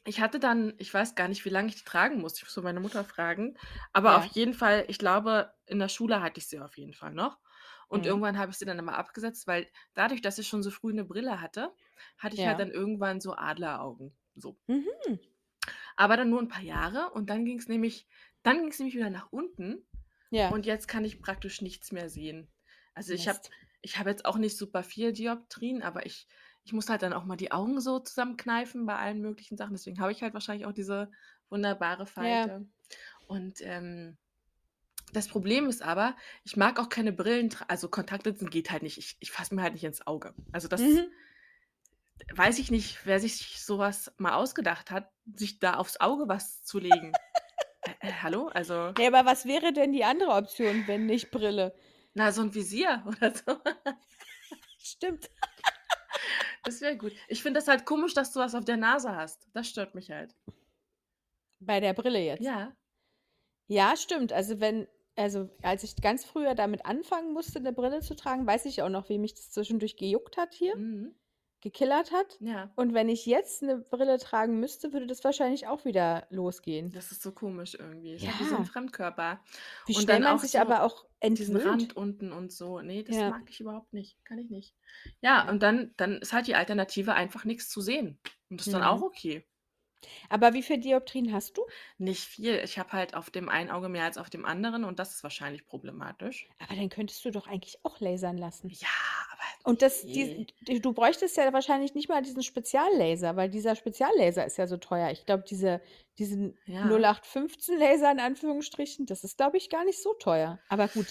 ich 0.06 0.22
hatte 0.22 0.40
dann 0.40 0.74
ich 0.78 0.94
weiß 0.94 1.16
gar 1.16 1.28
nicht, 1.28 1.46
wie 1.46 1.50
lange 1.50 1.70
ich 1.70 1.76
die 1.78 1.84
tragen 1.84 2.22
musste. 2.22 2.40
Ich 2.40 2.44
muss 2.46 2.56
mal 2.58 2.64
meine 2.64 2.80
Mutter 2.80 3.04
fragen. 3.06 3.58
Aber 3.94 4.16
auf 4.16 4.26
Ja. 4.26 4.36
jeden 4.36 4.54
Fall, 4.54 4.86
ich 4.88 5.00
glaube, 5.00 5.54
in 5.66 5.80
der 5.80 5.90
Schule 5.90 6.22
hatte 6.22 6.40
ich 6.40 6.48
sie 6.48 6.60
auf 6.60 6.78
jeden 6.78 6.94
Fall 6.94 7.14
noch. 7.14 7.40
Und 7.88 8.06
Mhm. 8.06 8.06
irgendwann 8.06 8.38
habe 8.40 8.52
ich 8.52 8.58
sie 8.58 8.66
dann 8.66 8.80
immer 8.80 8.98
abgesetzt, 8.98 9.48
weil 9.48 9.68
dadurch, 9.94 10.22
dass 10.22 10.38
ich 10.40 10.48
schon 10.48 10.64
so 10.64 10.72
früh 10.72 10.94
'ne 10.94 11.06
Brille 11.06 11.42
hatte, 11.42 11.74
hatte 12.18 12.36
ich 12.36 12.46
halt 12.46 12.60
Ja. 12.60 12.62
dann 12.62 12.72
irgendwann 12.72 13.22
so 13.22 13.36
Adleraugen, 13.36 14.16
so. 14.36 14.58
Mhm. 14.70 15.20
Aber 15.98 16.18
dann 16.18 16.30
nur 16.30 16.42
'n 16.42 16.48
paar 16.50 16.64
Jahre 16.64 17.12
und 17.14 17.30
dann 17.30 17.46
ging's 17.46 17.68
nämlich 17.70 18.08
dann 18.44 18.62
ging's 18.62 18.80
nämlich 18.80 18.96
wieder 18.96 19.10
nach 19.10 19.32
unten 19.32 19.88
Ja. 20.32 20.56
und 20.56 20.66
jetzt 20.66 20.88
kann 20.88 21.06
ich 21.06 21.22
praktisch 21.22 21.62
nichts 21.62 21.92
mehr 21.92 22.10
sehen. 22.10 22.54
Also, 22.96 23.14
ich 23.14 23.28
habe 23.30 23.42
Mist. 23.42 23.52
ich 23.82 24.00
habe 24.00 24.10
jetzt 24.12 24.26
auch 24.26 24.38
nicht 24.38 24.58
super 24.58 24.84
viel 24.84 25.14
Dioptrien, 25.14 25.84
aber 25.84 26.06
ich 26.08 26.28
ich 26.66 26.74
muss 26.74 26.90
halt 26.90 27.02
dann 27.04 27.14
auch 27.14 27.26
mal 27.26 27.38
die 27.38 27.52
Augen 27.52 27.80
so 27.82 28.00
zusammenkneifen 28.00 28.86
bei 28.88 28.98
allen 28.98 29.22
möglichen 29.22 29.58
Sachen. 29.58 29.74
Deswegen 29.74 30.00
habe 30.02 30.12
ich 30.12 30.24
halt 30.24 30.34
wahrscheinlich 30.34 30.66
auch 30.68 30.74
diese 30.74 31.12
wunderbare 31.50 32.08
Ja. 32.18 32.52
Falte. 32.52 32.68
Und, 33.28 33.62
ähm, 33.62 34.18
das 35.14 35.28
Problem 35.30 35.68
ist 35.70 35.82
aber, 35.84 36.16
ich 36.44 36.58
mag 36.58 36.80
auch 36.80 36.90
keine 36.90 37.14
Brillen 37.14 37.52
also, 37.70 37.90
Kontaktlinsen 37.90 38.50
geht 38.50 38.72
halt 38.72 38.84
nicht. 38.84 38.98
Ich 39.00 39.18
ich 39.22 39.32
fasse 39.32 39.56
mir 39.56 39.64
halt 39.64 39.74
nicht 39.74 39.84
ins 39.86 40.06
Auge. 40.08 40.36
Also, 40.52 40.68
das 40.70 40.84
Mhm. 40.84 41.16
weiß 42.34 42.60
ich 42.60 42.72
nicht, 42.72 43.06
wer 43.06 43.20
sich 43.20 43.62
so 43.64 43.78
was 43.78 44.14
mal 44.18 44.34
ausgedacht 44.36 44.92
hat, 44.92 45.12
sich 45.36 45.60
da 45.60 45.76
aufs 45.76 46.00
Auge 46.00 46.28
was 46.28 46.64
zu 46.64 46.80
legen. 46.80 47.20
Äh, 47.84 47.94
äh, 48.02 48.14
hallo? 48.24 48.48
Also 48.50 48.96
Ne, 48.98 49.08
aber 49.08 49.26
was 49.26 49.46
wäre 49.46 49.72
denn 49.72 49.94
die 49.94 50.04
andere 50.04 50.32
Option, 50.32 50.86
wenn 50.88 51.06
nicht 51.06 51.32
Brille? 51.32 51.74
Na, 52.16 52.32
so 52.32 52.42
'n 52.42 52.54
Visier 52.54 53.04
oder 53.08 53.32
so. 53.36 53.62
Stimmt. 54.78 55.30
Das 56.66 56.82
wäre 56.82 56.98
gut. 56.98 57.14
Ich 57.28 57.44
finde 57.44 57.60
das 57.60 57.68
halt 57.68 57.86
komisch, 57.86 58.16
dass 58.16 58.32
du 58.34 58.40
was 58.40 58.56
auf 58.56 58.66
der 58.66 58.78
Nase 58.78 59.16
hast. 59.16 59.48
Das 59.54 59.68
stört 59.70 59.94
mich 59.94 60.10
halt. 60.10 60.36
Bei 61.62 61.80
der 61.80 61.94
Brille 61.94 62.20
jetzt? 62.20 62.42
Ja. 62.42 62.76
Ja, 63.70 63.96
stimmt. 63.98 64.32
Also, 64.32 64.60
wenn 64.60 64.88
also, 65.18 65.50
als 65.62 65.84
ich 65.84 65.96
ganz 66.02 66.26
früher 66.26 66.56
damit 66.56 66.86
anfangen 66.86 67.34
musste, 67.34 67.60
'ne 67.62 67.72
Brille 67.74 68.02
zu 68.02 68.16
tragen, 68.16 68.46
weiß 68.46 68.66
ich 68.66 68.82
auch 68.82 68.90
noch, 68.90 69.08
wie 69.10 69.18
mich 69.18 69.34
das 69.34 69.50
zwischendurch 69.52 69.96
gejuckt 69.98 70.38
hat 70.38 70.54
hier, 70.54 70.74
Mhm. 70.74 71.16
Gekillert 71.62 72.12
hat. 72.12 72.40
Ja. 72.42 72.76
Und 72.76 72.94
wenn 72.94 73.10
ich 73.10 73.26
jetzt 73.26 73.62
'ne 73.64 73.78
Brille 73.80 74.18
tragen 74.20 74.60
müsste, 74.60 74.94
würde 74.94 75.08
das 75.08 75.24
wahrscheinlich 75.24 75.68
auch 75.68 75.86
wieder 75.86 76.28
losgehen. 76.30 76.94
Das 76.94 77.12
ist 77.12 77.22
so 77.24 77.32
komisch 77.32 77.74
irgendwie. 77.76 78.22
Halt 78.22 78.38
wie 78.40 78.46
so 78.46 78.56
'n 78.56 78.64
Ja. 78.64 78.66
Fremdkörper. 78.66 79.44
Wie 79.88 79.94
Und 79.94 80.10
dann 80.10 80.24
man 80.24 80.38
auch 80.38 80.40
sich 80.40 80.60
so 80.60 80.60
aber 80.60 80.84
auch 80.84 81.06
diesen 81.38 81.56
entwöhnt. 81.56 81.56
Rand 81.58 81.96
unten 81.98 82.32
und 82.32 82.52
so. 82.54 82.82
Ne, 82.82 83.04
das 83.04 83.26
Ja. 83.26 83.28
mag 83.28 83.50
ich 83.50 83.60
überhaupt 83.62 83.94
nicht. 83.94 84.18
Kann 84.26 84.40
ich 84.40 84.50
nicht. 84.50 84.76
Ja, 85.24 85.48
Ja. 85.48 85.50
und 85.50 85.64
dann 85.64 85.94
dann 85.98 86.18
ist 86.20 86.34
halt 86.34 86.48
die 86.48 86.56
Alternative, 86.56 87.14
einfach 87.14 87.46
nix 87.46 87.70
zu 87.70 87.82
sehen. 87.82 88.20
Und 88.50 88.60
das 88.60 88.68
ist 88.68 88.74
dann 88.74 88.84
auch 88.84 89.02
Mhm. 89.02 89.02
okay. 89.02 89.46
Aber 90.30 90.54
wie 90.54 90.64
viel 90.64 90.80
Dioptrien 90.80 91.32
hast 91.34 91.58
du? 91.58 91.66
Nicht 91.98 92.24
viel. 92.24 92.56
Ich 92.64 92.78
habe 92.80 92.92
halt 92.94 93.16
auf 93.16 93.30
dem 93.30 93.50
einen 93.50 93.70
Auge 93.70 93.90
mehr 93.90 94.04
als 94.04 94.18
auf 94.18 94.30
dem 94.30 94.46
anderen 94.46 94.84
und 94.84 95.00
das 95.00 95.16
ist 95.16 95.24
wahrscheinlich 95.24 95.66
problematisch. 95.66 96.48
Aber 96.60 96.76
dann 96.76 96.90
könntest 96.90 97.24
du 97.26 97.32
doch 97.32 97.48
eigentlich 97.48 97.80
auch 97.84 98.00
lasern 98.00 98.38
lassen. 98.38 98.70
Ja, 98.70 98.88
aber 99.32 99.70
Und 99.70 99.82
das 99.82 100.02
die 100.02 100.26
ne. 100.26 100.48
d 100.68 100.80
du 100.80 100.94
bräuchtest 100.94 101.38
ja 101.38 101.52
wahrscheinlich 101.54 101.94
nicht 101.96 102.10
mal 102.10 102.22
diesen 102.22 102.44
Speziallaser, 102.44 103.36
weil 103.36 103.50
dieser 103.50 103.76
Speziallaser 103.76 104.46
ist 104.46 104.58
ja 104.58 104.68
so 104.68 104.78
teuer. 104.78 105.12
Ich 105.12 105.26
glaube, 105.26 105.44
diese 105.50 105.82
diesen 106.18 106.58
Ja. 106.66 106.86
0815 106.86 107.78
Laser 107.78 108.12
in 108.12 108.20
Anführungsstrichen, 108.20 109.06
das 109.06 109.24
ist, 109.24 109.38
glaube 109.38 109.58
ich, 109.58 109.70
gar 109.70 109.84
nicht 109.86 110.02
so 110.02 110.14
teuer. 110.14 110.60
Aber 110.70 110.88
gut. 110.88 111.08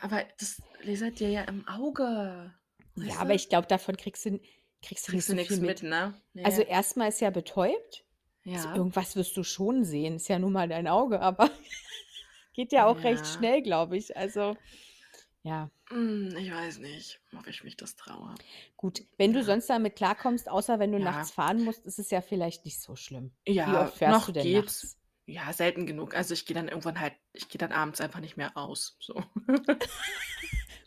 Aber 0.00 0.24
das 0.38 0.62
lasert 0.82 1.18
dir 1.20 1.30
ja 1.30 1.42
im 1.44 1.66
Auge. 1.66 2.54
Ja, 2.94 3.16
aber 3.18 3.34
ich 3.34 3.48
glaube, 3.48 3.66
davon 3.66 3.96
kriegst 3.96 4.24
du 4.26 4.40
kriegst 4.82 5.08
du 5.08 5.12
nicht 5.12 5.26
Kriegst 5.26 5.28
du 5.28 5.36
so 5.36 5.56
viel 5.56 5.66
mit, 5.66 5.82
mit. 5.82 5.90
ne? 5.90 6.14
Also, 6.44 6.60
Ne. 6.62 6.68
erst 6.68 6.96
mal 6.96 7.08
ist 7.08 7.20
ja 7.20 7.30
betäubt. 7.30 8.04
Also, 8.46 8.68
Ja. 8.68 8.76
irgendwas 8.76 9.16
wirst 9.16 9.36
du 9.36 9.42
schon 9.42 9.84
sehen. 9.84 10.16
Ist 10.16 10.28
ja 10.28 10.38
nun 10.38 10.52
mal 10.52 10.68
dein 10.68 10.86
Auge, 10.88 11.20
aber 11.20 11.50
geht 12.54 12.72
ja 12.72 12.86
auch 12.86 13.02
recht 13.02 13.26
Ja. 13.26 13.32
schnell, 13.32 13.62
glaube 13.62 13.96
ich. 13.96 14.16
Also, 14.16 14.56
ja. 15.42 15.70
Hm, 15.90 16.34
ich 16.36 16.52
weiß 16.52 16.78
nicht, 16.78 17.20
ob 17.36 17.46
ich 17.46 17.64
mich 17.64 17.76
das 17.76 17.96
traue. 17.96 18.34
Gut, 18.76 19.02
wenn 19.16 19.32
du 19.32 19.40
Ja. 19.40 19.44
sonst 19.44 19.68
damit 19.70 19.96
klarkommst, 19.96 20.48
außer 20.48 20.78
wenn 20.78 20.92
du 20.92 20.98
Ja. 20.98 21.04
nachts 21.04 21.30
fahren 21.30 21.62
musst, 21.64 21.84
ist 21.86 21.98
es 21.98 22.10
ja 22.10 22.20
vielleicht 22.20 22.64
nicht 22.64 22.80
so 22.80 22.94
schlimm. 22.96 23.32
Wie 23.44 23.52
Ja, 23.54 23.82
oft 23.82 23.96
fährst 23.96 24.20
noch 24.20 24.26
du 24.26 24.32
denn 24.32 24.42
geht's. 24.44 24.82
nachts? 24.82 24.98
Ja, 25.26 25.52
selten 25.52 25.86
genug. 25.86 26.14
Also, 26.14 26.32
ich 26.34 26.46
gehe 26.46 26.54
dann 26.54 26.68
irgendwann 26.68 27.00
halt 27.00 27.14
ich 27.34 27.48
gehe 27.48 27.58
dann 27.58 27.72
abends 27.72 28.00
einfach 28.00 28.20
nicht 28.20 28.36
mehr 28.38 28.50
raus, 28.54 28.96
so. 29.00 29.22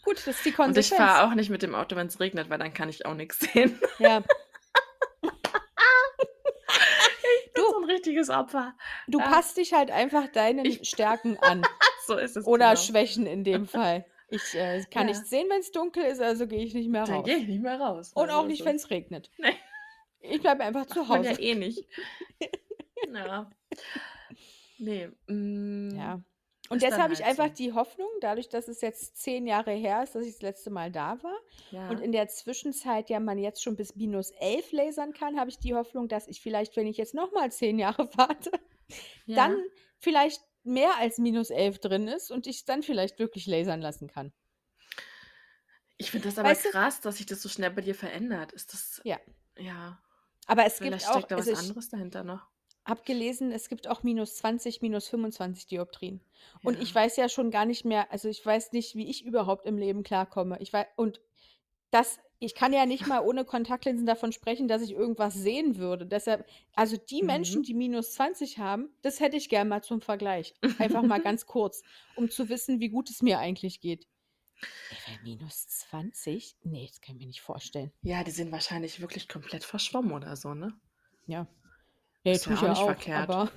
Gut, 0.04 0.18
das 0.18 0.28
ist 0.38 0.46
die 0.46 0.50
Und 0.50 0.54
ich 0.78 0.86
Konsequenz. 0.90 0.90
fahre 0.98 1.28
auch 1.30 1.36
nicht 1.36 1.50
mit 1.50 1.62
dem 1.62 1.76
Auto, 1.76 1.96
wenn's 1.96 2.20
regnet, 2.20 2.50
weil 2.50 2.58
dann 2.60 2.74
kann 2.74 2.90
ich 2.90 3.06
auch 3.06 3.14
nix 3.14 3.40
sehen. 3.40 3.80
Ja. 4.00 4.24
Ich 5.24 7.54
Du 7.54 7.62
so 7.70 7.78
'n 7.80 7.84
richtiges 7.86 8.30
Opfer. 8.30 8.74
du 9.08 9.20
Ja. 9.20 9.28
passt 9.30 9.58
dich 9.58 9.74
halt 9.74 9.92
einfach 9.92 10.28
deinen 10.30 10.66
Ich 10.66 10.82
Stärken 10.90 11.38
an. 11.40 11.64
So 12.08 12.18
ist 12.18 12.38
es, 12.38 12.46
Oder 12.46 12.70
genau. 12.70 12.82
Schwächen 12.82 13.28
in 13.28 13.44
dem 13.44 13.68
Fall. 13.78 14.06
Ich, 14.30 14.56
äh, 14.56 14.82
kann 14.90 15.08
Ja. 15.08 15.14
nichts 15.14 15.30
sehen, 15.30 15.48
wenn's 15.50 15.72
dunkel 15.72 16.04
ist, 16.06 16.22
also 16.22 16.48
gehe 16.48 16.64
ich 16.64 16.74
nicht 16.74 16.90
mehr 16.90 17.04
Dann 17.06 17.16
raus. 17.18 17.26
gehe 17.26 17.38
ich 17.38 17.48
nicht 17.48 17.62
mehr 17.62 17.80
raus. 17.80 18.12
Und 18.14 18.30
Also, 18.30 18.42
auch 18.42 18.48
nicht, 18.48 18.66
ist 18.66 18.76
es. 18.84 18.90
regnet. 18.90 19.30
Ne. 19.38 19.54
Ich 20.22 20.42
bleibe 20.42 20.64
einfach 20.64 20.86
zu 20.86 21.00
Macht 21.00 21.10
man 21.10 21.24
ja 21.24 21.32
Hause. 21.32 21.42
eh 21.42 21.56
nicht. 21.56 21.86
Ja. 23.14 23.50
Ne, 24.78 25.12
hm, 25.28 25.96
Ja. 25.98 26.22
Und 26.72 26.82
jetzt 26.82 26.94
dann 26.94 27.02
habe 27.04 27.14
ich 27.14 27.20
halt 27.20 27.30
einfach 27.40 27.50
so. 27.50 27.54
die 27.56 27.74
Hoffnung, 27.74 28.08
dadurch, 28.22 28.50
dass 28.50 28.68
es 28.68 28.82
jetzt 28.82 29.18
10 29.18 29.46
Jahre 29.48 29.72
her 29.72 30.04
ist, 30.04 30.16
dass 30.16 30.26
ich 30.26 30.34
das 30.34 30.42
letzte 30.42 30.70
Mal 30.70 30.92
da 30.92 31.22
war 31.24 31.38
und 31.88 32.00
Ja. 32.00 32.00
in 32.00 32.12
der 32.12 32.28
Zwischenzeit 32.30 33.10
ja 33.10 33.20
man 33.20 33.38
jetzt 33.38 33.62
schon 33.64 33.76
bis 33.76 33.94
-11 33.96 34.72
lasern 34.72 35.14
kann, 35.14 35.40
habe 35.40 35.50
ich 35.50 35.60
die 35.60 35.76
Hoffnung, 35.76 36.08
dass 36.08 36.28
ich 36.28 36.42
vielleicht, 36.42 36.76
wenn 36.78 36.88
ich 36.88 36.98
jetzt 36.98 37.14
noch 37.14 37.32
mal 37.34 37.52
10 37.52 37.78
Jahre 37.80 38.10
warte, 38.18 38.52
dann 39.34 39.52
Ja. 39.52 39.58
vielleicht 40.00 40.42
mehr 40.64 40.98
als 40.98 41.18
-11 41.20 41.80
drin 41.80 42.08
ist 42.08 42.32
und 42.32 42.48
ich 42.48 42.66
dann 42.66 42.84
vielleicht 42.84 43.20
wirklich 43.20 43.48
lasern 43.48 43.82
lassen 43.82 44.08
kann. 44.08 44.32
Ich 45.98 46.12
finde 46.12 46.30
das 46.30 46.38
aber 46.40 46.50
Weißt 46.50 46.66
du 46.66 46.70
krass, 46.70 47.02
dass 47.02 47.18
sich 47.18 47.26
das 47.26 47.42
so 47.42 47.50
schnell 47.50 47.72
bei 47.72 47.82
dir 47.82 47.96
verändert. 47.96 48.52
Ist 48.54 48.74
das 48.74 49.02
Ja. 49.04 49.20
ja. 49.58 50.02
Aber 50.48 50.66
es 50.66 50.78
Vielleicht 50.78 51.06
gibt 51.06 51.16
auch 51.16 51.18
steckt 51.20 51.32
da 51.32 51.38
was 51.38 51.48
also, 51.48 51.52
ich 51.54 51.60
anderes 51.60 51.90
dahinter 51.90 52.24
noch. 52.24 52.51
Habe 52.86 53.02
gelesen, 53.06 53.52
es 53.52 53.70
gibt 53.70 53.88
auch 53.88 54.02
-20, 54.04 54.80
-25 54.82 55.68
Dioptrien. 55.68 56.22
Und 56.64 56.82
ich 56.82 56.94
weiß 56.94 57.16
ja 57.18 57.30
schon 57.30 57.52
gar 57.52 57.66
nicht 57.66 57.86
mehr 57.86 58.12
also, 58.12 58.28
ich 58.30 58.46
weiß 58.46 58.72
nicht, 58.72 58.96
wie 58.96 59.10
ich 59.10 59.24
überhaupt 59.24 59.66
im 59.66 59.78
Leben 59.78 60.04
klarkomme. 60.04 60.58
Ich 60.60 60.74
wei 60.74 60.88
und 60.96 61.22
das 61.92 62.20
ich 62.44 62.56
kann 62.56 62.74
ja 62.74 62.88
nicht 62.88 63.06
mal 63.06 63.20
ohne 63.20 63.46
Kontaktlinsen 63.46 64.08
davon 64.08 64.32
sprechen, 64.32 64.68
dass 64.68 64.82
ich 64.82 64.94
irgendwas 64.94 65.36
sehen 65.36 65.78
würde. 65.78 66.08
Deshalb 66.08 66.48
also, 66.74 66.98
die 66.98 67.22
Menschen, 67.22 67.60
Mhm. 67.62 67.66
die 67.66 67.74
-20 67.76 68.58
haben, 68.58 68.90
das 69.04 69.20
hätte 69.20 69.38
ich 69.38 69.48
gern 69.48 69.68
mal 69.68 69.84
zum 69.84 70.02
Vergleich. 70.02 70.56
Einfach 70.80 71.04
mal 71.04 71.22
ganz 71.22 71.46
kurz, 71.46 71.84
um 72.16 72.32
zu 72.32 72.50
wissen, 72.50 72.80
wie 72.80 72.90
gut 72.90 73.12
es 73.12 73.22
mir 73.22 73.38
eigentlich 73.38 73.80
geht. 73.80 74.08
Ey, 75.06 75.20
bei 75.24 75.46
-20? 75.46 76.56
Ne, 76.64 76.88
das 76.88 77.00
kann 77.02 77.16
ich 77.16 77.22
mir 77.22 77.28
nicht 77.28 77.42
vorstellen. 77.42 77.92
Ja, 78.02 78.24
die 78.24 78.32
sind 78.32 78.52
wahrscheinlich 78.52 79.00
wirklich 79.02 79.28
komplett 79.28 79.64
verschwommen 79.64 80.12
oder 80.12 80.36
so, 80.36 80.56
ne? 80.56 80.74
Ja. 81.28 81.48
Ist 82.26 82.46
tue 82.46 82.54
ja 82.54 82.56
ich 82.56 82.64
auch 82.64 82.68
ja 82.68 82.70
nicht 82.70 82.84
auch, 82.84 82.84
verkehrt. 82.84 83.12
aber 83.14 83.52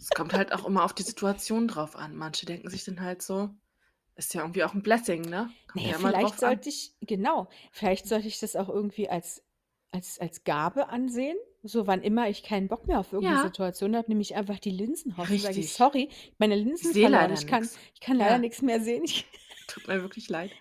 Es 0.00 0.12
kommt 0.12 0.34
halt 0.34 0.52
auch 0.52 0.64
immer 0.66 0.84
auf 0.84 0.94
die 0.94 1.02
Situation 1.02 1.68
drauf 1.68 1.96
an. 1.96 2.16
Manche 2.16 2.46
denken 2.46 2.68
sich 2.70 2.84
dann 2.84 3.00
halt 3.00 3.22
so 3.22 3.54
ist 4.16 4.34
ja 4.34 4.42
irgendwie 4.42 4.64
auch 4.64 4.74
'n 4.74 4.82
Blessing, 4.82 5.28
ne? 5.28 5.54
Kommt 5.68 5.86
ja, 5.86 5.92
ja 5.92 5.98
vielleicht 5.98 6.38
drauf 6.38 6.42
an. 6.42 6.58
sollte 6.58 6.68
ich 6.68 6.94
genau, 7.00 7.48
vielleicht 7.72 8.06
sollte 8.06 8.28
ich 8.28 8.38
das 8.40 8.56
auch 8.56 8.68
irgendwie 8.68 9.08
als 9.08 9.42
als 9.90 10.18
als 10.20 10.44
Gabe 10.44 10.88
ansehen. 10.88 11.36
So, 11.62 11.86
wann 11.86 12.02
immer 12.02 12.28
ich 12.28 12.42
keinen 12.42 12.68
Bock 12.68 12.86
mehr 12.88 12.98
auf 13.00 13.12
irgend 13.12 13.30
'ne 13.30 13.36
Ja. 13.36 13.38
Situation 13.38 13.96
habe, 13.96 14.08
nehme 14.08 14.20
ich 14.22 14.34
einfach 14.34 14.58
die 14.58 14.70
Linsen 14.70 15.12
raus 15.12 15.32
und 15.32 15.40
sage 15.40 15.58
ich: 15.58 15.68
Richtig. 15.68 15.72
„Sorry, 15.72 16.10
meine 16.38 16.56
Ich 16.80 16.86
Linsen 16.86 16.92
sehe 16.92 17.08
verloren. 17.08 17.08
leider 17.08 17.40
Ich 17.40 17.46
kann 17.46 17.70
nix. 17.70 17.82
ich 17.94 18.00
kann 18.00 18.18
leider 18.18 18.38
Ja. 18.38 18.38
nix 18.38 18.62
mehr 18.62 18.80
sehen. 18.80 19.04
Ich 19.04 19.26
Tut 19.66 19.86
mir 19.88 20.02
wirklich 20.02 20.28
leid. 20.28 20.56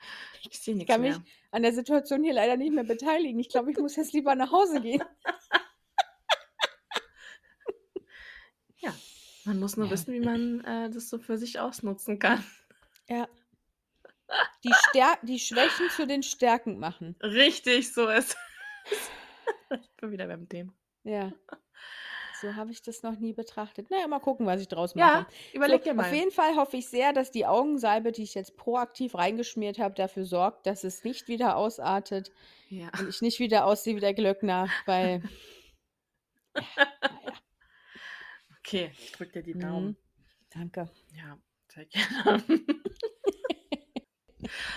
Ich 0.50 0.60
sehe 0.60 0.76
ich 0.78 0.86
nix 0.86 0.98
kann 0.98 1.02
mich 1.02 1.22
mehr. 1.22 1.26
an 1.52 1.64
der 1.64 1.74
Situation 1.74 2.24
hier 2.24 2.34
leider 2.34 2.58
nicht 2.58 2.74
mehr 2.74 2.84
beteiligen. 2.84 3.40
Ich 3.40 3.50
glaube, 3.50 3.72
ich 3.72 3.78
muss 3.78 3.96
jetzt 3.96 4.14
lieber 4.14 4.36
nach 4.36 4.52
Hause 4.52 4.82
gehen.“ 4.82 5.02
Ja, 8.82 8.94
man 9.46 9.60
muss 9.60 9.78
nur 9.78 9.88
Ja. 9.88 9.92
wissen, 9.92 10.14
wie 10.14 10.20
man, 10.20 10.62
äh, 10.66 10.90
das 10.90 11.10
so 11.10 11.18
für 11.20 11.38
sich 11.38 11.60
ausnutzen 11.60 12.20
kann. 12.20 12.44
Ja. 13.10 13.28
Die 14.64 14.74
Stär 14.90 15.18
die 15.24 15.40
Schwächen 15.40 15.90
zu 15.90 16.08
den 16.08 16.24
Stärken 16.24 16.80
machen. 16.80 17.16
Richtig, 17.22 17.92
so 17.94 18.08
ist 18.08 18.38
es. 18.92 19.10
Ich 19.82 19.90
bin 19.98 20.12
wieder 20.12 20.28
beim 20.28 20.48
Thema. 20.50 20.74
Ja. 21.04 21.32
So 22.42 22.56
habe 22.56 22.72
ich 22.72 22.82
das 22.82 23.04
noch 23.04 23.18
nie 23.20 23.34
betrachtet. 23.34 23.88
Na 23.90 24.00
ja, 24.00 24.08
mal 24.08 24.20
gucken, 24.20 24.46
was 24.48 24.60
ich 24.62 24.68
draus 24.68 24.94
Ja, 24.96 25.22
mache. 25.22 25.28
überleg 25.54 25.80
So, 25.80 25.84
dir 25.86 25.92
auf 25.92 25.98
mal. 25.98 26.14
jeden 26.14 26.32
Fall 26.32 26.56
hoffe 26.56 26.78
ich 26.78 26.88
sehr, 26.90 27.14
dass 27.14 27.32
die 27.32 27.46
Augensalbe, 27.46 28.12
die 28.12 28.24
ich 28.24 28.34
jetzt 28.34 28.58
proaktiv 28.58 29.16
reingeschmiert 29.16 29.80
habe, 29.80 29.94
dafür 29.96 30.26
sorgt, 30.26 30.66
dass 30.66 30.84
es 30.84 31.04
nicht 31.04 31.28
wieder 31.28 31.56
ausartet 31.56 32.32
Ja. 32.70 32.90
und 33.00 33.08
ich 33.10 33.22
nicht 33.22 33.40
wieder 33.40 33.66
aussehe 33.66 33.96
wie 33.96 34.00
der 34.02 34.14
Glöckner, 34.14 34.70
weil 34.86 35.22
ja, 36.56 36.64
na 37.10 37.20
ja. 37.24 37.34
Okay, 38.72 38.94
ich 39.04 39.12
drücke 39.12 39.34
dir 39.34 39.44
die 39.44 39.58
Daumen. 39.58 39.94
Mhm. 39.94 39.98
Danke. 40.50 40.90
Ja, 41.14 41.38
sehr 41.74 41.86
gerne. 41.86 42.44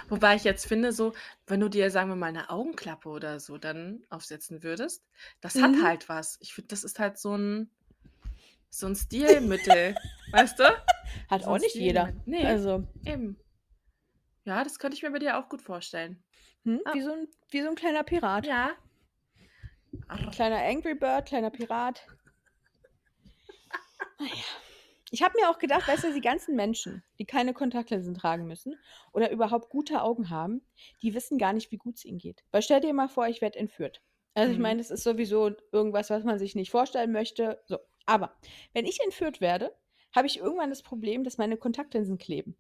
Wobei 0.09 0.37
ich 0.37 0.45
jetzt 0.45 0.67
finde, 0.67 0.93
so, 0.93 1.15
wenn 1.47 1.61
du 1.61 1.69
dir, 1.69 1.91
sagen 1.91 2.09
wir 2.11 2.17
mal, 2.17 2.27
eine 2.29 2.51
Augenklappe 2.51 3.09
oder 3.09 3.41
so 3.41 3.59
dann 3.59 4.03
aufsetzen 4.11 4.63
würdest, 4.63 5.07
das 5.41 5.61
hat 5.63 5.73
Mhm. 5.73 5.83
halt 5.83 6.09
was. 6.09 6.39
Ich 6.41 6.55
finde, 6.55 6.69
das 6.69 6.85
ist 6.85 6.99
halt 6.99 7.19
so 7.19 7.37
ein 7.37 7.71
so 8.71 8.87
'n 8.87 8.97
Stilmittel, 8.97 9.97
weißt 10.33 10.59
du? 10.59 10.65
Hat 11.29 11.45
So 11.45 11.47
auch 11.47 11.59
nicht 11.59 11.79
jeder. 11.79 12.09
Stilmittel. 12.09 12.23
Ne, 12.25 12.57
Also, 12.57 12.85
eben. 13.05 13.39
Ja, 14.47 14.65
das 14.65 14.79
könnte 14.79 14.97
ich 14.97 15.03
mir 15.03 15.11
bei 15.11 15.19
dir 15.19 15.39
auch 15.39 15.49
gut 15.51 15.61
vorstellen. 15.63 16.25
hm, 16.65 16.81
Ah. 16.85 16.93
wie 16.93 17.03
so 17.03 17.13
'n 17.13 17.29
wie 17.51 17.63
so 17.63 17.69
'n 17.69 17.75
kleiner 17.77 18.05
Pirat. 18.05 18.47
Ja. 18.47 18.77
Arr. 20.09 20.35
Kleiner 20.35 20.59
Angry 20.63 20.95
Bird, 20.95 21.25
kleiner 21.25 21.49
Pirat. 21.51 22.11
Na 24.19 24.27
ja. 24.27 24.45
Ich 25.11 25.23
habe 25.23 25.39
mir 25.39 25.51
auch 25.51 25.59
gedacht, 25.59 25.87
weißt 25.87 26.05
du, 26.05 26.13
die 26.13 26.21
ganzen 26.21 26.57
Menschen, 26.57 27.05
die 27.19 27.25
keine 27.27 27.55
Kontaktlinsen 27.55 28.15
tragen 28.15 28.47
müssen 28.47 28.83
oder 29.13 29.31
überhaupt 29.31 29.69
gute 29.71 30.03
Augen 30.03 30.31
haben, 30.31 30.63
die 31.03 31.15
wissen 31.15 31.39
gar 31.39 31.53
nicht, 31.53 31.71
wie 31.71 31.77
gut's 31.77 32.05
ihnen 32.05 32.19
geht. 32.19 32.43
Weil 32.51 32.63
stell 32.63 32.81
dir 32.81 32.93
mal 32.95 33.09
vor, 33.09 33.29
ich 33.29 33.41
werde 33.41 33.59
entführt. 33.59 34.03
Also, 34.35 34.53
ich 34.53 34.59
Mhm. 34.59 34.61
meine, 34.61 34.79
das 34.79 34.91
ist 34.91 35.05
sowieso 35.05 35.53
irgendwas, 35.73 36.11
was 36.11 36.25
man 36.25 36.39
sich 36.39 36.55
nicht 36.57 36.71
vorstellen 36.71 37.13
möchte. 37.13 37.63
So, 37.67 37.79
aber 38.07 38.37
wenn 38.73 38.87
ich 38.87 39.01
entführt 39.05 39.41
werde, 39.41 39.77
habe 40.15 40.27
ich 40.27 40.39
irgendwann 40.39 40.71
das 40.71 40.83
Problem, 40.83 41.23
dass 41.23 41.39
meine 41.39 41.57
Kontaktlinsen 41.57 42.19
kleben. 42.19 42.57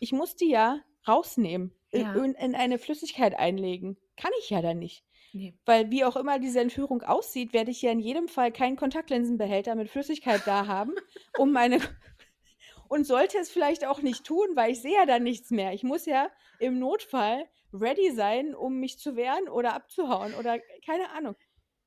Ich 0.00 0.12
muss 0.12 0.36
die 0.36 0.50
ja 0.50 0.82
rausnehmen, 1.06 1.74
in 1.90 2.04
Ja. 2.04 2.24
in 2.24 2.34
in 2.34 2.54
eine 2.56 2.78
Flüssigkeit 2.78 3.34
einlegen. 3.38 3.98
Kann 4.16 4.32
ich 4.40 4.50
ja 4.50 4.62
dann 4.62 4.78
nicht. 4.80 5.04
Ne. 5.34 5.58
Weil 5.66 5.90
wie 5.90 6.04
auch 6.04 6.16
immer 6.16 6.38
diese 6.38 6.60
Entführung 6.60 7.02
aussieht, 7.02 7.52
werde 7.52 7.70
ich 7.70 7.82
ja 7.82 7.90
in 7.92 8.00
jedem 8.00 8.28
Fall 8.28 8.52
keinen 8.52 8.76
Kontaktlinsenbehälter 8.76 9.74
mit 9.74 9.90
Flüssigkeit 9.90 10.46
da 10.46 10.66
haben, 10.66 10.94
um 11.34 11.52
meine 11.52 11.78
und 12.88 13.06
sollte 13.06 13.38
es 13.38 13.50
vielleicht 13.50 13.86
auch 13.86 14.02
nicht 14.02 14.26
tun, 14.26 14.48
weil 14.56 14.72
ich 14.72 14.82
sehe 14.82 14.94
ja 14.96 15.06
dann 15.06 15.24
nichts 15.24 15.50
mehr. 15.50 15.72
Ich 15.74 15.84
muss 15.84 16.06
ja 16.06 16.30
im 16.58 16.78
Notfall 16.78 17.46
ready 17.72 18.12
sein, 18.12 18.54
um 18.54 18.80
mich 18.80 18.98
zu 18.98 19.16
wehren 19.16 19.48
oder 19.48 19.74
abzuhauen 19.74 20.34
oder 20.34 20.60
keine 20.86 21.10
Ahnung. 21.12 21.36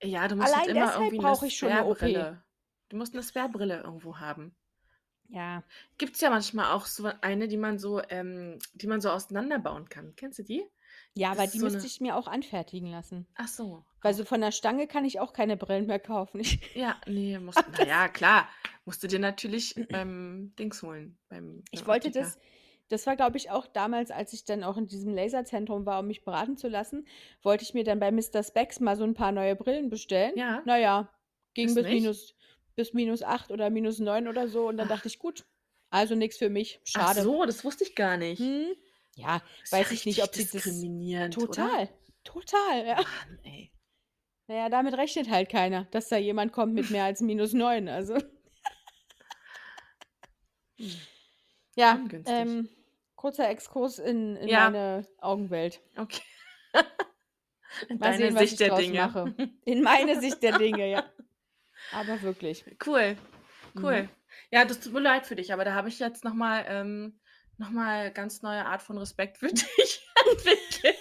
Ja, 0.03 0.27
du 0.27 0.35
musst 0.35 0.55
halt 0.55 0.65
Allein 0.65 0.67
immer 0.67 0.93
deshalb 0.93 0.95
irgendwie 0.95 1.17
brauche 1.17 1.47
ich 1.47 1.57
schon 1.57 1.73
'ne 1.73 1.85
OP. 1.85 2.03
Sperrbrille. 2.03 2.43
Du 2.89 2.97
musst 2.97 3.13
'ne 3.13 3.23
Sperrbrille 3.23 3.81
irgendwo 3.81 4.17
haben. 4.19 4.55
Ja. 5.29 5.63
Gibt's 5.99 6.21
ja 6.21 6.29
manchmal 6.29 6.71
auch 6.73 6.85
so 6.85 7.05
eine, 7.21 7.47
die 7.47 7.57
man 7.57 7.77
so 7.77 8.01
ähm, 8.09 8.57
die 8.73 8.87
man 8.87 9.01
so 9.01 9.09
auseinanderbauen 9.09 9.87
kann. 9.89 10.15
Kennst 10.15 10.39
du 10.39 10.43
die? 10.43 10.65
Ja, 11.17 11.31
Das 11.31 11.33
aber 11.33 11.47
ist 11.47 11.53
die 11.53 11.59
so 11.59 11.67
müsste 11.67 11.87
'ne 11.87 11.87
ich 11.87 11.99
mir 11.99 12.15
auch 12.15 12.27
anfertigen 12.27 12.89
lassen. 12.89 13.27
Ach 13.37 13.47
so, 13.47 13.85
Weil 14.01 14.13
auch. 14.13 14.15
so 14.15 14.25
von 14.25 14.41
der 14.41 14.51
Stange 14.51 14.87
kann 14.87 15.05
ich 15.05 15.19
auch 15.19 15.33
keine 15.33 15.57
Brillen 15.57 15.87
mehr 15.87 15.99
kaufen. 15.99 16.41
Ich 16.41 16.59
Ja, 16.75 17.01
ne, 17.05 17.39
musst 17.39 17.67
habe 17.67 17.67
na 17.67 17.81
das 17.81 17.85
ja, 17.85 18.07
klar, 18.07 18.49
musst 18.85 19.03
du 19.03 19.07
dir 19.07 19.19
natürlich 19.19 19.85
beim 19.91 20.55
Dings 20.57 20.81
holen, 20.83 21.19
beim 21.27 21.67
Ich 21.73 21.85
beim 21.85 21.87
wollte 21.87 22.11
Optiker. 22.11 22.11
das 22.11 22.37
das 22.89 23.07
war, 23.07 23.15
glaube 23.15 23.37
ich, 23.37 23.49
auch 23.49 23.67
damals, 23.67 24.11
als 24.11 24.33
ich 24.33 24.43
dann 24.43 24.65
auch 24.65 24.75
in 24.75 24.85
diesem 24.85 25.13
Laserzentrum 25.13 25.85
war, 25.85 26.01
um 26.01 26.07
mich 26.07 26.25
beraten 26.25 26.57
zu 26.57 26.67
lassen, 26.67 27.07
wollte 27.41 27.63
ich 27.63 27.73
mir 27.73 27.85
dann 27.85 28.01
bei 28.01 28.11
Mr. 28.11 28.43
Spex 28.43 28.81
mal 28.81 28.97
so 28.97 29.05
'n 29.05 29.13
paar 29.13 29.31
neue 29.31 29.55
Brillen 29.55 29.89
bestellen. 29.89 30.33
Ja. 30.35 30.65
Na 30.65 30.77
ja, 30.77 31.09
ging 31.53 31.73
Ist 31.73 31.75
bis 31.75 31.89
nicht? 31.89 32.15
minus 32.15 32.35
bis 32.75 32.93
-8 32.93 33.49
oder 33.51 33.69
-9 33.69 34.27
oder 34.27 34.49
so 34.49 34.67
und 34.67 34.75
dann 34.77 34.89
Ach. 34.89 34.89
dachte 34.89 35.07
ich: 35.07 35.19
„Gut, 35.19 35.45
also 35.89 36.15
nix 36.15 36.37
für 36.37 36.49
mich, 36.49 36.81
Ach 36.95 37.07
schade.“ 37.07 37.07
so, 37.07 37.45
das 37.45 37.63
wusste 37.63 37.83
ich 37.85 37.95
gar 37.95 38.17
nicht. 38.17 38.53
Mhm. 38.53 38.75
Ja, 39.15 39.41
Ist 39.63 39.71
ja 39.73 39.79
weiß 39.79 39.91
ich 39.91 40.05
nicht, 40.05 40.23
ob 40.23 40.33
sie 40.33 40.43
das 40.43 40.51
diskriminierend, 40.51 41.37
oder? 41.37 41.47
total, 41.47 41.89
total, 42.23 42.87
ja. 42.87 42.95
Mann, 42.95 43.39
ey. 43.43 43.71
Na 44.47 44.55
ja, 44.55 44.69
damit 44.69 44.95
rechnet 44.95 45.29
halt 45.29 45.49
keiner, 45.49 45.85
dass 45.91 46.09
da 46.09 46.17
jemand 46.17 46.51
kommt 46.53 46.73
mit 46.73 46.89
mehr 46.89 47.05
als 47.05 47.21
-9, 47.21 47.87
also 47.89 48.15
Hm. 50.77 50.91
Ja, 51.75 52.03
ähm, 52.25 52.67
kurzer 53.15 53.49
Exkurs 53.49 53.97
in 53.97 54.35
in 54.35 54.49
Ja. 54.49 54.69
meine 54.69 55.07
Augenwelt. 55.19 55.81
Okay. 55.95 56.21
In 57.89 57.97
Mal 57.99 58.11
deine 58.11 58.17
sehen, 58.17 58.35
was 58.35 58.41
ich 58.43 58.49
Sicht 58.49 58.61
der 58.61 58.75
Dinge. 58.75 58.97
mache. 58.99 59.33
In 59.63 59.81
meine 59.81 60.19
Sicht 60.19 60.43
der 60.43 60.51
Dinge, 60.57 60.89
ja. 60.91 61.05
Aber 61.93 62.21
wirklich. 62.21 62.65
Cool, 62.85 63.15
cool. 63.81 64.03
Mhm. 64.03 64.09
Ja, 64.51 64.65
das 64.65 64.81
tut 64.81 64.91
mir 64.91 64.99
leid 64.99 65.25
für 65.25 65.35
dich, 65.37 65.53
aber 65.53 65.63
da 65.63 65.73
habe 65.73 65.87
ich 65.87 65.97
jetzt 65.99 66.25
noch 66.25 66.33
mal 66.33 66.65
ähm, 66.67 67.20
noch 67.61 67.69
mal 67.69 68.11
ganz 68.11 68.41
neue 68.41 68.65
Art 68.65 68.81
von 68.81 68.97
Respekt 68.97 69.37
für 69.37 69.47
dich 69.53 70.09
entwickelt. 70.29 70.97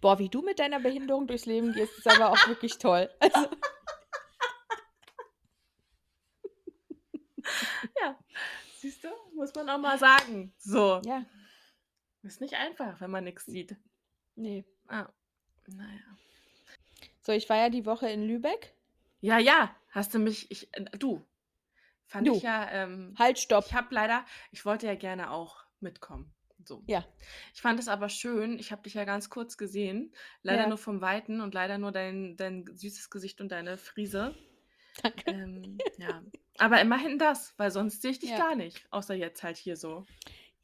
Boah, 0.00 0.18
wie 0.18 0.28
du 0.28 0.42
mit 0.42 0.58
deiner 0.58 0.80
Behinderung 0.80 1.28
durchs 1.28 1.46
Leben 1.46 1.72
gehst, 1.72 1.96
ist 1.96 2.08
aber 2.08 2.32
auch 2.32 2.48
wirklich 2.48 2.78
toll. 2.78 3.08
Also 3.20 3.38
Ja, 8.00 8.18
siehst 8.78 9.04
du, 9.04 9.08
muss 9.34 9.54
man 9.54 9.68
auch 9.68 9.78
mal 9.78 9.98
sagen. 9.98 10.52
So. 10.58 11.00
Ja. 11.04 11.24
Ist 12.22 12.40
nicht 12.40 12.54
einfach, 12.54 13.00
wenn 13.00 13.10
man 13.10 13.24
nix 13.24 13.44
sieht. 13.46 13.76
Ne. 14.34 14.64
Ah, 14.88 15.08
na 15.66 15.84
ja. 15.84 16.16
So, 17.20 17.32
ich 17.32 17.48
war 17.48 17.56
ja 17.58 17.68
die 17.68 17.84
Woche 17.84 18.08
in 18.08 18.26
Lübeck. 18.26 18.74
Ja, 19.20 19.38
ja, 19.38 19.76
hast 19.90 20.14
du 20.14 20.18
mich 20.18 20.50
ich 20.50 20.72
äh, 20.74 20.84
du, 20.98 21.24
fand 22.12 22.26
Du. 22.26 22.32
ich 22.32 22.42
ja, 22.42 22.70
ähm 22.70 23.18
Halt, 23.18 23.38
stopp. 23.40 23.66
ich 23.66 23.74
habe 23.74 23.94
leider 23.94 24.24
ich 24.52 24.64
wollte 24.66 24.86
ja 24.86 24.94
gerne 24.96 25.30
auch 25.30 25.64
mitkommen, 25.80 26.34
so. 26.64 26.86
Ja. 26.88 27.04
Ich 27.54 27.62
fand 27.62 27.80
es 27.80 27.88
aber 27.88 28.08
schön 28.10 28.58
ich 28.58 28.72
habe 28.72 28.82
dich 28.82 28.94
ja 28.94 29.04
ganz 29.04 29.30
kurz 29.30 29.56
gesehen, 29.58 30.14
leider 30.42 30.66
Ja. 30.66 30.68
nur 30.68 30.78
vom 30.78 31.00
Weiten 31.02 31.40
und 31.40 31.54
leider 31.54 31.78
nur 31.78 31.92
dein 31.92 32.36
dein 32.36 32.66
süßes 32.76 33.10
Gesicht 33.10 33.40
und 33.40 33.50
deine 33.52 33.78
Frise. 33.78 34.36
Danke. 34.96 35.32
Ähm, 35.32 35.86
ja, 35.96 36.24
aber 36.58 36.80
immerhin 36.82 37.18
das, 37.18 37.54
weil 37.58 37.70
sonst 37.72 38.02
sehe 38.02 38.12
ich 38.12 38.20
dich 38.20 38.34
Ja. 38.34 38.36
gar 38.36 38.54
nicht, 38.56 38.86
außer 38.92 39.14
jetzt 39.14 39.42
halt 39.44 39.56
hier 39.58 39.76
so. 39.76 40.06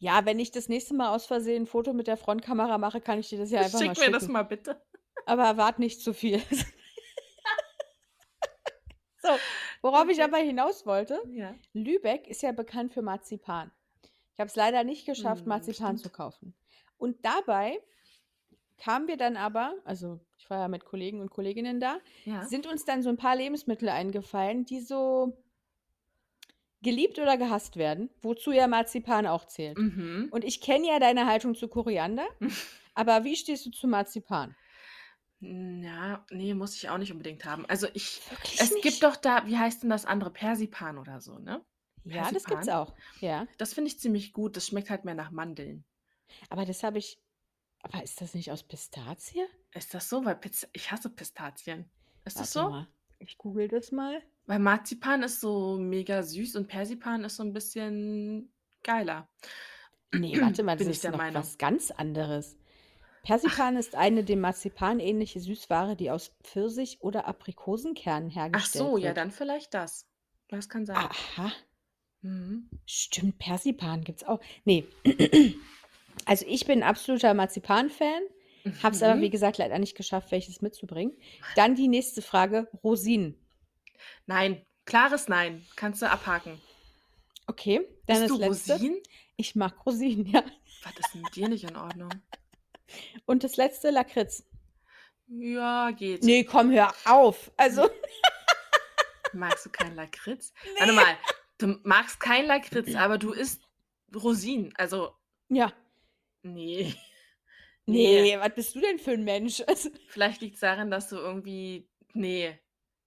Ja, 0.01 0.25
wenn 0.25 0.39
ich 0.39 0.53
das 0.53 0.69
nächste 0.69 0.95
Mal 0.95 1.13
aus 1.15 1.27
Versehen 1.27 1.65
'n 1.65 1.67
Foto 1.67 1.93
mit 1.93 2.07
der 2.07 2.17
Frontkamera 2.17 2.79
mache, 2.79 3.01
kann 3.01 3.19
ich 3.19 3.29
dir 3.31 3.39
das 3.39 3.51
ja 3.51 3.63
einfach 3.65 3.83
mal 3.83 3.95
Schick 3.95 3.99
mir 3.99 4.11
das 4.11 4.29
schicken. 4.29 4.29
mal 4.29 4.43
bitte. 4.45 4.81
Aber 5.27 5.45
erwarte 5.47 5.81
nicht 5.83 6.03
zu 6.03 6.15
viel. 6.15 6.43
Worauf 9.83 10.09
ich 10.09 10.19
Okay. 10.19 10.23
aber 10.23 10.39
hinaus 10.39 10.87
wollte, 10.87 11.21
Ja. 11.25 11.55
Lübeck 11.73 12.27
ist 12.29 12.43
ja 12.43 12.53
bekannt 12.53 12.93
für 12.93 13.03
Marzipan. 13.03 13.71
Ich 14.35 14.41
habe 14.41 14.49
es 14.49 14.57
leider 14.57 14.85
nicht 14.85 15.07
geschafft, 15.07 15.45
Mhm, 15.45 15.49
Marzipan 15.49 15.97
zu 15.97 16.11
stimmt. 16.11 16.13
kaufen. 16.13 16.55
Und 16.99 17.25
dabei 17.25 17.81
kamen 18.79 19.09
wir 19.09 19.17
dann 19.17 19.37
aber 19.37 19.75
also, 19.85 20.21
ich 20.37 20.49
war 20.51 20.61
ja 20.61 20.69
mit 20.69 20.85
Kollegen 20.85 21.21
und 21.21 21.31
Kolleginnen 21.31 21.81
da, 21.81 21.99
Ja. 22.25 22.47
sind 22.49 22.67
uns 22.67 22.85
dann 22.85 23.03
so 23.03 23.11
'n 23.11 23.17
paar 23.17 23.37
Lebensmittel 23.37 23.89
eingefallen, 23.89 24.65
die 24.65 24.81
so 24.81 25.43
geliebt 26.83 27.19
oder 27.19 27.37
gehasst 27.37 27.77
werden, 27.77 28.11
wozu 28.23 28.53
ja 28.53 28.67
Marzipan 28.69 29.27
auch 29.27 29.45
zählt. 29.47 29.79
Mhm. 29.79 30.31
Und 30.31 30.45
ich 30.45 30.61
kenne 30.61 30.87
ja 30.89 30.99
deine 31.01 31.27
Haltung 31.27 31.55
zu 31.55 31.69
Koriander, 31.69 32.27
aber 32.95 33.25
wie 33.25 33.37
stehst 33.37 33.67
du 33.67 33.71
zu 33.71 33.89
Marzipan? 33.89 34.57
Ja, 35.43 36.27
ne, 36.31 36.55
muss 36.55 36.75
ich 36.75 36.89
auch 36.89 36.99
nicht 36.99 37.13
unbedingt 37.13 37.45
haben. 37.45 37.65
Also, 37.67 37.87
ich 37.95 38.23
Wirklich 38.31 38.57
es 38.57 38.71
nicht? 38.71 38.81
gibt 38.81 39.05
doch 39.05 39.15
da 39.17 39.47
wie 39.47 39.57
heißt 39.57 39.83
denn 39.85 39.91
das 39.91 40.05
andere? 40.05 40.33
Persipan 40.33 40.99
oder 40.99 41.21
so, 41.21 41.39
ne? 41.39 41.65
Ja, 42.05 42.31
das 42.33 42.47
gibt's 42.47 42.69
Persipan? 42.69 42.69
auch, 42.69 42.95
ja. 43.21 43.49
Das 43.59 43.75
finde 43.75 43.89
ich 43.91 44.01
ziemlich 44.01 44.33
gut. 44.33 44.57
Das 44.57 44.67
schmeckt 44.69 44.91
halt 44.91 45.05
mehr 45.05 45.15
nach 45.15 45.31
Mandeln. 45.33 45.85
Aber 46.51 46.65
das 46.65 46.83
habe 46.83 46.99
ich 46.99 47.19
aber 47.83 48.03
ist 48.05 48.21
das 48.21 48.35
nicht 48.35 48.53
aus 48.53 48.65
Pistazie? 48.65 49.47
Ist 49.75 49.93
das 49.95 50.09
so? 50.09 50.25
Weil 50.25 50.37
Piz 50.37 50.67
ich 50.73 50.91
hasse 50.91 51.11
Pistazien. 51.11 51.91
Ist 52.25 52.41
das 52.41 52.53
Warte 52.53 52.53
so? 52.53 52.63
mal, 52.63 52.87
ich 53.19 53.37
google 53.39 53.69
das 53.69 53.91
mal. 53.93 54.23
Weil 54.49 54.61
Marzipan 54.61 55.23
ist 55.23 55.41
so 55.41 55.77
mega 55.79 56.23
süß 56.23 56.57
und 56.57 56.69
Persipan 56.69 57.23
ist 57.25 57.37
so 57.37 57.43
'n 57.43 57.53
bisschen 57.53 58.51
geiler. 58.83 59.29
Ne, 60.13 60.41
warte 60.41 60.63
mal, 60.63 60.77
das 60.77 60.87
Bin 60.87 60.91
ich 60.91 61.01
ist 61.01 61.03
der 61.03 61.13
noch 61.13 61.13
Meinung. 61.13 61.51
was 61.51 61.59
ganz 61.59 61.91
anderes. 61.91 62.58
Persipan 63.25 63.77
ist 63.77 63.95
eine 63.95 64.25
dem 64.25 64.41
Marzipan 64.41 65.01
ähnliche 65.01 65.41
Süßware, 65.41 65.97
die 65.97 66.11
aus 66.11 66.33
Pfirsich 66.43 66.99
oder 67.01 67.27
Aprikosenkernen 67.27 68.31
Ach 68.31 68.37
hergestellt 68.37 68.85
so, 68.85 68.97
ja, 68.99 69.09
wird. 69.09 69.17
dann 69.19 69.31
vielleicht 69.31 69.75
das. 69.75 70.07
Das 70.49 70.69
kann 70.69 70.87
sein. 70.87 70.97
Aha. 70.97 71.53
Mhm. 72.23 72.69
Stimmt, 72.87 73.39
Persipan 73.39 74.03
gibt's 74.05 74.25
auch. 74.25 74.41
Ne. 74.65 74.85
Also, 76.25 76.45
ich 76.47 76.67
bin 76.67 76.83
absoluter 76.83 77.33
Marzipan-Fan, 77.33 78.23
habe 78.83 78.95
es 78.95 79.03
aber, 79.03 79.21
wie 79.23 79.29
Mhm. 79.29 79.31
gesagt, 79.31 79.57
leider 79.57 79.79
nicht 79.79 79.97
geschafft, 79.97 80.31
welches 80.31 80.61
mitzubringen. 80.61 81.17
Dann 81.55 81.75
die 81.75 81.89
nächste 81.89 82.21
Frage, 82.23 82.69
Rosinen. 82.85 83.35
Nein, 84.27 84.61
klares 84.85 85.29
Nein. 85.29 85.65
Kannst 85.77 86.03
du 86.03 86.11
abhaken. 86.11 86.61
Okay, 87.47 87.81
dann 88.07 88.23
Isst 88.23 88.31
das 88.31 88.39
du 88.39 88.45
Letzte. 88.45 88.73
Rosinen? 88.75 88.99
Ich 89.37 89.55
mag 89.55 89.87
Rosinen, 89.87 90.27
ja. 90.33 90.43
Was 90.83 90.93
ist 91.07 91.15
denn 91.15 91.23
mit 91.23 91.37
dir 91.37 91.49
nicht 91.49 91.65
in 91.65 91.77
Ordnung? 91.77 92.21
Und 93.27 93.45
das 93.45 93.57
Letzte, 93.57 93.91
Lakritz. 93.91 94.45
Ja, 95.27 95.91
geht. 95.91 96.23
Nee, 96.23 96.45
komm, 96.45 96.71
hör 96.71 96.95
auf. 97.05 97.51
Also, 97.57 97.89
Magst 99.35 99.67
du 99.67 99.71
keinen 99.71 99.95
Lakritz? 99.95 100.53
Warte 100.79 100.93
mal, 100.95 101.17
du 101.59 101.79
magst 101.83 102.19
keinen 102.19 102.47
Lakritz, 102.47 102.95
aber 102.95 103.19
du 103.19 103.33
isst 103.33 103.63
Rosinen. 104.15 104.73
Also, 104.77 105.15
ja. 105.49 105.73
nee. 106.43 106.95
Nee, 107.85 108.23
Nee. 108.23 108.39
was 108.39 108.55
bist 108.55 108.75
du 108.75 108.81
denn 108.81 108.99
für 108.99 109.13
ein 109.13 109.25
Mensch? 109.25 109.63
Also, 109.67 109.91
Vielleicht 110.09 110.41
liegt's 110.43 110.61
daran, 110.61 110.91
dass 110.91 111.09
du 111.09 111.17
irgendwie 111.17 111.89
nee. 112.15 112.59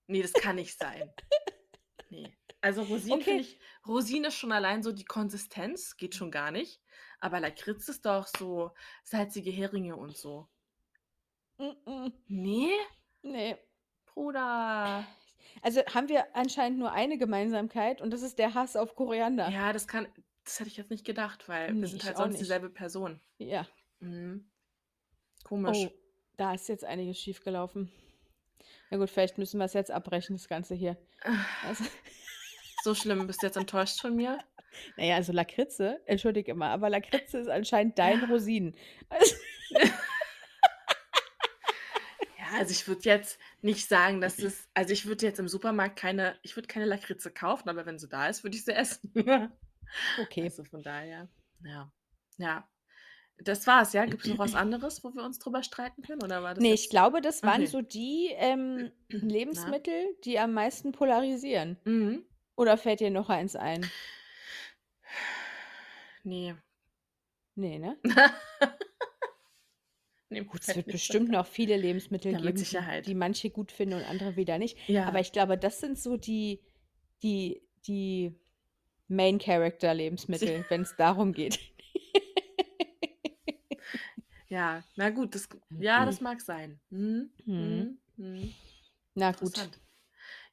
Ne, 0.08 0.22
das 0.22 0.32
kann 0.32 0.56
nicht 0.56 0.76
sein. 0.78 1.12
Ne. 2.10 2.32
Also, 2.60 2.82
Rosinen 2.82 3.14
Okay. 3.20 3.24
finde 3.24 3.42
ich 3.42 3.58
Rosinen 3.86 4.24
ist 4.26 4.36
schon 4.36 4.52
allein 4.52 4.82
so 4.82 4.92
die 4.92 5.04
Konsistenz, 5.04 5.96
geht 5.96 6.14
schon 6.14 6.30
gar 6.30 6.50
nicht. 6.50 6.81
Aber 7.22 7.38
Lakritz 7.38 7.88
ist 7.88 8.04
doch 8.04 8.26
so 8.26 8.72
salzige 9.04 9.50
Heringe 9.52 9.94
und 9.96 10.16
so. 10.16 10.48
mm-mm, 11.58 12.12
Ne? 12.26 12.70
nee. 13.22 13.56
Bruder. 14.06 15.06
Also 15.62 15.82
haben 15.94 16.08
wir 16.08 16.34
anscheinend 16.34 16.80
nur 16.80 16.90
eine 16.92 17.18
Gemeinsamkeit 17.18 18.00
und 18.00 18.10
das 18.10 18.22
ist 18.22 18.38
der 18.40 18.54
Hass 18.54 18.74
auf 18.74 18.96
Koriander. 18.96 19.48
Ja, 19.50 19.72
das 19.72 19.86
kann 19.86 20.08
das 20.44 20.58
hätte 20.58 20.70
ich 20.70 20.76
jetzt 20.76 20.90
nicht 20.90 21.04
gedacht, 21.04 21.48
weil 21.48 21.72
Nee, 21.72 21.82
wir 21.82 21.88
sind 21.88 22.02
halt 22.04 22.16
auch 22.16 22.22
sonst 22.22 22.32
nicht. 22.32 22.42
dieselbe 22.42 22.68
Person. 22.70 23.20
Ja. 23.38 23.68
Mhm. 24.00 24.50
Komisch. 25.44 25.86
Oh, 25.86 25.90
da 26.36 26.54
ist 26.54 26.68
jetzt 26.68 26.84
einiges 26.84 27.18
schiefgelaufen. 27.18 27.92
Na 28.90 28.96
gut, 28.98 29.10
vielleicht 29.10 29.38
müssen 29.38 29.58
wir 29.58 29.64
es 29.66 29.74
jetzt 29.74 29.92
abbrechen, 29.92 30.34
das 30.36 30.48
Ganze 30.48 30.74
hier. 30.74 30.96
Also, 31.64 31.84
So 32.82 32.96
schlimm, 32.96 33.28
bist 33.28 33.42
du 33.42 33.46
jetzt 33.46 33.56
enttäuscht 33.56 34.00
von 34.00 34.16
mir? 34.16 34.38
Naja, 34.96 35.16
also 35.16 35.32
Lakritze, 35.32 36.00
entschuldige 36.06 36.54
mal, 36.54 36.70
aber 36.70 36.90
Lakritze 36.90 37.38
ist 37.38 37.48
anscheinend 37.48 37.98
dein 37.98 38.22
Rosinen. 38.24 38.74
Also, 39.08 39.34
Ja, 42.38 42.58
also 42.58 42.72
ich 42.72 42.86
würde 42.88 43.02
jetzt 43.04 43.38
nicht 43.60 43.88
sagen, 43.88 44.20
dass 44.20 44.38
es 44.38 44.68
also 44.74 44.92
ich 44.92 45.06
würde 45.06 45.26
jetzt 45.26 45.38
im 45.38 45.48
Supermarkt 45.48 45.98
keine 45.98 46.38
ich 46.42 46.56
würde 46.56 46.68
keine 46.68 46.84
Lakritze 46.86 47.30
kaufen, 47.30 47.68
aber 47.68 47.86
wenn 47.86 47.98
sie 47.98 48.08
da 48.08 48.28
ist, 48.28 48.42
würde 48.42 48.56
ich 48.56 48.64
sie 48.64 48.72
essen. 48.72 49.12
okay. 50.20 50.42
Also 50.44 50.64
von 50.64 50.82
daher, 50.82 51.28
ja. 51.64 51.92
Ja. 52.38 52.68
Das 53.38 53.66
war's, 53.66 53.92
ja? 53.92 54.04
Gibt's 54.04 54.26
noch 54.26 54.38
was 54.38 54.54
anderes, 54.54 55.02
wo 55.02 55.14
wir 55.14 55.24
uns 55.24 55.38
drüber 55.38 55.62
streiten 55.62 56.02
können 56.02 56.22
oder 56.22 56.42
war 56.42 56.54
das 56.54 56.62
Nee, 56.62 56.74
ich 56.74 56.90
glaube, 56.90 57.20
das 57.20 57.42
waren 57.42 57.62
Okay. 57.62 57.66
so 57.66 57.80
die 57.80 58.30
ähm, 58.34 58.92
Lebensmittel, 59.08 60.16
die 60.24 60.38
am 60.38 60.52
meisten 60.52 60.92
polarisieren. 60.92 61.78
Mhm. 61.84 62.24
Oder 62.56 62.76
fällt 62.76 63.00
dir 63.00 63.10
noch 63.10 63.30
eins 63.30 63.56
ein? 63.56 63.88
Ne. 66.24 66.56
Nee, 67.54 67.78
ne? 67.78 67.98
Ne, 70.32 70.46
Gut, 70.46 70.60
es 70.60 70.66
fällt 70.66 70.86
wird 70.86 70.92
bestimmt 70.92 71.28
noch 71.28 71.46
viele 71.46 71.76
Lebensmittel 71.76 72.32
Ja, 72.32 72.38
geben, 72.38 72.54
die, 72.54 72.64
Sicherheit. 72.64 73.06
die 73.06 73.14
manche 73.14 73.50
gut 73.50 73.70
finden 73.70 73.96
und 73.96 74.04
andere 74.04 74.34
wieder 74.34 74.56
nicht. 74.56 74.78
Ja. 74.88 75.04
Aber 75.04 75.20
ich 75.20 75.30
glaube, 75.30 75.58
das 75.58 75.78
sind 75.80 75.98
so 75.98 76.16
die, 76.16 76.60
die, 77.22 77.60
die 77.86 78.34
Main 79.08 79.38
Character 79.38 79.92
Lebensmittel, 79.92 80.64
wenn 80.70 80.82
es 80.82 80.96
darum 80.96 81.34
geht. 81.34 81.58
Ja, 84.48 84.82
na 84.96 85.10
gut, 85.10 85.34
das 85.34 85.48
ja, 85.78 86.04
das 86.04 86.20
mag 86.20 86.40
sein. 86.40 86.80
Mhm. 86.90 87.30
Mhm. 87.44 87.98
Mhm. 88.16 88.24
Mhm. 88.24 88.54
Na 89.14 89.32
gut. 89.32 89.70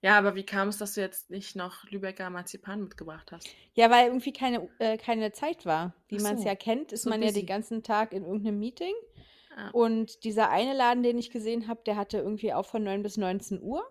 Ja, 0.01 0.17
aber 0.17 0.35
wie 0.35 0.45
kam 0.45 0.69
es, 0.69 0.77
dass 0.77 0.93
du 0.93 1.01
jetzt 1.01 1.29
nicht 1.29 1.55
noch 1.55 1.83
Lübecker 1.89 2.29
Marzipan 2.29 2.81
mitgebracht 2.83 3.31
hast? 3.31 3.49
Ja, 3.73 3.89
weil 3.89 4.07
irgendwie 4.07 4.31
keine, 4.31 4.69
äh, 4.79 4.97
keine 4.97 5.33
Zeit 5.33 5.65
war. 5.65 5.93
Wie 6.07 6.17
Ach 6.19 6.23
man 6.23 6.35
es 6.35 6.41
so, 6.43 6.47
ja 6.47 6.55
kennt, 6.55 6.93
ist 6.93 7.03
so 7.03 7.09
man 7.09 7.21
ja 7.21 7.27
busy. 7.27 7.41
den 7.41 7.47
ganzen 7.47 7.83
Tag 7.83 8.13
in 8.13 8.23
irgendeinem 8.23 8.59
Meeting. 8.59 8.93
Ja. 9.57 9.69
Und 9.71 10.23
dieser 10.23 10.49
eine 10.51 10.73
Laden, 10.73 11.03
den 11.03 11.17
ich 11.17 11.31
gesehen 11.31 11.67
habe, 11.67 11.81
der 11.85 11.97
hatte 11.97 12.17
irgendwie 12.19 12.53
auch 12.53 12.65
von 12.65 12.83
9 12.83 13.03
bis 13.03 13.17
19 13.17 13.61
Uhr. 13.61 13.83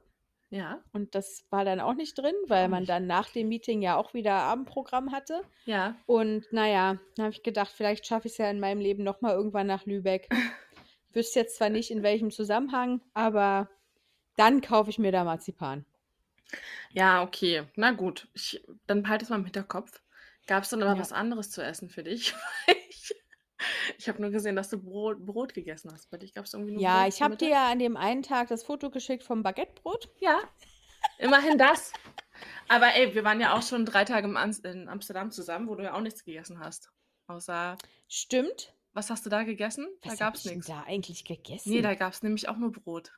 Ja. 0.50 0.82
Und 0.94 1.14
das 1.14 1.44
war 1.50 1.66
dann 1.66 1.78
auch 1.78 1.92
nicht 1.92 2.16
drin, 2.16 2.34
weil 2.46 2.64
Auch 2.66 2.70
man 2.70 2.80
nicht. 2.80 2.88
dann 2.88 3.06
nach 3.06 3.28
dem 3.30 3.48
Meeting 3.48 3.82
ja 3.82 3.96
auch 3.96 4.14
wieder 4.14 4.32
Abendprogramm 4.32 5.12
hatte. 5.12 5.42
Ja. 5.66 5.94
Und 6.06 6.46
naja, 6.52 6.98
dann 7.16 7.26
habe 7.26 7.34
ich 7.34 7.42
gedacht, 7.42 7.70
vielleicht 7.76 8.06
schaffe 8.06 8.28
ich 8.28 8.32
es 8.32 8.38
ja 8.38 8.50
in 8.50 8.60
meinem 8.60 8.80
Leben 8.80 9.04
nochmal 9.04 9.34
irgendwann 9.34 9.66
nach 9.66 9.84
Lübeck. 9.84 10.28
Wüsste 11.12 11.40
jetzt 11.40 11.56
zwar 11.56 11.68
nicht, 11.68 11.90
in 11.90 12.02
welchem 12.02 12.30
Zusammenhang, 12.30 13.02
aber 13.12 13.68
dann 14.36 14.62
kaufe 14.62 14.88
ich 14.88 14.98
mir 14.98 15.12
da 15.12 15.24
Marzipan. 15.24 15.84
Ja, 16.92 17.22
okay. 17.22 17.64
Na 17.76 17.90
gut. 17.92 18.28
Ich, 18.34 18.64
dann 18.86 19.02
behalte 19.02 19.24
es 19.24 19.30
mal 19.30 19.36
im 19.36 19.44
Hinterkopf. 19.44 20.00
Gab 20.46 20.62
es 20.64 20.70
dann 20.70 20.82
aber 20.82 20.94
Ja. 20.94 20.98
was 21.00 21.12
anderes 21.12 21.50
zu 21.50 21.62
essen 21.62 21.90
für 21.90 22.02
dich? 22.02 22.34
Weil 22.66 22.76
ich 22.88 23.14
ich 23.98 24.08
habe 24.08 24.22
nur 24.22 24.30
gesehen, 24.30 24.54
dass 24.54 24.68
du 24.70 24.78
Brot, 24.80 25.24
Brot 25.26 25.52
gegessen 25.52 25.90
hast. 25.92 26.08
Bei 26.10 26.16
dich 26.16 26.32
gab 26.32 26.44
es 26.44 26.54
irgendwie 26.54 26.72
nur 26.74 26.82
Ja, 26.82 27.00
Brot 27.00 27.08
ich 27.08 27.14
zum 27.16 27.24
habe 27.24 27.36
dir 27.36 27.46
Mittag? 27.46 27.60
ja 27.64 27.72
an 27.72 27.78
dem 27.80 27.96
einen 27.96 28.22
Tag 28.22 28.48
das 28.48 28.62
Foto 28.62 28.90
geschickt 28.90 29.24
vom 29.24 29.42
Baguettebrot. 29.42 30.08
Ja, 30.20 30.40
immerhin 31.18 31.58
das. 31.58 31.92
Aber 32.68 32.94
ey, 32.94 33.14
wir 33.14 33.24
waren 33.24 33.40
ja 33.40 33.54
auch 33.54 33.62
schon 33.62 33.84
drei 33.84 34.04
Tage 34.04 34.28
im 34.28 34.36
Ans- 34.36 34.60
in 34.60 34.88
Amsterdam 34.88 35.30
zusammen, 35.32 35.68
wo 35.68 35.74
du 35.74 35.82
ja 35.82 35.94
auch 35.94 36.00
nichts 36.00 36.24
gegessen 36.24 36.60
hast. 36.60 36.90
Außer, 37.26 37.76
Stimmt. 38.08 38.72
was 38.92 39.10
hast 39.10 39.26
du 39.26 39.30
da 39.30 39.42
gegessen? 39.42 39.88
Da 40.02 40.10
Was 40.10 40.18
gab 40.18 40.26
habe 40.28 40.36
es 40.36 40.44
ich 40.44 40.48
denn 40.50 40.58
nichts. 40.58 40.68
da 40.70 40.84
eigentlich 40.86 41.24
gegessen? 41.24 41.70
Nee, 41.70 41.82
da 41.82 41.94
gab 41.94 42.12
es 42.12 42.22
nämlich 42.22 42.48
auch 42.48 42.56
nur 42.56 42.70
Brot. 42.72 43.12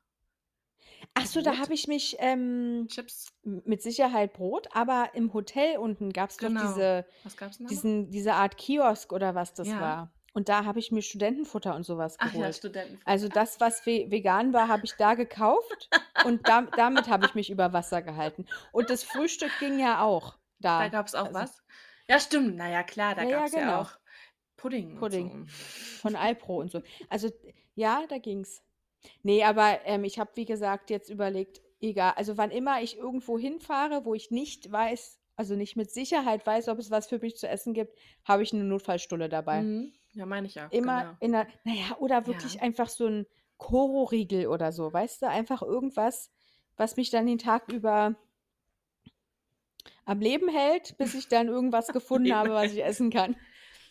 Ach 1.15 1.27
so, 1.27 1.41
da 1.43 1.51
Brot? 1.51 1.61
habe 1.61 1.75
ich 1.75 1.87
mich 1.89 2.17
ähm, 2.19 2.87
Chips. 2.89 3.33
mit 3.43 3.83
Sicherheit 3.83 4.33
Brot, 4.33 4.69
aber 4.73 5.11
im 5.15 5.33
Hotel 5.33 5.79
unten 5.79 6.13
gab 6.13 6.31
es 6.31 6.37
doch 6.37 6.49
Genau. 6.49 6.61
diese, 6.61 7.07
Was 7.25 7.37
gab 7.37 7.51
es 7.51 7.59
denn 7.59 7.67
da 7.67 7.73
noch? 7.73 7.83
diesen, 7.83 8.11
diese 8.11 8.35
Art 8.35 8.57
Kiosk 8.57 9.13
oder 9.13 9.35
was 9.35 9.55
das 9.55 9.69
Ja. 9.69 9.81
war. 9.81 10.15
Und 10.33 10.49
da 10.49 10.65
habe 10.65 10.79
ich 10.79 10.93
mir 10.93 11.03
Studentenfutter 11.03 11.75
und 11.75 11.83
sowas 11.85 12.17
Ach 12.19 12.27
ja, 12.27 12.31
geholt. 12.33 12.55
Studentenfutter. 12.55 13.09
Also 13.09 13.29
das, 13.29 13.59
was 13.61 13.85
ve 13.85 14.11
vegan 14.11 14.53
war, 14.53 14.69
habe 14.69 14.85
ich 14.85 14.97
da 14.97 15.15
gekauft 15.15 15.91
und 16.25 16.47
da, 16.49 16.63
damit 16.63 17.09
habe 17.09 17.25
ich 17.25 17.35
mich 17.35 17.51
über 17.51 17.73
Wasser 17.73 18.01
gehalten. 18.03 18.47
Und 18.71 18.91
das 18.91 19.03
Frühstück 19.03 19.59
ging 19.59 19.79
ja 19.79 20.03
auch 20.03 20.39
Da 20.61 20.85
da. 20.85 20.89
gab 20.89 21.07
es 21.09 21.15
auch 21.17 21.27
Also, 21.27 21.35
was? 21.35 21.63
Ja, 22.09 22.21
stimmt. 22.21 22.57
Naja, 22.57 22.83
klar, 22.85 23.15
da 23.17 23.23
ja, 23.23 23.29
ja, 23.29 23.37
gab 23.39 23.47
es 23.47 23.53
ja 23.53 23.61
genau. 23.61 23.81
auch 23.81 23.91
Pudding, 24.57 24.95
Pudding 24.99 25.31
und 25.31 25.51
so. 25.51 25.99
von 26.01 26.15
Alpro 26.17 26.59
und 26.61 26.71
so. 26.71 26.83
Also 27.09 27.31
ja, 27.75 28.05
da 28.09 28.19
ging's. 28.19 28.63
Nee, 29.23 29.45
aber 29.45 29.81
ähm, 29.85 30.05
ich 30.05 30.19
habe, 30.19 30.31
wie 30.35 30.45
gesagt, 30.45 30.91
jetzt 30.91 31.11
überlegt, 31.11 31.61
egal, 31.81 32.13
also 32.17 32.37
wann 32.37 32.51
immer 32.51 32.83
ich 32.83 32.99
irgendwo 32.99 33.39
hinfahre, 33.39 34.05
wo 34.05 34.15
ich 34.15 34.31
nicht 34.31 34.71
weiß, 34.71 35.19
also 35.37 35.55
nicht 35.57 35.77
mit 35.77 35.91
Sicherheit 35.91 36.47
weiß, 36.47 36.69
ob 36.69 36.79
es 36.79 36.91
was 36.91 37.07
für 37.09 37.19
mich 37.19 37.37
zu 37.37 37.49
essen 37.49 37.73
gibt, 37.73 37.97
habe 38.25 38.43
ich 38.43 38.53
eine 38.53 38.65
Notfallstulle 38.65 39.29
dabei. 39.29 39.63
Mhm. 39.63 39.93
Ja, 40.13 40.27
meine 40.27 40.47
ich 40.47 40.61
auch, 40.61 40.71
Immer 40.71 41.03
genau. 41.03 41.17
in 41.21 41.33
der, 41.33 41.47
naja, 41.65 41.97
oder 41.99 42.27
wirklich 42.27 42.55
Ja. 42.57 42.63
einfach 42.63 42.89
so 42.89 43.07
ein 43.07 43.27
Koro-Riegel 43.57 44.49
oder 44.49 44.73
so, 44.73 44.93
weißt 44.93 45.23
du, 45.23 45.29
einfach 45.29 45.63
irgendwas, 45.63 46.31
was 46.77 46.97
mich 46.97 47.11
dann 47.11 47.27
den 47.27 47.39
Tag 47.39 47.69
über 47.73 48.17
am 50.05 50.21
Leben 50.21 50.49
hält, 50.49 50.97
bis 50.99 51.15
ich 51.15 51.29
dann 51.29 51.49
irgendwas 51.49 51.89
gefunden 51.93 52.25
Leben 52.25 52.37
habe, 52.37 52.51
was 52.51 52.73
ich 52.73 52.85
essen 52.85 53.11
kann. 53.11 53.37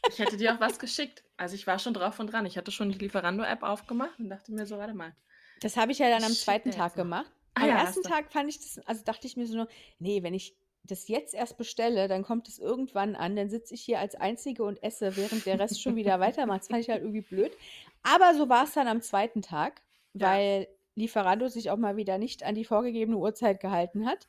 Ich 0.08 0.20
hätte 0.20 0.38
dir 0.38 0.56
auch 0.56 0.60
was 0.60 0.80
geschickt. 0.80 1.24
Also 1.38 1.56
ich 1.56 1.68
war 1.68 1.80
schon 1.80 1.94
drauf 1.94 2.20
und 2.20 2.32
dran. 2.32 2.46
Ich 2.46 2.58
hatte 2.58 2.72
schon 2.72 2.90
die 2.92 2.98
Lieferando-App 2.98 3.64
aufgemacht 3.64 4.18
und 4.20 4.30
dachte 4.30 4.52
mir 4.52 4.66
so, 4.66 4.78
warte 4.78 4.94
mal. 4.94 5.14
Das 5.62 5.76
habe 5.78 5.92
ich 5.92 6.00
ja 6.00 6.10
dann 6.10 6.24
am 6.24 6.32
schick 6.32 6.44
zweiten 6.44 6.72
Tag 6.72 6.96
gemacht. 6.96 7.32
Ah 7.56 7.64
Am 7.64 7.70
ja, 7.70 7.80
ersten. 7.80 8.04
Tag 8.04 8.32
fand 8.32 8.50
ich 8.50 8.58
das, 8.60 8.80
also 8.88 9.04
dachte 9.04 9.28
ich 9.28 9.36
mir 9.36 9.46
so 9.46 9.56
nur, 9.56 9.68
nee, 10.00 10.24
wenn 10.24 10.34
ich 10.34 10.56
das 10.84 11.08
jetzt 11.08 11.34
erst 11.34 11.58
bestelle, 11.58 12.08
dann 12.08 12.24
kommt 12.24 12.48
es 12.48 12.58
irgendwann 12.60 13.16
an, 13.16 13.36
dann 13.36 13.50
sitze 13.50 13.74
ich 13.74 13.82
hier 13.82 14.00
als 14.00 14.16
Einzige 14.16 14.64
und 14.64 14.82
esse, 14.82 15.18
während 15.18 15.46
der 15.46 15.60
Rest 15.60 15.82
schon 15.82 15.96
wieder 15.96 16.20
weitermacht. 16.20 16.62
Das 16.62 16.68
fand 16.70 16.82
ich 16.82 16.90
halt 16.90 17.02
irgendwie 17.02 17.22
blöd. 17.22 17.52
Aber 18.04 18.34
so 18.34 18.48
war 18.48 18.64
es 18.64 18.74
dann 18.74 18.88
am 18.88 19.02
zweiten 19.02 19.42
Tag, 19.42 19.82
Ja. 20.14 20.28
weil 20.32 20.68
Lieferando 20.96 21.48
sich 21.48 21.70
auch 21.72 21.78
mal 21.78 21.96
wieder 21.98 22.18
nicht 22.18 22.44
an 22.44 22.56
die 22.56 22.66
vorgegebene 22.66 23.18
Uhrzeit 23.18 23.60
gehalten 23.60 24.06
hat. 24.06 24.28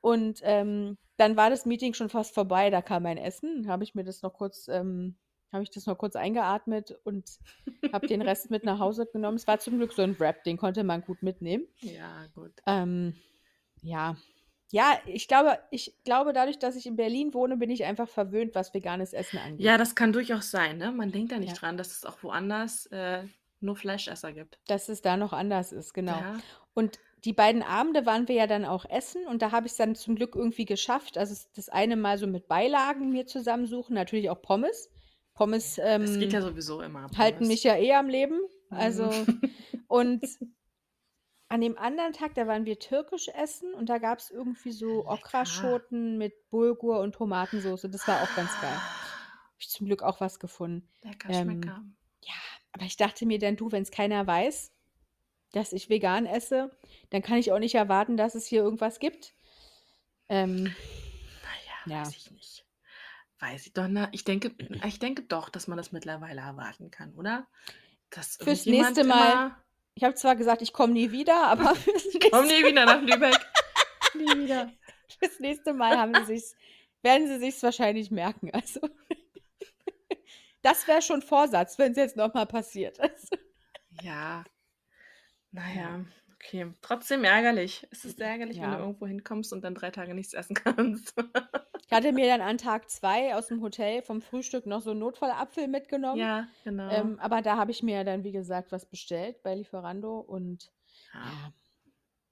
Und 0.00 0.40
ähm, 0.42 0.98
dann 1.22 1.36
war 1.36 1.50
das 1.50 1.66
Meeting 1.66 1.94
schon 1.94 2.08
fast 2.08 2.34
vorbei, 2.34 2.68
da 2.70 2.82
kam 2.82 3.04
mein 3.04 3.16
Essen, 3.16 3.68
habe 3.68 3.84
ich 3.84 3.94
mir 3.94 4.02
das 4.02 4.22
noch 4.22 4.32
kurz, 4.34 4.66
ähm, 4.66 5.14
habe 5.52 5.62
ich 5.62 5.70
das 5.70 5.86
noch 5.86 5.96
kurz 5.96 6.16
eingeatmet 6.16 6.98
und 7.04 7.38
habe 7.92 8.08
den 8.08 8.22
Rest 8.22 8.50
mit 8.50 8.64
nach 8.64 8.80
Hause 8.80 9.06
genommen. 9.06 9.36
Es 9.36 9.46
war 9.46 9.60
zum 9.60 9.78
Glück 9.78 9.92
so 9.92 10.02
ein 10.02 10.18
Wrap, 10.18 10.42
den 10.42 10.56
konnte 10.56 10.82
man 10.82 11.02
gut 11.02 11.22
mitnehmen. 11.22 11.64
Ja, 11.78 12.26
gut. 12.34 12.52
Ähm, 12.66 13.14
ja. 13.82 14.16
Ja, 14.72 14.98
ich 15.06 15.28
glaube, 15.28 15.58
ich 15.70 15.94
glaube, 16.02 16.32
dadurch, 16.32 16.58
dass 16.58 16.74
ich 16.74 16.86
in 16.86 16.96
Berlin 16.96 17.34
wohne, 17.34 17.56
bin 17.56 17.70
ich 17.70 17.84
einfach 17.84 18.08
verwöhnt, 18.08 18.54
was 18.56 18.74
veganes 18.74 19.12
Essen 19.12 19.38
angeht. 19.38 19.64
Ja, 19.64 19.76
das 19.78 19.94
kann 19.94 20.12
durchaus 20.12 20.50
sein, 20.50 20.78
ne? 20.78 20.90
Man 20.90 21.12
denkt 21.12 21.30
da 21.30 21.38
nicht 21.38 21.50
Ja. 21.52 21.58
dran, 21.58 21.76
dass 21.76 21.92
es 21.92 22.04
auch 22.04 22.22
woanders 22.22 22.86
äh, 22.86 23.22
nur 23.60 23.76
Fleischesser 23.76 24.32
gibt. 24.32 24.58
Dass 24.66 24.88
es 24.88 25.02
da 25.02 25.16
noch 25.16 25.32
anders 25.32 25.70
ist, 25.72 25.92
genau. 25.92 26.18
Ja. 26.18 26.36
Und 26.74 26.98
die 27.24 27.32
beiden 27.32 27.62
Abende 27.62 28.04
waren 28.06 28.26
wir 28.28 28.34
ja 28.34 28.46
dann 28.46 28.64
auch 28.64 28.84
essen 28.88 29.26
und 29.26 29.42
da 29.42 29.52
habe 29.52 29.66
ich 29.66 29.72
es 29.72 29.78
dann 29.78 29.94
zum 29.94 30.16
Glück 30.16 30.34
irgendwie 30.34 30.64
geschafft. 30.64 31.16
Also 31.18 31.34
das 31.54 31.68
eine 31.68 31.96
Mal 31.96 32.18
so 32.18 32.26
mit 32.26 32.48
Beilagen 32.48 33.10
mir 33.10 33.26
zusammensuchen, 33.26 33.94
natürlich 33.94 34.28
auch 34.30 34.42
Pommes. 34.42 34.90
Pommes 35.34 35.76
Das 35.76 36.18
geht 36.18 36.32
ja 36.32 36.40
ähm, 36.40 36.44
sowieso 36.46 36.82
immer. 36.82 37.08
halten 37.16 37.38
Pommes. 37.38 37.48
mich 37.48 37.62
ja 37.64 37.76
eh 37.76 37.94
am 37.94 38.08
Leben. 38.08 38.40
Also 38.70 39.06
Mhm. 39.06 39.40
und 39.88 40.24
an 41.48 41.60
dem 41.60 41.76
anderen 41.76 42.12
Tag, 42.14 42.34
da 42.34 42.46
waren 42.46 42.64
wir 42.64 42.78
türkisch 42.78 43.28
essen 43.28 43.74
und 43.74 43.88
da 43.90 43.98
gab 43.98 44.18
es 44.18 44.30
irgendwie 44.30 44.72
so 44.72 45.02
Lecker. 45.02 45.10
Okraschoten 45.12 46.16
mit 46.18 46.48
Bulgur 46.48 47.00
und 47.00 47.14
Tomatensauce. 47.14 47.82
Das 47.90 48.08
war 48.08 48.22
auch 48.22 48.34
ganz 48.34 48.50
geil. 48.60 48.70
Habe 48.72 49.58
ich 49.58 49.68
zum 49.68 49.86
Glück 49.86 50.02
auch 50.02 50.20
was 50.20 50.40
gefunden. 50.40 50.88
Lecker 51.02 51.28
Ähm, 51.30 51.60
Schmecker. 51.60 51.82
ja, 52.22 52.34
aber 52.72 52.84
ich 52.86 52.96
dachte 52.96 53.26
mir 53.26 53.38
dann, 53.38 53.56
du, 53.56 53.70
wenn 53.70 53.82
es 53.82 53.90
keiner 53.90 54.26
weiß, 54.26 54.71
dass 55.52 55.72
ich 55.72 55.88
vegan 55.88 56.26
esse, 56.26 56.70
dann 57.10 57.22
kann 57.22 57.38
ich 57.38 57.52
auch 57.52 57.58
nicht 57.58 57.74
erwarten, 57.74 58.16
dass 58.16 58.34
es 58.34 58.46
hier 58.46 58.62
irgendwas 58.62 58.98
gibt. 58.98 59.34
Ähm, 60.28 60.64
naja, 60.64 60.74
ja. 61.86 62.00
weiß 62.00 62.16
ich 62.16 62.30
nicht. 62.30 62.64
Weiß 63.38 63.66
ich 63.66 63.72
doch 63.72 63.88
nicht. 63.88 64.08
Ich 64.12 64.24
denke, 64.24 64.54
ich 64.86 64.98
denke 64.98 65.22
doch, 65.22 65.48
dass 65.48 65.68
man 65.68 65.76
das 65.76 65.92
mittlerweile 65.92 66.40
erwarten 66.40 66.90
kann, 66.90 67.14
oder? 67.14 67.46
Dass 68.10 68.36
fürs 68.36 68.66
nächste 68.66 69.04
Mal. 69.04 69.56
Ich 69.94 70.04
habe 70.04 70.14
zwar 70.14 70.36
gesagt, 70.36 70.62
ich 70.62 70.72
komme 70.72 70.94
nie 70.94 71.12
wieder, 71.12 71.46
aber 71.48 71.74
ich 72.12 72.30
komme 72.30 72.46
nie 72.46 72.64
wieder 72.64 72.86
nach 72.86 73.02
Lübeck. 73.02 73.38
nie 74.14 74.44
wieder. 74.44 74.72
Fürs 75.18 75.38
nächste 75.40 75.74
Mal 75.74 75.98
haben 75.98 76.14
sie 76.14 76.24
sich's, 76.24 76.56
werden 77.02 77.26
sie 77.28 77.38
sich 77.38 77.62
wahrscheinlich 77.62 78.10
merken. 78.10 78.50
Also 78.52 78.80
das 80.62 80.86
wäre 80.88 81.02
schon 81.02 81.20
Vorsatz, 81.20 81.78
wenn 81.78 81.92
es 81.92 81.98
jetzt 81.98 82.16
nochmal 82.16 82.46
passiert. 82.46 82.98
Also. 83.00 83.36
Ja, 84.02 84.44
naja, 85.52 86.04
okay. 86.34 86.72
Trotzdem 86.80 87.24
ärgerlich. 87.24 87.86
Es 87.90 88.04
ist 88.04 88.20
ärgerlich, 88.20 88.60
wenn 88.60 88.72
du 88.72 88.78
irgendwo 88.78 89.06
hinkommst 89.06 89.52
und 89.52 89.62
dann 89.62 89.74
drei 89.74 89.90
Tage 89.90 90.14
nichts 90.14 90.34
essen 90.34 90.54
kannst. 90.54 91.14
Ich 91.86 91.92
hatte 91.92 92.12
mir 92.12 92.26
dann 92.26 92.40
an 92.40 92.58
Tag 92.58 92.88
zwei 92.90 93.34
aus 93.34 93.46
dem 93.48 93.60
Hotel 93.62 94.02
vom 94.02 94.22
Frühstück 94.22 94.66
noch 94.66 94.80
so 94.80 94.90
einen 94.92 95.00
Notfallapfel 95.00 95.68
mitgenommen. 95.68 96.18
Ja, 96.20 96.48
genau. 96.64 96.90
Ähm, 96.90 97.18
aber 97.20 97.42
da 97.42 97.56
habe 97.56 97.70
ich 97.70 97.82
mir 97.82 98.02
dann, 98.04 98.24
wie 98.24 98.32
gesagt, 98.32 98.72
was 98.72 98.86
bestellt 98.86 99.42
bei 99.42 99.54
Lieferando 99.54 100.18
und 100.18 100.72
Ja. 101.14 101.20
ja. 101.20 101.52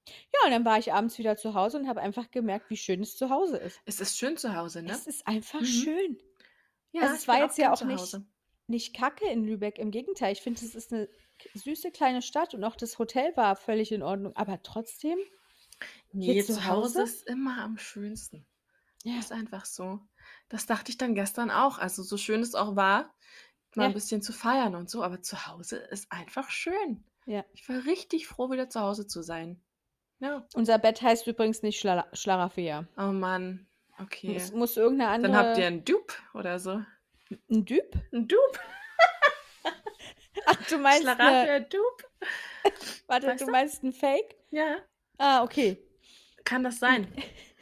Ja, 0.09 0.41
und 0.47 0.51
dann 0.51 0.65
war 0.65 0.79
ich 0.79 0.93
abends 0.93 1.19
wieder 1.19 1.37
zu 1.37 1.55
Hause 1.55 1.79
und 1.79 1.87
habe 1.87 2.01
einfach 2.01 2.31
gemerkt, 2.33 2.69
wie 2.71 2.77
schön 2.77 3.01
es 3.03 3.17
zu 3.17 3.31
Hause 3.31 3.59
ist. 3.59 3.81
Es 3.85 4.01
ist 4.01 4.17
schön 4.19 4.37
zu 4.37 4.57
Hause, 4.57 4.83
ne? 4.83 4.91
Es 4.91 5.07
ist 5.07 5.25
einfach 5.27 5.61
Mhm. 5.61 5.65
schön. 5.67 6.19
Ja, 6.93 7.03
Also 7.03 7.15
es 7.15 7.29
war 7.29 7.39
jetzt 7.41 7.59
ja 7.59 7.73
auch 7.73 7.83
nicht, 7.85 8.01
Hause. 8.01 8.25
Nicht 8.71 8.95
kacke 8.97 9.27
in 9.29 9.45
Lübeck. 9.45 9.79
Im 9.79 9.91
Gegenteil, 9.91 10.33
ich 10.33 10.41
finde, 10.43 10.65
es 10.65 10.75
ist 10.75 10.93
eine 10.93 11.09
süße 11.55 11.91
kleine 11.91 12.23
Stadt 12.23 12.55
und 12.55 12.65
auch 12.65 12.77
das 12.77 12.99
Hotel 12.99 13.37
war 13.37 13.57
völlig 13.57 13.93
in 13.93 14.03
Ordnung. 14.03 14.35
Aber 14.37 14.63
trotzdem, 14.63 15.19
hier 16.13 16.35
Nee, 16.35 16.43
zu 16.45 16.55
zu 16.55 16.67
Hause 16.67 17.03
ist 17.03 17.27
immer 17.27 17.59
am 17.63 17.79
schönsten. 17.79 18.47
ja, 19.05 19.19
Ist 19.19 19.33
einfach 19.33 19.65
so. 19.65 20.01
Das 20.49 20.67
dachte 20.67 20.91
ich 20.91 20.99
dann 20.99 21.15
gestern 21.15 21.51
auch. 21.51 21.79
Also 21.79 22.03
so 22.03 22.17
schön 22.17 22.41
es 22.41 22.55
auch 22.55 22.77
war, 22.77 23.15
mal 23.75 23.85
ein 23.85 23.91
ja, 23.91 23.95
bisschen 23.95 24.23
zu 24.23 24.33
feiern 24.33 24.75
und 24.75 24.91
so, 24.91 25.03
aber 25.03 25.23
zu 25.23 25.47
Hause 25.47 25.77
ist 25.79 26.11
einfach 26.13 26.51
schön. 26.51 27.05
ja. 27.27 27.45
Ich 27.55 27.69
war 27.69 27.85
richtig 27.87 28.27
froh, 28.27 28.51
wieder 28.51 28.69
zu 28.69 28.81
Hause 28.81 29.07
zu 29.07 29.23
sein. 29.23 29.63
Ja. 30.21 30.47
Unser 30.55 30.79
Bett 30.79 31.01
heißt 31.03 31.27
übrigens 31.27 31.63
nicht 31.63 31.81
Schla 31.81 32.07
Schlaraffia. 32.13 32.87
Oh 32.97 33.13
Mann. 33.13 33.67
Es 33.97 34.03
Okay. 34.03 34.43
muss 34.55 34.77
irgendeine 34.77 35.23
Dann 35.23 35.37
habt 35.37 35.59
ihr 35.59 35.67
andere. 35.67 35.67
einen 35.67 35.85
Dupe 35.85 36.15
oder 36.35 36.59
so. 36.59 36.83
Ein 37.51 37.65
Düb? 37.65 37.95
Ein 38.13 38.27
Dupe? 38.29 38.61
Ach, 40.47 40.57
du 40.69 40.79
meinst 40.79 41.07
eine. 41.07 41.63
Dupe? 41.63 42.05
Warte, 43.07 43.27
Weißt 43.29 43.41
du 43.43 43.47
du? 43.47 43.53
meinst 43.53 43.83
ein 43.83 43.93
Fake? 43.93 44.37
Ja. 44.51 44.77
Ah, 45.19 45.43
okay. 45.43 45.79
Kann 46.45 46.65
das 46.65 46.79
sein? 46.79 47.13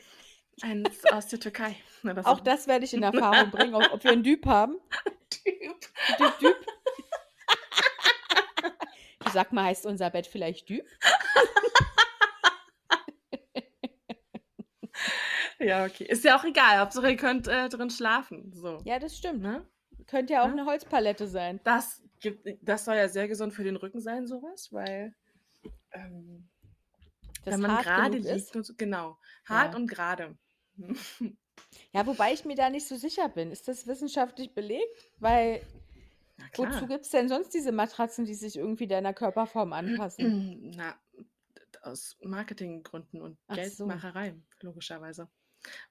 Eins 0.62 1.04
aus 1.06 1.28
der 1.28 1.38
Türkei 1.38 1.76
oder 2.02 2.26
Auch 2.26 2.40
das 2.40 2.66
werde 2.66 2.84
ich 2.84 2.92
in 2.94 3.02
Erfahrung 3.02 3.50
bringen, 3.50 3.74
ob, 3.74 3.92
ob 3.92 4.02
wir 4.02 4.10
einen 4.10 4.22
Düb 4.24 4.44
haben. 4.46 4.76
Dupe. 5.46 5.78
Düb, 6.18 6.38
Düb. 6.40 6.66
Du 9.20 9.30
sag 9.30 9.52
mal, 9.52 9.64
heißt 9.64 9.86
unser 9.86 10.10
Bett 10.10 10.26
vielleicht 10.26 10.68
Düb? 10.68 10.84
Ja, 15.61 15.84
okay. 15.86 16.04
Ist 16.04 16.24
ja 16.24 16.38
auch 16.38 16.44
egal. 16.44 16.78
Hauptsache, 16.78 17.11
ihr 17.11 17.16
könnt 17.16 17.48
äh, 17.48 17.68
drin 17.68 17.90
schlafen. 17.90 18.52
So. 18.52 18.78
Ja, 18.84 18.98
das 18.98 19.16
stimmt. 19.16 19.42
Ne? 19.42 19.66
Könnte 20.06 20.34
ja 20.34 20.42
auch 20.42 20.46
Ne? 20.46 20.52
eine 20.52 20.66
Holzpalette 20.66 21.26
sein. 21.26 21.61
Das, 21.64 22.02
gibt, 22.20 22.46
das 22.62 22.84
soll 22.84 22.96
ja 22.96 23.09
sehr 23.09 23.28
gesund 23.28 23.52
für 23.52 23.64
den 23.64 23.76
Rücken 23.76 24.00
sein, 24.00 24.26
sowas, 24.26 24.72
weil 24.72 25.14
ähm, 25.92 26.48
Das 27.44 27.54
wenn 27.54 27.61
man 27.61 27.82
gerade 27.82 28.16
liegt 28.18 28.26
ist. 28.26 28.54
und 28.56 28.64
so, 28.64 28.74
genau, 28.76 29.18
hart 29.46 29.72
Ja. 29.72 29.78
und 29.78 29.86
gerade. 29.88 30.36
Ja, 31.92 32.06
wobei 32.06 32.32
ich 32.32 32.44
mir 32.44 32.54
da 32.54 32.70
nicht 32.70 32.86
so 32.86 32.94
sicher 32.96 33.28
bin. 33.28 33.50
Ist 33.50 33.66
das 33.66 33.86
wissenschaftlich 33.88 34.54
belegt? 34.54 35.11
Weil 35.18 35.61
wozu 36.54 36.86
gibt 36.86 37.04
es 37.04 37.11
denn 37.11 37.28
sonst 37.28 37.52
diese 37.52 37.72
Matratzen, 37.72 38.24
die 38.24 38.34
sich 38.34 38.56
irgendwie 38.56 38.86
deiner 38.86 39.12
Körperform 39.12 39.72
anpassen? 39.72 40.70
Na, 40.76 40.94
aus 41.82 42.16
Marketinggründen 42.22 43.20
und 43.20 43.38
Ach 43.48 43.56
so. 43.56 43.86
Geldmacherei, 43.86 44.34
logischerweise. 44.61 45.28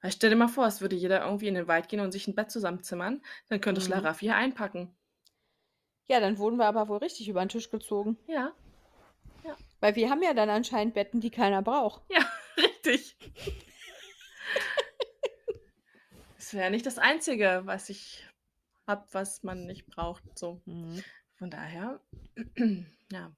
Weil 0.02 0.12
stell 0.12 0.30
dir 0.30 0.36
mal 0.36 0.48
vor, 0.48 0.66
es 0.68 0.82
würde 0.82 0.96
jeder 0.96 1.24
irgendwie 1.26 1.48
in 1.48 1.56
den 1.56 1.68
Wald 1.68 1.90
gehen 1.90 2.00
und 2.00 2.12
sich 2.12 2.28
ein 2.28 2.36
Bett 2.36 2.52
zusammenzimmern, 2.52 3.22
dann 3.50 3.62
könnte 3.62 3.82
Mhm. 3.82 3.86
Schlaraffia 3.86 4.34
hier 4.34 4.36
einpacken. 4.36 4.96
Ja, 6.08 6.20
dann 6.20 6.38
wurden 6.38 6.58
wir 6.58 6.66
aber 6.66 6.88
wohl 6.88 6.98
richtig 7.00 7.28
über 7.28 7.44
den 7.44 7.50
Tisch 7.50 7.70
gezogen. 7.70 8.18
Ja, 8.28 8.54
ja, 9.44 9.56
Weil 9.82 9.96
wir 9.96 10.10
haben 10.10 10.24
ja 10.24 10.34
dann 10.34 10.50
anscheinend 10.50 10.94
Betten, 10.94 11.20
die 11.22 11.30
keiner 11.32 11.62
braucht. 11.62 12.02
ja, 12.10 12.20
richtig. 12.58 13.16
Das 16.38 16.54
wäre 16.54 16.72
nicht 16.72 16.86
das 16.86 16.98
Einzige, 16.98 17.62
was 17.66 17.90
ich 17.90 18.26
habe, 18.88 19.06
was 19.12 19.44
man 19.44 19.66
nicht 19.66 19.86
braucht. 19.88 20.24
So. 20.38 20.62
Mhm. 20.66 21.04
Von 21.36 21.50
daher, 21.52 22.00
ja. 23.12 23.32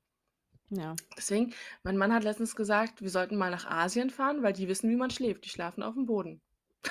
Ja. 0.72 0.95
Deswegen, 1.17 1.53
mein 1.84 1.97
Mann 1.97 2.13
hat 2.13 2.24
letztens 2.24 2.55
gesagt, 2.55 3.01
wir 3.01 3.09
sollten 3.09 3.36
mal 3.38 3.49
nach 3.51 3.65
Asien 3.70 4.09
fahren, 4.09 4.43
weil 4.43 4.53
die 4.53 4.67
wissen, 4.67 4.89
wie 4.89 4.95
man 4.95 5.09
schläft. 5.09 5.45
Die 5.45 5.49
schlafen 5.49 5.82
auf 5.84 5.95
dem 5.95 6.05
Boden. 6.05 6.41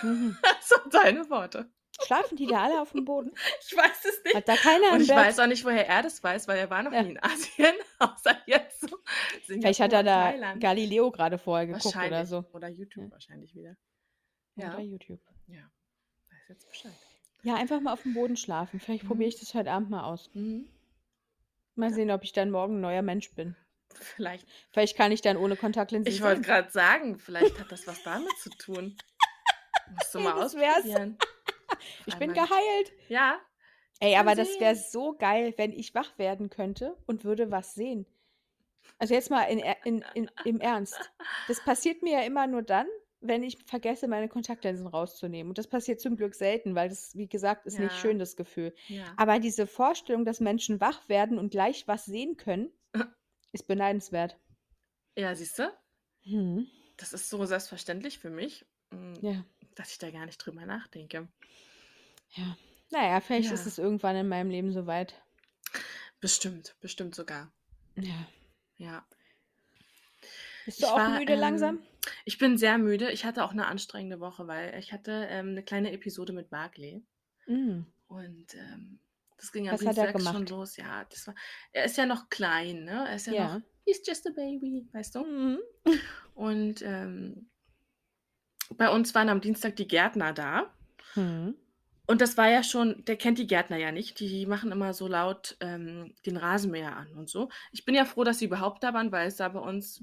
Mhm. 0.03 0.37
Das 0.43 0.69
sind 0.69 0.93
seine 0.93 1.31
Worte. 1.31 1.71
Schlafen 2.05 2.37
die 2.37 2.47
da 2.47 2.65
alle 2.65 2.81
auf 2.81 2.93
dem 2.93 3.05
Boden? 3.05 3.33
Ich 3.67 3.77
weiß 3.77 4.05
es 4.05 4.23
nicht. 4.25 4.37
Hat 4.37 4.49
da 4.49 4.57
keiner 4.57 4.93
Und 4.93 5.01
ich 5.01 5.09
Bett? 5.09 5.17
weiß 5.17 5.39
auch 5.41 5.47
nicht, 5.47 5.65
woher 5.65 5.89
er 5.89 6.03
das 6.03 6.23
weiß, 6.23 6.47
weil 6.49 6.59
er 6.59 6.71
war 6.71 6.83
noch 6.83 6.93
Ja. 6.93 7.03
nie 7.03 7.11
in 7.11 7.23
Asien, 7.23 7.75
außer 7.99 8.37
jetzt 8.47 8.81
so 8.81 8.99
Vielleicht 9.47 9.81
hat 9.81 9.93
er 9.93 10.03
da 10.03 10.31
Thailand. 10.31 10.61
Galileo 10.61 11.11
gerade 11.11 11.39
vorher 11.39 11.67
geguckt 11.67 11.97
oder 11.97 12.27
so. 12.27 12.45
Oder 12.53 12.69
YouTube 12.69 13.05
Ja. 13.07 13.11
wahrscheinlich 13.13 13.55
wieder. 13.55 13.77
Oder 14.57 14.79
Ja, 14.79 14.81
YouTube. 14.81 15.21
ja. 15.47 15.63
Weiß 16.31 16.49
jetzt 16.49 16.69
Bescheid. 16.69 16.93
Ja, 17.43 17.55
einfach 17.55 17.81
mal 17.81 17.93
auf 17.93 18.03
dem 18.03 18.15
Boden 18.15 18.37
schlafen. 18.37 18.81
Vielleicht 18.81 19.07
probiere 19.07 19.29
Mhm. 19.29 19.35
ich 19.35 19.41
das 19.41 19.55
heute 19.55 19.71
Abend 19.71 19.91
mal 19.91 20.03
aus. 20.05 20.29
Mhm. 20.35 20.69
Mal 21.77 21.91
Ja, 21.91 21.95
sehen, 21.95 22.11
ob 22.11 22.25
ich 22.25 22.33
dann 22.33 22.51
morgen 22.51 22.77
ein 22.77 22.81
neuer 22.81 23.03
Mensch 23.03 23.33
bin. 23.35 23.57
Vielleicht. 24.03 24.47
Vielleicht 24.71 24.97
kann 24.97 25.13
ich 25.13 25.21
dann 25.23 25.37
ohne 25.37 25.57
Kontaktlinsen 25.57 26.13
Ich 26.13 26.23
wollte 26.23 26.37
sehen. 26.37 26.45
gerade 26.45 26.71
sagen, 26.71 27.19
vielleicht 27.19 27.59
hat 27.59 27.71
das 27.73 27.87
was 27.87 28.03
damit 28.03 28.37
zu 28.39 28.51
tun. 28.59 28.97
Musst 29.95 30.15
du 30.15 30.21
mal 30.21 30.35
das 30.35 30.55
wär's. 30.55 30.77
ausprobieren. 30.79 31.19
Ich 32.07 32.15
bin 32.17 32.33
geheilt. 32.33 32.93
Ja, 33.09 33.39
Ey, 34.01 34.17
aber 34.17 34.35
das 34.35 34.49
wäre 34.59 34.75
sehen. 34.75 34.91
so 34.91 35.13
geil, 35.19 35.53
wenn 35.59 35.73
ich 35.73 35.95
wach 35.95 36.17
werden 36.19 36.49
könnte 36.51 36.97
und 37.07 37.25
würde 37.25 37.51
was 37.51 37.75
sehen. 37.75 38.07
Also 38.99 39.13
jetzt 39.15 39.31
mal 39.31 39.43
in, 39.45 39.59
in, 39.85 40.05
in, 40.15 40.31
im 40.45 40.61
Ernst. 40.61 40.99
Das 41.47 41.63
passiert 41.63 42.03
mir 42.03 42.13
ja 42.15 42.23
immer 42.23 42.47
nur 42.47 42.63
dann, 42.63 42.87
wenn 43.21 43.43
ich 43.43 43.59
vergesse, 43.67 44.09
meine 44.09 44.29
Kontaktlinsen 44.29 44.87
rauszunehmen. 44.87 45.51
Und 45.51 45.59
das 45.59 45.67
passiert 45.67 46.01
zum 46.01 46.17
Glück 46.17 46.35
selten, 46.35 46.75
weil 46.75 46.89
das, 46.89 47.15
wie 47.17 47.29
gesagt, 47.29 47.67
ist 47.67 47.79
nicht 47.79 47.93
Ja, 47.93 47.99
schön, 47.99 48.19
das 48.19 48.35
Gefühl. 48.37 48.75
ja. 48.89 49.05
Aber 49.17 49.39
diese 49.41 49.67
Vorstellung, 49.67 50.25
dass 50.25 50.41
Menschen 50.41 50.81
wach 50.81 51.07
werden 51.09 51.39
und 51.39 51.51
gleich 51.51 51.87
was 51.87 52.07
sehen 52.07 52.37
können, 52.39 52.71
ist 53.53 53.67
beneidenswert. 53.67 54.39
Ja, 55.17 55.35
siehst 55.35 55.59
du? 55.59 55.73
Hm. 56.23 56.67
Das 56.97 57.13
ist 57.13 57.29
so 57.31 57.45
selbstverständlich 57.45 58.19
für 58.19 58.31
mich, 58.31 58.65
mm, 58.91 59.15
Ja, 59.23 59.45
dass 59.75 59.91
ich 59.93 59.99
da 59.99 60.11
gar 60.11 60.27
nicht 60.27 60.39
drüber 60.39 60.67
nachdenke. 60.67 61.29
ja. 62.33 62.57
Naja, 62.91 63.21
vielleicht 63.21 63.53
ist 63.53 63.61
Ja, 63.65 63.67
es 63.69 63.79
irgendwann 63.79 64.17
in 64.17 64.29
meinem 64.29 64.49
Leben 64.51 64.73
soweit. 64.73 65.21
bestimmt, 66.21 66.75
bestimmt 66.81 67.15
sogar. 67.15 67.53
Ja. 67.97 68.27
Ja. 68.79 69.07
Bist 70.65 70.81
du 70.83 70.87
Ich 70.87 70.91
auch 70.91 70.97
war, 70.97 71.19
müde 71.19 71.35
langsam? 71.35 71.77
ähm, 71.79 71.83
ich 72.25 72.39
bin 72.39 72.57
sehr 72.59 72.79
müde. 72.79 73.11
Ich 73.13 73.25
hatte 73.27 73.45
auch 73.45 73.53
eine 73.53 73.67
anstrengende 73.67 74.21
Woche, 74.21 74.47
weil 74.47 74.79
ich 74.79 74.93
hatte 74.93 75.27
ähm, 75.31 75.49
eine 75.51 75.63
kleine 75.63 75.93
Episode 75.93 76.33
mit 76.33 76.49
Barclay. 76.51 77.03
Mm. 77.47 77.81
Und 78.09 78.55
ähm, 78.55 78.99
das 79.39 79.53
ging 79.53 79.69
am 79.69 79.75
Was 79.75 79.87
hat 79.87 79.97
er 79.97 80.13
Dienstag 80.13 80.23
schon 80.23 80.45
gemacht? 80.47 80.51
los. 80.51 80.77
Ja, 80.77 81.05
das 81.05 81.27
war, 81.27 81.35
er 81.73 81.85
ist 81.85 81.97
ja 81.97 82.07
noch 82.07 82.29
klein, 82.29 82.85
ne? 82.85 83.07
Er 83.09 83.17
ist 83.17 83.27
ja 83.27 83.33
noch, 83.33 83.55
Ja. 83.55 83.63
he's 83.87 84.03
just 84.07 84.27
a 84.27 84.31
baby, 84.31 84.89
weißt 84.93 85.15
du? 85.15 85.25
Mhm. 85.25 85.59
Und 86.35 86.83
ähm, 86.83 87.49
bei 88.77 88.91
uns 88.91 89.15
waren 89.15 89.29
am 89.29 89.41
Dienstag 89.41 89.77
die 89.77 89.89
Gärtner 89.89 90.33
da. 90.33 90.73
Hm. 91.15 91.55
Und 92.07 92.23
das 92.23 92.39
war 92.39 92.49
ja 92.49 92.63
schon, 92.63 93.05
der 93.05 93.17
kennt 93.17 93.39
die 93.39 93.47
Gärtner 93.47 93.77
ja 93.77 93.93
nicht. 93.93 94.19
Die 94.21 94.47
machen 94.47 94.73
immer 94.73 94.95
so 94.95 95.09
laut 95.09 95.57
ähm, 95.61 96.15
den 96.25 96.39
Rasenmäher 96.39 96.97
an 96.97 97.13
und 97.15 97.29
so. 97.29 97.51
Ich 97.71 97.85
bin 97.85 97.95
ja 97.95 98.07
froh, 98.07 98.25
dass 98.25 98.39
sie 98.39 98.47
überhaupt 98.47 98.83
da 98.83 98.95
waren, 98.95 99.13
weil 99.13 99.29
es 99.29 99.37
sah 99.37 99.49
bei 99.49 99.59
uns 99.61 100.03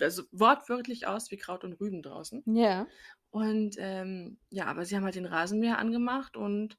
also 0.00 0.24
wortwörtlich 0.32 1.06
aus 1.06 1.30
wie 1.30 1.36
Kraut 1.36 1.62
und 1.62 1.74
Rüben 1.74 2.02
draußen. 2.02 2.42
Ja. 2.46 2.86
Und 3.30 3.76
ähm, 3.78 4.38
ja, 4.50 4.66
aber 4.66 4.84
sie 4.84 4.96
haben 4.96 5.04
halt 5.04 5.14
den 5.14 5.26
Rasenmäher 5.26 5.78
angemacht 5.78 6.36
und 6.36 6.76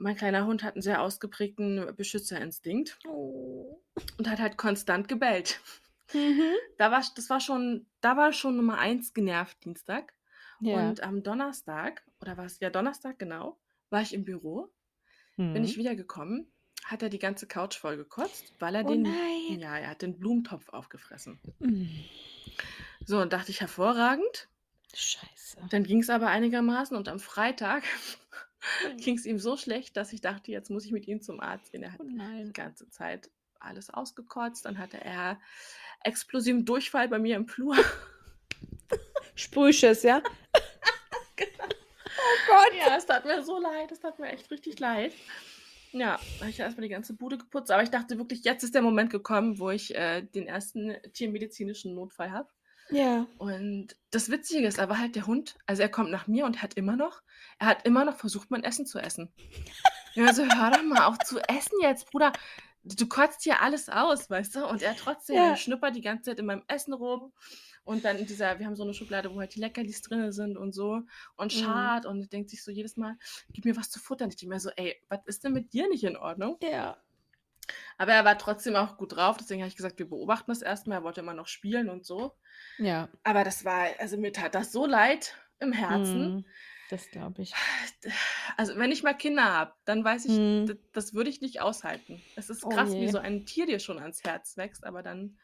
mein 0.00 0.16
kleiner 0.16 0.46
Hund 0.46 0.62
hat 0.62 0.74
einen 0.74 0.82
sehr 0.82 1.02
ausgeprägten 1.02 1.94
Beschützerinstinkt 1.96 2.98
Oh. 3.06 3.80
und 4.18 4.28
hat 4.28 4.38
halt 4.40 4.56
konstant 4.56 5.08
gebellt. 5.08 5.60
Mhm. 6.12 6.52
Da 6.78 6.90
war, 6.90 7.04
das 7.14 7.30
war 7.30 7.40
schon, 7.40 7.86
da 8.00 8.16
war 8.16 8.32
schon 8.32 8.56
Nummer 8.56 8.78
eins 8.78 9.14
genervt 9.14 9.64
Dienstag. 9.64 10.12
Ja. 10.60 10.88
Und 10.88 11.02
am 11.02 11.22
Donnerstag, 11.22 12.02
oder 12.20 12.36
war 12.36 12.44
es 12.46 12.58
ja 12.60 12.68
Donnerstag 12.70 13.18
genau, 13.18 13.58
war 13.90 14.02
ich 14.02 14.12
im 14.12 14.24
Büro, 14.24 14.68
bin 15.36 15.52
Mhm. 15.52 15.64
ich 15.64 15.76
wiedergekommen 15.76 16.50
hat 16.84 17.02
er 17.02 17.08
die 17.10 17.18
ganze 17.18 17.46
Couch 17.46 17.76
voll 17.76 17.96
gekotzt, 17.98 18.54
weil 18.58 18.74
er 18.74 18.84
Oh 18.84 18.88
den 18.88 19.02
nein. 19.02 19.60
ja, 19.60 19.76
er 19.78 19.90
hat 19.90 20.02
den 20.02 20.18
Blumentopf 20.18 20.70
aufgefressen. 20.70 21.38
Mm, 21.60 21.86
So, 23.04 23.20
und 23.20 23.32
dachte 23.32 23.50
ich, 23.50 23.60
hervorragend. 23.60 24.48
Scheiße. 24.94 25.58
Dann 25.70 25.84
ging 25.84 26.00
es 26.00 26.10
aber 26.10 26.28
einigermaßen 26.28 26.96
und 26.96 27.08
am 27.08 27.20
Freitag. 27.20 27.84
ging 28.98 29.16
es 29.16 29.26
ihm 29.26 29.38
so 29.38 29.56
schlecht, 29.56 29.96
dass 29.96 30.12
ich 30.12 30.20
dachte, 30.20 30.50
jetzt 30.50 30.70
muss 30.70 30.84
ich 30.84 30.92
mit 30.92 31.06
ihm 31.08 31.20
zum 31.20 31.40
Arzt 31.40 31.72
gehen. 31.72 31.82
Er 31.82 31.92
hat 31.92 32.00
Oh 32.00 32.06
die 32.06 32.52
ganze 32.52 32.88
Zeit 32.90 33.30
alles 33.58 33.90
ausgekotzt. 33.90 34.64
Dann 34.64 34.78
hatte 34.78 35.02
er 35.02 35.40
explosiven 36.02 36.64
Durchfall 36.64 37.08
bei 37.08 37.18
mir 37.18 37.36
im 37.36 37.46
Flur. 37.46 37.76
Sprühschiss, 39.34 40.02
ja? 40.02 40.22
oh 40.56 41.42
Gott. 42.48 42.74
ja, 42.78 42.96
es 42.96 43.06
tat 43.06 43.24
mir 43.24 43.42
so 43.42 43.58
leid. 43.58 43.90
Es 43.92 44.00
tat 44.00 44.18
mir 44.18 44.28
echt 44.28 44.50
richtig 44.50 44.78
leid. 44.78 45.12
Ja, 45.92 46.20
da 46.34 46.40
habe 46.40 46.50
ich 46.50 46.60
erstmal 46.60 46.84
die 46.84 46.92
ganze 46.92 47.14
Bude 47.14 47.38
geputzt. 47.38 47.70
Aber 47.70 47.82
ich 47.82 47.90
dachte 47.90 48.18
wirklich, 48.18 48.44
jetzt 48.44 48.62
ist 48.62 48.74
der 48.74 48.82
Moment 48.82 49.10
gekommen, 49.10 49.58
wo 49.58 49.70
ich 49.70 49.94
äh, 49.94 50.22
den 50.22 50.46
ersten 50.46 50.96
tiermedizinischen 51.12 51.94
Notfall 51.94 52.30
habe. 52.30 52.48
Ja. 52.90 53.26
Und 53.38 53.96
das 54.10 54.30
Witzige 54.30 54.66
ist 54.66 54.78
aber 54.78 54.98
halt 54.98 55.14
der 55.16 55.26
Hund, 55.26 55.54
also 55.66 55.82
er 55.82 55.88
kommt 55.88 56.10
nach 56.10 56.26
mir 56.26 56.44
und 56.44 56.62
hat 56.62 56.74
immer 56.74 56.96
noch, 56.96 57.22
er 57.58 57.68
hat 57.68 57.86
immer 57.86 58.04
noch 58.04 58.16
versucht, 58.16 58.50
mein 58.50 58.64
Essen 58.64 58.86
zu 58.86 58.98
essen. 58.98 59.32
Ich 60.16 60.20
war 60.24 60.34
so, 60.34 60.42
hör 60.42 60.70
doch 60.72 60.82
mal 60.82 61.04
auf 61.06 61.18
zu 61.20 61.38
essen 61.48 61.78
jetzt, 61.82 62.10
Bruder. 62.10 62.32
Du 62.82 63.06
kotzt 63.06 63.44
hier 63.44 63.62
alles 63.62 63.88
aus, 63.88 64.28
weißt 64.28 64.56
du? 64.56 64.66
Und 64.66 64.82
er 64.82 64.96
trotzdem, 64.96 65.36
Ja. 65.36 65.50
er 65.50 65.56
schnuppert 65.56 65.94
die 65.94 66.00
ganze 66.00 66.30
Zeit 66.30 66.40
in 66.40 66.46
meinem 66.46 66.64
Essen 66.66 66.92
rum. 66.94 67.32
Und 67.84 68.04
dann 68.04 68.16
in 68.18 68.26
dieser, 68.26 68.58
wir 68.58 68.66
haben 68.66 68.74
so 68.74 68.82
eine 68.82 68.92
Schublade, 68.92 69.32
wo 69.32 69.38
halt 69.38 69.54
die 69.54 69.60
Leckerlis 69.60 70.02
drin 70.02 70.32
sind 70.32 70.56
und 70.56 70.72
so. 70.74 71.02
Und 71.36 71.54
Mhm. 71.54 71.58
schad 71.60 72.06
und 72.06 72.32
denkt 72.32 72.50
sich 72.50 72.64
so 72.64 72.72
jedes 72.72 72.96
Mal, 72.96 73.16
gib 73.52 73.64
mir 73.66 73.76
was 73.76 73.88
zu 73.90 74.00
futtern. 74.00 74.30
Ich 74.30 74.36
denke 74.36 74.52
mir 74.54 74.58
so, 74.60 74.70
ey, 74.74 75.00
was 75.08 75.20
ist 75.26 75.44
denn 75.44 75.52
mit 75.52 75.72
dir 75.72 75.88
nicht 75.88 76.02
in 76.02 76.16
Ordnung? 76.16 76.56
Ja. 76.60 76.96
Aber 77.98 78.12
er 78.12 78.24
war 78.24 78.38
trotzdem 78.38 78.76
auch 78.76 78.96
gut 78.96 79.16
drauf, 79.16 79.36
deswegen 79.38 79.60
habe 79.62 79.68
ich 79.68 79.76
gesagt, 79.76 79.98
wir 79.98 80.08
beobachten 80.08 80.50
das 80.50 80.62
erstmal. 80.62 80.98
Er 80.98 81.04
wollte 81.04 81.20
immer 81.20 81.34
noch 81.34 81.46
spielen 81.48 81.88
und 81.90 82.04
so. 82.06 82.32
Ja. 82.78 83.08
Aber 83.24 83.44
das 83.44 83.64
war, 83.64 83.88
also 83.98 84.16
mir 84.16 84.32
tat 84.32 84.54
das 84.54 84.72
so 84.72 84.86
leid 84.86 85.36
im 85.58 85.72
Herzen. 85.72 86.36
Mm, 86.38 86.44
Das 86.90 87.10
glaube 87.10 87.42
ich. 87.42 87.52
Also 88.56 88.76
wenn 88.76 88.92
ich 88.92 89.02
mal 89.02 89.14
Kinder 89.14 89.44
habe, 89.44 89.74
dann 89.84 90.04
weiß 90.04 90.26
ich, 90.26 90.32
Mm. 90.38 90.66
das, 90.66 90.76
das 90.92 91.14
würde 91.14 91.30
ich 91.30 91.40
nicht 91.40 91.60
aushalten. 91.60 92.20
Es 92.36 92.50
ist 92.50 92.64
Oh 92.64 92.68
krass, 92.68 92.92
wie 92.92 93.00
je. 93.02 93.08
so 93.08 93.18
ein 93.18 93.46
Tier 93.46 93.64
dir 93.66 93.78
schon 93.78 93.98
ans 93.98 94.22
Herz 94.24 94.56
wächst, 94.56 94.84
aber 94.84 95.02
dann 95.02 95.38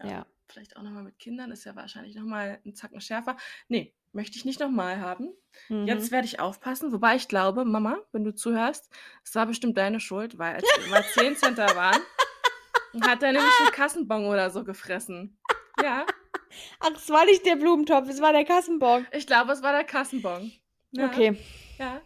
ja, 0.00 0.08
Ja. 0.08 0.26
vielleicht 0.48 0.76
auch 0.76 0.82
nochmal 0.82 1.02
mit 1.02 1.18
Kindern 1.18 1.50
ist 1.50 1.64
ja 1.64 1.74
wahrscheinlich 1.76 2.14
nochmal 2.14 2.60
ein 2.64 2.74
Zacken 2.74 3.00
schärfer. 3.00 3.36
Nee, 3.68 3.94
möchte 4.12 4.36
ich 4.36 4.44
nicht 4.44 4.60
nochmal 4.60 5.00
haben. 5.00 5.32
Mhm. 5.68 5.86
Jetzt 5.86 6.10
werde 6.10 6.26
ich 6.26 6.40
aufpassen, 6.40 6.92
wobei 6.92 7.16
ich 7.16 7.28
glaube, 7.28 7.64
Mama, 7.64 7.96
wenn 8.12 8.24
du 8.24 8.34
zuhörst, 8.34 8.90
es 9.24 9.34
war 9.34 9.46
bestimmt 9.46 9.78
deine 9.78 10.00
Schuld, 10.00 10.38
weil 10.38 10.56
als 10.56 10.64
wir 10.64 10.88
mal 10.90 11.02
10 11.04 11.36
Center 11.36 11.66
waren, 11.76 12.00
hat 13.02 13.22
er 13.22 13.32
nämlich 13.32 13.52
einen 13.60 13.72
Kassenbon 13.72 14.26
oder 14.26 14.50
so 14.50 14.64
gefressen. 14.64 15.38
Ja, 15.82 16.04
Ach, 16.80 16.90
es 16.94 17.08
war 17.08 17.24
nicht 17.24 17.46
der 17.46 17.56
Blumentopf, 17.56 18.06
es 18.10 18.20
war 18.20 18.32
der 18.32 18.44
Kassenbon. 18.44 19.06
ich 19.12 19.26
glaube, 19.26 19.52
es 19.52 19.62
war 19.62 19.72
der 19.72 19.84
Kassenbon. 19.84 20.52
Ja. 20.90 21.06
Okay. 21.06 21.38
Ja. 21.78 22.02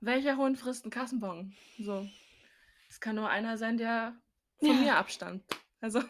Welcher 0.00 0.36
Hund 0.38 0.58
frisst 0.58 0.84
einen 0.84 0.90
Kassenbon? 0.90 1.54
So. 1.78 2.08
Es 2.88 2.98
kann 3.00 3.16
nur 3.16 3.28
einer 3.28 3.58
sein, 3.58 3.76
der 3.76 4.16
von 4.58 4.68
Ja. 4.68 4.74
mir 4.74 4.96
abstammt. 4.96 5.44
Also. 5.82 6.00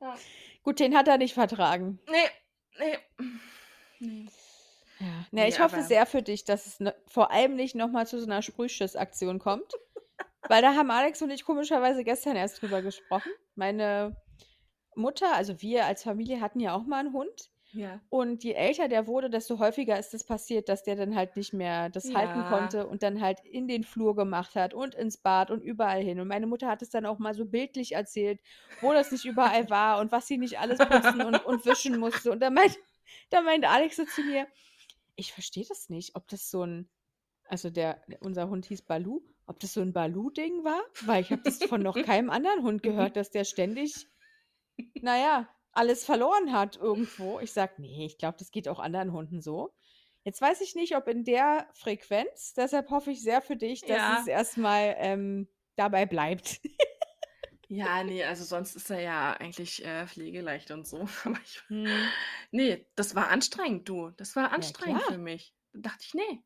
ja. 0.00 0.14
Gut, 0.66 0.80
den 0.80 0.96
hat 0.96 1.06
er 1.06 1.16
nicht 1.16 1.32
vertragen. 1.34 2.00
Nee, 2.10 2.28
nee. 2.80 2.98
Nee. 4.00 4.26
Ja. 4.98 5.06
Na, 5.30 5.42
Nee, 5.42 5.48
ich 5.48 5.60
hoffe 5.60 5.76
aber- 5.76 5.84
sehr 5.84 6.06
für 6.06 6.22
dich, 6.22 6.42
dass 6.44 6.66
es 6.66 6.80
ne, 6.80 6.92
vor 7.06 7.30
allem 7.30 7.54
nicht 7.54 7.76
nochmal 7.76 8.08
zu 8.08 8.18
so 8.18 8.26
einer 8.26 8.42
Sprühschiss-Aktion 8.42 9.38
kommt. 9.38 9.72
Weil 10.48 10.62
da 10.62 10.74
haben 10.74 10.90
Alex 10.90 11.22
und 11.22 11.30
ich 11.30 11.44
komischerweise 11.44 12.02
gestern 12.02 12.34
erst 12.34 12.60
drüber 12.60 12.82
gesprochen. 12.82 13.30
Meine 13.54 14.16
Mutter, 14.96 15.32
also 15.36 15.62
wir 15.62 15.84
als 15.86 16.02
Familie 16.02 16.40
hatten 16.40 16.58
ja 16.58 16.74
auch 16.74 16.82
mal 16.84 16.98
einen 16.98 17.12
Hund. 17.12 17.48
Ja. 17.76 18.00
Und 18.08 18.42
je 18.42 18.52
älter 18.52 18.88
der 18.88 19.06
wurde, 19.06 19.28
desto 19.28 19.58
häufiger 19.58 19.98
ist 19.98 20.14
es 20.14 20.24
passiert, 20.24 20.68
dass 20.70 20.82
der 20.82 20.96
dann 20.96 21.14
halt 21.14 21.36
nicht 21.36 21.52
mehr 21.52 21.90
das 21.90 22.14
halten 22.14 22.38
Ja. 22.38 22.48
konnte 22.48 22.86
und 22.86 23.02
dann 23.02 23.20
halt 23.20 23.40
in 23.44 23.68
den 23.68 23.84
Flur 23.84 24.16
gemacht 24.16 24.54
hat 24.54 24.72
und 24.72 24.94
ins 24.94 25.18
Bad 25.18 25.50
und 25.50 25.62
überall 25.62 26.02
hin. 26.02 26.18
Und 26.18 26.28
meine 26.28 26.46
Mutter 26.46 26.68
hat 26.68 26.80
es 26.80 26.88
dann 26.88 27.04
auch 27.04 27.18
mal 27.18 27.34
so 27.34 27.44
bildlich 27.44 27.92
erzählt, 27.92 28.40
wo 28.80 28.92
das 28.94 29.12
nicht 29.12 29.26
überall 29.26 29.68
war 29.70 30.00
und 30.00 30.10
was 30.10 30.26
sie 30.26 30.38
nicht 30.38 30.58
alles 30.58 30.78
putzen 30.78 31.20
und, 31.22 31.44
und 31.44 31.66
wischen 31.66 31.98
musste. 31.98 32.32
Und 32.32 32.40
da 32.40 32.48
meint, 32.48 32.76
da 33.30 33.42
meint 33.42 33.64
Alex 33.66 33.96
so 33.96 34.04
zu 34.06 34.22
mir, 34.22 34.46
ich 35.16 35.32
verstehe 35.32 35.64
das 35.68 35.90
nicht, 35.90 36.16
ob 36.16 36.28
das 36.28 36.50
so 36.50 36.62
ein, 36.64 36.88
also 37.44 37.68
der, 37.70 38.02
unser 38.20 38.48
Hund 38.48 38.64
hieß 38.66 38.82
Balu, 38.82 39.20
ob 39.46 39.60
das 39.60 39.74
so 39.74 39.80
ein 39.82 39.92
Balu-Ding 39.92 40.64
war, 40.64 40.80
weil 41.02 41.20
ich 41.22 41.30
habe 41.30 41.42
das 41.42 41.62
von 41.62 41.82
noch 41.82 41.96
keinem 42.06 42.30
anderen 42.30 42.62
Hund 42.62 42.82
gehört, 42.82 43.16
dass 43.16 43.30
der 43.30 43.44
ständig, 43.44 44.08
naja, 45.00 45.48
alles 45.76 46.04
verloren 46.04 46.52
hat 46.52 46.76
irgendwo. 46.76 47.40
Ich 47.40 47.52
sag, 47.52 47.78
nee, 47.78 48.06
ich 48.06 48.18
glaube, 48.18 48.36
das 48.38 48.50
geht 48.50 48.68
auch 48.68 48.78
anderen 48.78 49.12
Hunden 49.12 49.40
so. 49.40 49.74
Jetzt 50.24 50.40
weiß 50.40 50.60
ich 50.62 50.74
nicht, 50.74 50.96
ob 50.96 51.06
in 51.06 51.24
der 51.24 51.68
Frequenz, 51.72 52.52
deshalb 52.54 52.90
hoffe 52.90 53.12
ich 53.12 53.22
sehr 53.22 53.42
für 53.42 53.56
dich, 53.56 53.82
dass 53.82 53.90
Ja. 53.90 54.20
es 54.22 54.26
erstmal 54.26 54.96
ähm, 54.98 55.48
dabei 55.76 56.04
bleibt. 56.06 56.60
Ja, 57.68 58.04
nee, 58.04 58.22
also 58.24 58.44
sonst 58.44 58.76
ist 58.76 58.90
er 58.90 59.00
ja 59.00 59.32
eigentlich 59.32 59.84
äh, 59.84 60.06
pflegeleicht 60.06 60.70
und 60.70 60.86
so. 60.86 61.00
Aber 61.24 61.38
ich, 61.44 61.62
Hm. 61.68 61.86
nee, 62.52 62.86
das 62.94 63.14
war 63.14 63.28
anstrengend, 63.28 63.88
du. 63.88 64.10
Das 64.10 64.36
war 64.36 64.52
anstrengend 64.52 65.02
klar. 65.02 65.12
für 65.14 65.18
mich. 65.18 65.52
Da 65.72 65.90
dachte 65.90 66.04
ich, 66.06 66.14
nee, 66.14 66.42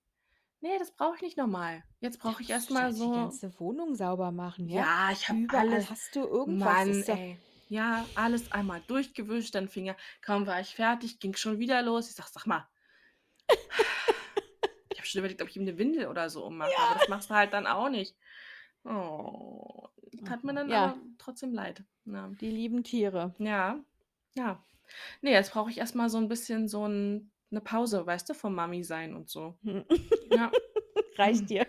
nee, 0.61 0.78
das 0.78 0.93
brauche 0.93 1.16
ich 1.16 1.22
nicht 1.22 1.37
nochmal. 1.37 1.85
Jetzt 2.01 2.18
brauche 2.20 2.43
ich 2.43 2.49
erstmal 2.49 2.93
Die 2.93 2.99
so. 2.99 3.12
ganze 3.12 3.59
Wohnung 3.61 3.95
sauber 3.95 4.33
machen, 4.33 4.66
ja? 4.68 4.83
Ja, 4.83 5.11
ich 5.12 5.28
habe 5.28 5.39
Überall 5.41 5.68
alles. 5.68 5.91
hast 5.91 6.16
du 6.16 6.20
irgendwas. 6.20 6.87
Mann, 6.87 7.03
ey. 7.03 7.39
Ja, 7.71 8.05
alles 8.16 8.51
einmal 8.53 8.83
durchgewischt, 8.89 9.55
dann 9.55 9.68
fing 9.68 9.87
er, 9.87 9.97
kaum 10.23 10.47
war 10.47 10.61
ich 10.61 10.75
fertig, 10.75 11.21
ging 11.21 11.35
schon 11.37 11.59
wieder 11.61 11.81
los. 11.83 12.11
Ich 12.11 12.16
sag, 12.16 12.27
sag 12.27 12.45
mal. 12.47 12.68
ich 14.93 14.99
habe 14.99 15.07
schon 15.07 15.21
überlegt, 15.21 15.41
ob 15.41 15.49
ich 15.49 15.57
ihm 15.57 15.62
eine 15.62 15.79
Windel 15.79 16.07
oder 16.09 16.29
so 16.31 16.45
ummache, 16.47 16.73
aber 16.79 16.99
das 16.99 17.09
machst 17.09 17.31
du 17.31 17.35
halt 17.35 17.53
dann 17.53 17.66
auch 17.66 17.89
nicht. 17.89 18.16
Oh, 18.85 19.89
tat 20.27 20.43
mir 20.45 20.55
dann 20.55 20.68
Ja. 20.71 20.85
aber 20.85 20.99
trotzdem 21.18 21.53
leid. 21.53 21.83
Ja, 22.07 22.29
Die 22.41 22.51
lieben 22.51 22.83
Tiere. 22.85 23.35
ja. 23.39 23.79
ja. 24.35 24.62
Nee, 25.21 25.31
jetzt 25.33 25.53
brauche 25.53 25.71
ich 25.71 25.79
erstmal 25.79 26.11
so 26.11 26.18
ein 26.18 26.27
bisschen 26.27 26.66
so 26.66 26.85
ein, 26.89 27.31
eine 27.53 27.61
Pause, 27.61 28.05
weißt 28.05 28.29
du, 28.29 28.35
vom 28.35 28.57
Mami 28.57 28.83
sein 28.83 29.14
und 29.14 29.29
so. 29.31 29.57
Hm. 29.62 29.85
Ja, 30.33 30.51
Reicht 31.16 31.49
dir. 31.49 31.64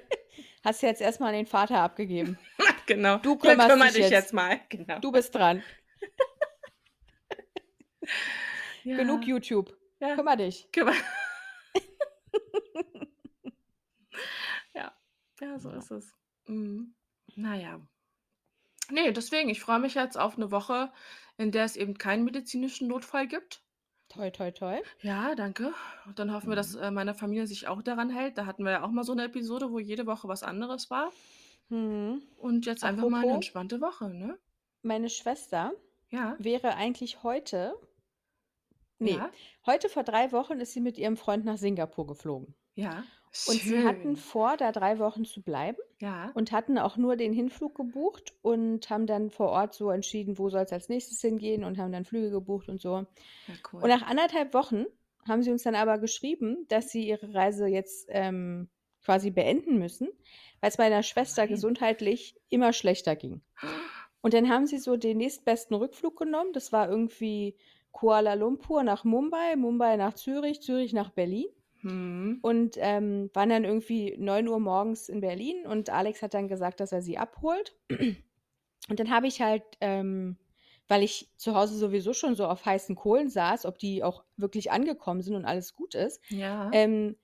Hast 0.63 0.81
jetzt 0.81 1.01
erstmal 1.01 1.29
an 1.29 1.35
den 1.35 1.45
Vater 1.45 1.77
abgegeben. 1.81 2.39
genau. 2.87 3.17
Du 3.17 3.35
kümmerst 3.35 3.69
kümmer 3.69 3.85
dich 3.85 3.93
dich 3.93 4.01
jetzt. 4.03 4.11
jetzt 4.11 4.33
mal. 4.33 4.59
Genau. 4.69 4.99
Du 4.99 5.11
bist 5.11 5.35
dran. 5.35 5.61
ja. 8.83 8.97
Genug 8.97 9.25
YouTube. 9.25 9.75
Ja. 9.99 10.15
Kümmer 10.15 10.35
dich. 10.37 10.71
Kümmer. 10.71 10.93
ja, 14.73 14.91
ja, 15.39 15.59
so 15.59 15.69
Ja. 15.69 15.77
ist 15.77 15.91
es. 15.91 16.13
Mhm. 16.47 16.95
Naja. 17.35 17.79
Nee, 18.89 19.11
deswegen, 19.11 19.49
ich 19.49 19.61
freue 19.61 19.79
mich 19.79 19.93
jetzt 19.95 20.17
auf 20.19 20.35
eine 20.35 20.51
Woche, 20.51 20.91
in 21.37 21.51
der 21.51 21.63
es 21.65 21.77
eben 21.77 21.97
keinen 21.97 22.25
medizinischen 22.25 22.87
Notfall 22.87 23.27
gibt. 23.27 23.63
Toi, 24.09 24.29
toi, 24.31 24.51
toi. 24.51 24.81
Ja, 25.01 25.35
danke. 25.35 25.73
Und 26.05 26.19
dann 26.19 26.33
hoffen 26.33 26.49
wir, 26.49 26.57
dass 26.57 26.75
Mhm. 26.75 26.81
äh, 26.81 26.91
meine 26.91 27.13
Familie 27.13 27.47
sich 27.47 27.67
auch 27.69 27.81
daran 27.81 28.09
hält. 28.09 28.37
Da 28.37 28.45
hatten 28.45 28.65
wir 28.65 28.71
ja 28.71 28.83
auch 28.83 28.91
mal 28.91 29.05
so 29.05 29.13
eine 29.13 29.23
Episode, 29.25 29.71
wo 29.71 29.79
jede 29.79 30.05
Woche 30.05 30.27
was 30.27 30.43
anderes 30.43 30.89
war. 30.89 31.11
Hm. 31.69 32.21
Und 32.37 32.65
jetzt 32.65 32.83
einfach 32.83 33.03
mal 33.03 33.19
eine 33.19 33.27
Apropos? 33.27 33.35
entspannte 33.35 33.79
Woche, 33.79 34.09
ne? 34.09 34.37
Meine 34.81 35.09
Schwester 35.09 35.71
Ja. 36.09 36.35
wäre 36.39 36.75
eigentlich 36.75 37.23
heute. 37.23 37.73
Nee, 39.01 39.11
Ja. 39.15 39.29
heute 39.65 39.89
vor 39.89 40.03
drei 40.03 40.31
Wochen 40.31 40.59
ist 40.59 40.73
sie 40.73 40.81
mit 40.81 40.97
ihrem 40.97 41.17
Freund 41.17 41.43
nach 41.45 41.57
Singapur 41.57 42.07
geflogen. 42.07 42.53
Ja. 42.75 43.03
Und 43.47 43.61
sie 43.61 43.83
hatten 43.85 44.01
Schön. 44.01 44.15
vor, 44.17 44.57
da 44.57 44.71
drei 44.73 44.99
Wochen 44.99 45.23
zu 45.23 45.41
bleiben 45.41 45.77
Ja. 45.99 46.31
und 46.33 46.51
hatten 46.51 46.77
auch 46.77 46.97
nur 46.97 47.15
den 47.15 47.31
Hinflug 47.33 47.75
gebucht 47.75 48.33
und 48.41 48.89
haben 48.89 49.07
dann 49.07 49.29
vor 49.29 49.49
Ort 49.49 49.73
so 49.73 49.89
entschieden, 49.89 50.37
wo 50.37 50.49
soll 50.49 50.61
es 50.63 50.73
als 50.73 50.89
nächstes 50.89 51.21
hingehen 51.21 51.63
und 51.63 51.77
haben 51.77 51.91
dann 51.93 52.03
Flüge 52.05 52.29
gebucht 52.29 52.67
und 52.67 52.81
so. 52.81 52.97
Ja, 53.47 53.53
cool. 53.71 53.83
Und 53.83 53.89
nach 53.89 54.01
anderthalb 54.03 54.53
Wochen 54.53 54.85
haben 55.27 55.43
sie 55.43 55.51
uns 55.51 55.63
dann 55.63 55.75
aber 55.75 55.97
geschrieben, 55.97 56.65
dass 56.67 56.89
sie 56.89 57.07
ihre 57.07 57.33
Reise 57.33 57.67
jetzt 57.67 58.07
ähm, 58.09 58.69
quasi 59.03 59.31
beenden 59.31 59.77
müssen, 59.79 60.09
weil 60.59 60.69
es 60.69 60.77
meiner 60.77 61.01
Schwester 61.03 61.43
Nein. 61.43 61.51
gesundheitlich 61.51 62.35
immer 62.49 62.73
schlechter 62.73 63.15
ging. 63.15 63.41
Und 64.23 64.33
dann 64.35 64.49
haben 64.49 64.67
sie 64.67 64.77
so 64.77 64.97
den 64.97 65.17
nächstbesten 65.17 65.75
Rückflug 65.75 66.17
genommen. 66.19 66.53
Das 66.53 66.71
war 66.71 66.89
irgendwie 66.89 67.55
Kuala 67.91 68.33
Lumpur 68.35 68.83
nach 68.83 69.03
Mumbai, 69.03 69.55
Mumbai 69.55 69.97
nach 69.97 70.13
Zürich, 70.13 70.61
Zürich 70.61 70.93
nach 70.93 71.09
Berlin. 71.11 71.47
Hm. 71.81 72.39
Und 72.41 72.75
ähm, 72.77 73.29
waren 73.33 73.49
dann 73.49 73.63
irgendwie 73.63 74.15
9 74.17 74.47
Uhr 74.47 74.59
morgens 74.59 75.09
in 75.09 75.19
Berlin 75.21 75.65
und 75.65 75.89
Alex 75.89 76.21
hat 76.21 76.33
dann 76.33 76.47
gesagt, 76.47 76.79
dass 76.79 76.91
er 76.91 77.01
sie 77.01 77.17
abholt. 77.17 77.75
Und 78.89 78.99
dann 78.99 79.09
habe 79.09 79.27
ich 79.27 79.41
halt, 79.41 79.63
ähm, 79.81 80.37
weil 80.87 81.01
ich 81.03 81.29
zu 81.37 81.55
Hause 81.55 81.75
sowieso 81.77 82.13
schon 82.13 82.35
so 82.35 82.45
auf 82.47 82.65
heißen 82.65 82.95
Kohlen 82.95 83.29
saß, 83.29 83.65
ob 83.65 83.77
die 83.79 84.03
auch 84.03 84.23
wirklich 84.37 84.71
angekommen 84.71 85.21
sind 85.21 85.35
und 85.35 85.45
alles 85.45 85.73
gut 85.73 85.95
ist, 85.95 86.21
Ja. 86.29 86.69
ähm, 86.73 87.15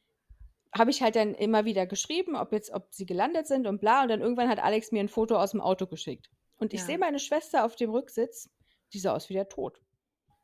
habe 0.76 0.92
ich 0.92 1.02
halt 1.02 1.16
dann 1.16 1.34
immer 1.34 1.66
wieder 1.66 1.86
geschrieben, 1.88 2.36
ob 2.36 2.52
jetzt 2.52 2.72
ob 2.74 2.88
sie 2.94 3.06
gelandet 3.06 3.48
sind 3.48 3.68
und 3.68 3.80
bla. 3.80 4.04
Und 4.04 4.10
dann 4.10 4.22
irgendwann 4.22 4.50
hat 4.50 4.60
Alex 4.60 4.92
mir 4.92 5.00
ein 5.00 5.10
Foto 5.10 5.36
aus 5.38 5.52
dem 5.52 5.62
Auto 5.62 5.88
geschickt. 5.88 6.30
Und 6.58 6.74
ich 6.74 6.82
Ja. 6.82 6.86
sehe 6.88 6.98
meine 6.98 7.20
Schwester 7.20 7.64
auf 7.66 7.76
dem 7.76 7.90
Rücksitz, 7.92 8.50
die 8.94 9.00
sah 9.00 9.16
aus 9.16 9.30
wie 9.30 9.34
der 9.34 9.50
Tod. 9.50 9.80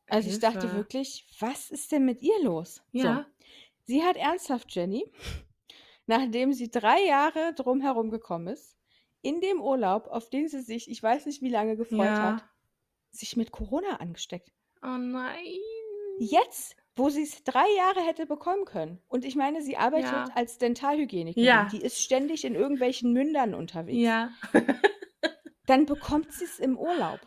Also, 0.09 0.29
ich 0.29 0.39
dachte 0.39 0.73
wirklich: 0.73 1.27
„Was 1.39 1.71
ist 1.71 1.91
denn 1.91 2.05
mit 2.05 2.21
ihr 2.21 2.41
los?“ 2.43 2.81
So. 2.93 2.99
Ja. 3.07 3.25
Sie 3.85 4.03
hat 4.03 4.15
ernsthaft, 4.17 4.73
Jenny, 4.75 5.11
nachdem 6.05 6.53
sie 6.53 6.69
3 6.69 7.01
Jahre 7.05 7.53
drumherum 7.55 8.09
gekommen 8.09 8.47
ist, 8.47 8.77
in 9.21 9.41
dem 9.41 9.61
Urlaub, 9.61 10.07
auf 10.07 10.29
den 10.29 10.47
sie 10.49 10.61
sich, 10.61 10.89
ich 10.89 11.01
weiß 11.01 11.25
nicht 11.25 11.41
wie 11.41 11.49
lange 11.49 11.75
gefreut 11.77 12.09
hat, 12.09 12.41
Ja. 12.41 12.49
sich 13.11 13.37
mit 13.37 13.51
Corona 13.51 13.97
angesteckt. 13.97 14.51
Oh 14.83 14.97
nein. 14.97 15.37
Jetzt, 16.19 16.75
wo 16.95 17.09
sie's 17.09 17.43
3 17.43 17.65
Jahre 17.75 18.01
hätte 18.01 18.25
bekommen 18.25 18.65
können. 18.65 19.01
Und 19.07 19.25
ich 19.25 19.35
meine, 19.35 19.61
sie 19.61 19.77
arbeitet 19.77 20.11
Ja. 20.11 20.25
als 20.35 20.57
Dentalhygienikerin. 20.59 21.43
Ja. 21.45 21.67
Die 21.71 21.81
ist 21.81 22.01
ständig 22.01 22.43
in 22.45 22.53
irgendwelchen 22.55 23.13
Mündern 23.13 23.53
unterwegs. 23.55 23.97
Ja. 23.97 24.29
Dann 25.65 25.85
bekommt 25.85 26.31
sie's 26.33 26.59
im 26.59 26.77
Urlaub. 26.77 27.19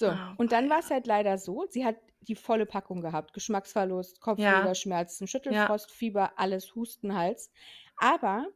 So, 0.00 0.12
Oh 0.12 0.36
und 0.38 0.52
dann 0.52 0.70
weia. 0.70 0.70
war's 0.70 0.90
halt 0.90 1.06
leider 1.06 1.36
so, 1.36 1.66
sie 1.68 1.84
hat 1.84 1.96
die 2.22 2.34
volle 2.34 2.64
Packung 2.64 3.02
gehabt. 3.02 3.34
Geschmacksverlust, 3.34 4.20
Ja. 4.36 4.62
Kopfschmerzen, 4.62 5.26
Ja. 5.48 5.68
Schüttelfrost, 5.68 5.90
Fieber, 5.92 6.38
alles, 6.38 6.74
Husten, 6.74 7.14
Hals. 7.14 7.52
Aber 7.98 8.46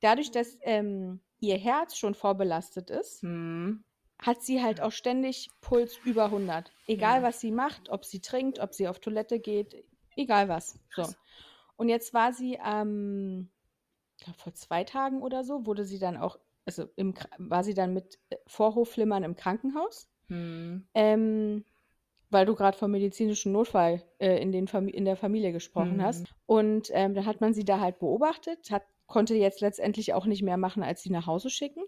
dadurch, 0.00 0.30
dass, 0.30 0.58
ähm, 0.60 1.22
ihr 1.40 1.56
Herz 1.56 1.96
schon 1.96 2.14
vorbelastet 2.14 2.90
ist, 2.90 3.22
Mhm. 3.22 3.84
hat 4.20 4.42
sie 4.42 4.62
halt 4.62 4.82
auch 4.82 4.92
ständig 4.92 5.56
Puls 5.62 5.96
über 5.96 6.30
100. 6.30 6.74
Egal, 6.86 7.22
Ja. 7.22 7.22
was 7.22 7.40
sie 7.40 7.50
macht, 7.52 7.88
ob 7.88 8.04
sie 8.04 8.20
trinkt, 8.20 8.58
ob 8.60 8.74
sie 8.74 8.88
auf 8.88 8.98
Toilette 9.00 9.40
geht, 9.40 9.84
egal 10.16 10.48
was. 10.50 10.78
So. 10.94 11.04
Krass. 11.04 11.18
Und 11.76 11.88
jetzt 11.88 12.14
war 12.14 12.32
sie, 12.34 12.54
ich 12.54 12.58
glaube, 12.60 14.38
vor 14.38 14.54
2 14.54 14.84
Tagen 14.84 15.22
oder 15.22 15.44
so, 15.44 15.66
wurde 15.66 15.84
sie 15.86 15.98
dann 15.98 16.16
auch 16.18 16.38
also, 16.66 16.86
im 16.96 17.14
Kra 17.14 17.28
war 17.38 17.64
sie 17.64 17.74
dann 17.74 17.94
mit, 17.94 18.20
äh, 18.30 18.36
Vorhofflimmern 18.46 19.24
im 19.24 19.36
Krankenhaus. 19.36 20.09
Mhm. 20.30 20.86
Ähm, 20.94 21.64
weil 22.30 22.46
du 22.46 22.54
grad 22.54 22.76
vom 22.76 22.92
medizinischen 22.92 23.52
Notfall, 23.52 24.02
äh, 24.18 24.40
in 24.40 24.52
den 24.52 24.66
in 24.66 25.04
der 25.04 25.16
Familie 25.16 25.52
gesprochen 25.52 26.02
hast. 26.02 26.22
Mhm. 26.22 26.34
Und, 26.46 26.90
ähm, 26.92 27.14
dann 27.14 27.26
hat 27.26 27.40
man 27.40 27.52
sie 27.52 27.64
da 27.64 27.80
halt 27.80 27.98
beobachtet, 27.98 28.70
hat 28.70 28.84
konnte 29.06 29.34
jetzt 29.34 29.60
letztendlich 29.60 30.14
auch 30.14 30.24
nicht 30.24 30.42
mehr 30.42 30.56
machen, 30.56 30.82
als 30.84 31.02
sie 31.02 31.10
nach 31.10 31.26
Hause 31.26 31.50
schicken. 31.50 31.82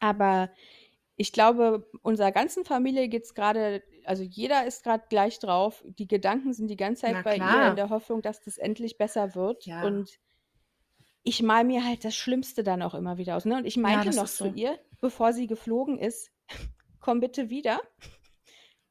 Aber 0.00 0.50
ich 1.16 1.32
glaube, 1.32 1.88
unserer 2.02 2.30
ganzen 2.32 2.64
Familie 2.64 3.08
geht's 3.08 3.34
grade 3.34 3.82
also, 4.04 4.22
jeder 4.22 4.64
ist 4.66 4.84
grad 4.84 5.10
gleich 5.10 5.38
drauf. 5.38 5.84
Die 5.86 6.08
Gedanken 6.08 6.54
sind 6.54 6.68
die 6.68 6.76
ganze 6.76 7.02
Zeit 7.02 7.12
Na 7.12 7.22
bei 7.22 7.34
ihr 7.34 7.40
in 7.42 7.44
klar. 7.44 7.74
der 7.76 7.90
Hoffnung, 7.90 8.22
dass 8.22 8.40
das 8.40 8.56
endlich 8.56 8.96
besser 8.96 9.34
wird. 9.34 9.66
Ja. 9.66 9.84
Und 9.84 10.18
ich 11.24 11.42
male 11.42 11.64
mir 11.64 11.84
halt 11.84 12.04
das 12.06 12.14
Schlimmste 12.14 12.62
dann 12.62 12.80
auch 12.80 12.94
immer 12.94 13.18
wieder 13.18 13.36
aus, 13.36 13.44
ne? 13.44 13.56
Und 13.58 13.66
ich 13.66 13.76
Ja, 13.76 13.82
meinte 13.82 14.06
das 14.06 14.16
noch 14.16 14.24
ist 14.24 14.36
zu 14.38 14.46
so. 14.46 14.54
ihr, 14.54 14.78
bevor 15.00 15.34
sie 15.34 15.46
geflogen 15.46 15.98
ist: 15.98 16.30
„Komm 17.00 17.20
bitte 17.20 17.50
wieder. 17.50 17.80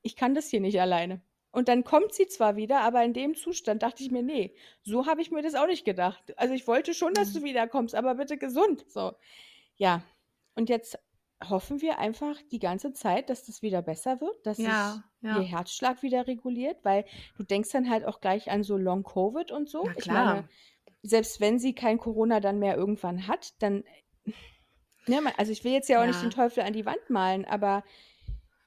Ich 0.01 0.15
kann 0.15 0.33
das 0.35 0.49
hier 0.49 0.61
nicht 0.61 0.79
alleine.“ 0.79 1.21
Und 1.51 1.67
dann 1.69 1.83
kommt 1.83 2.13
sie 2.13 2.27
zwar 2.27 2.55
wieder, 2.55 2.81
aber 2.81 3.03
in 3.03 3.13
dem 3.13 3.35
Zustand 3.35 3.81
dachte 3.83 4.03
ich 4.03 4.11
mir: 4.11 4.21
„Ne, 4.23 4.53
so 4.83 5.05
habe 5.05 5.21
ich 5.21 5.31
mir 5.31 5.41
das 5.41 5.55
auch 5.55 5.67
nicht 5.67 5.85
gedacht. 5.85 6.37
Also, 6.37 6.53
ich 6.53 6.67
wollte 6.67 6.93
schon, 6.93 7.13
dass 7.13 7.33
du 7.33 7.39
Mhm. 7.39 7.45
wiederkommst, 7.45 7.95
aber 7.95 8.15
bitte 8.15 8.37
gesund.“ 8.37 8.85
So. 8.89 9.13
Ja. 9.77 10.03
Und 10.55 10.69
jetzt 10.69 10.99
hoffen 11.49 11.81
wir 11.81 11.99
einfach 11.99 12.35
die 12.51 12.59
ganze 12.59 12.93
Zeit, 12.93 13.29
dass 13.29 13.45
das 13.45 13.61
wieder 13.61 13.81
besser 13.81 14.21
wird, 14.21 14.45
dass 14.45 14.57
sich 14.57 14.65
Ja, 14.65 15.03
ihr 15.21 15.41
ja. 15.41 15.41
Herzschlag 15.41 16.01
wieder 16.03 16.25
reguliert, 16.27 16.83
weil 16.83 17.05
du 17.35 17.43
denkst 17.43 17.71
dann 17.71 17.89
halt 17.89 18.05
auch 18.05 18.21
gleich 18.21 18.49
an 18.49 18.63
so 18.63 18.77
Long 18.77 19.03
Covid 19.03 19.51
und 19.51 19.69
so. 19.69 19.89
Ich 19.97 20.07
meine, 20.07 20.47
selbst 21.03 21.39
wenn 21.39 21.59
sie 21.59 21.73
kein 21.75 21.97
Corona 21.99 22.39
dann 22.39 22.59
mehr 22.59 22.75
irgendwann 22.75 23.27
hat, 23.27 23.61
dann 23.61 23.83
ma 25.07 25.31
also, 25.37 25.51
ich 25.51 25.63
will 25.63 25.71
jetzt 25.71 25.89
ja 25.89 26.01
auch 26.01 26.05
nicht 26.05 26.21
den 26.21 26.29
Ja. 26.31 26.35
Teufel 26.35 26.63
an 26.63 26.73
die 26.73 26.85
Wand 26.85 27.09
malen, 27.09 27.45
aber 27.45 27.83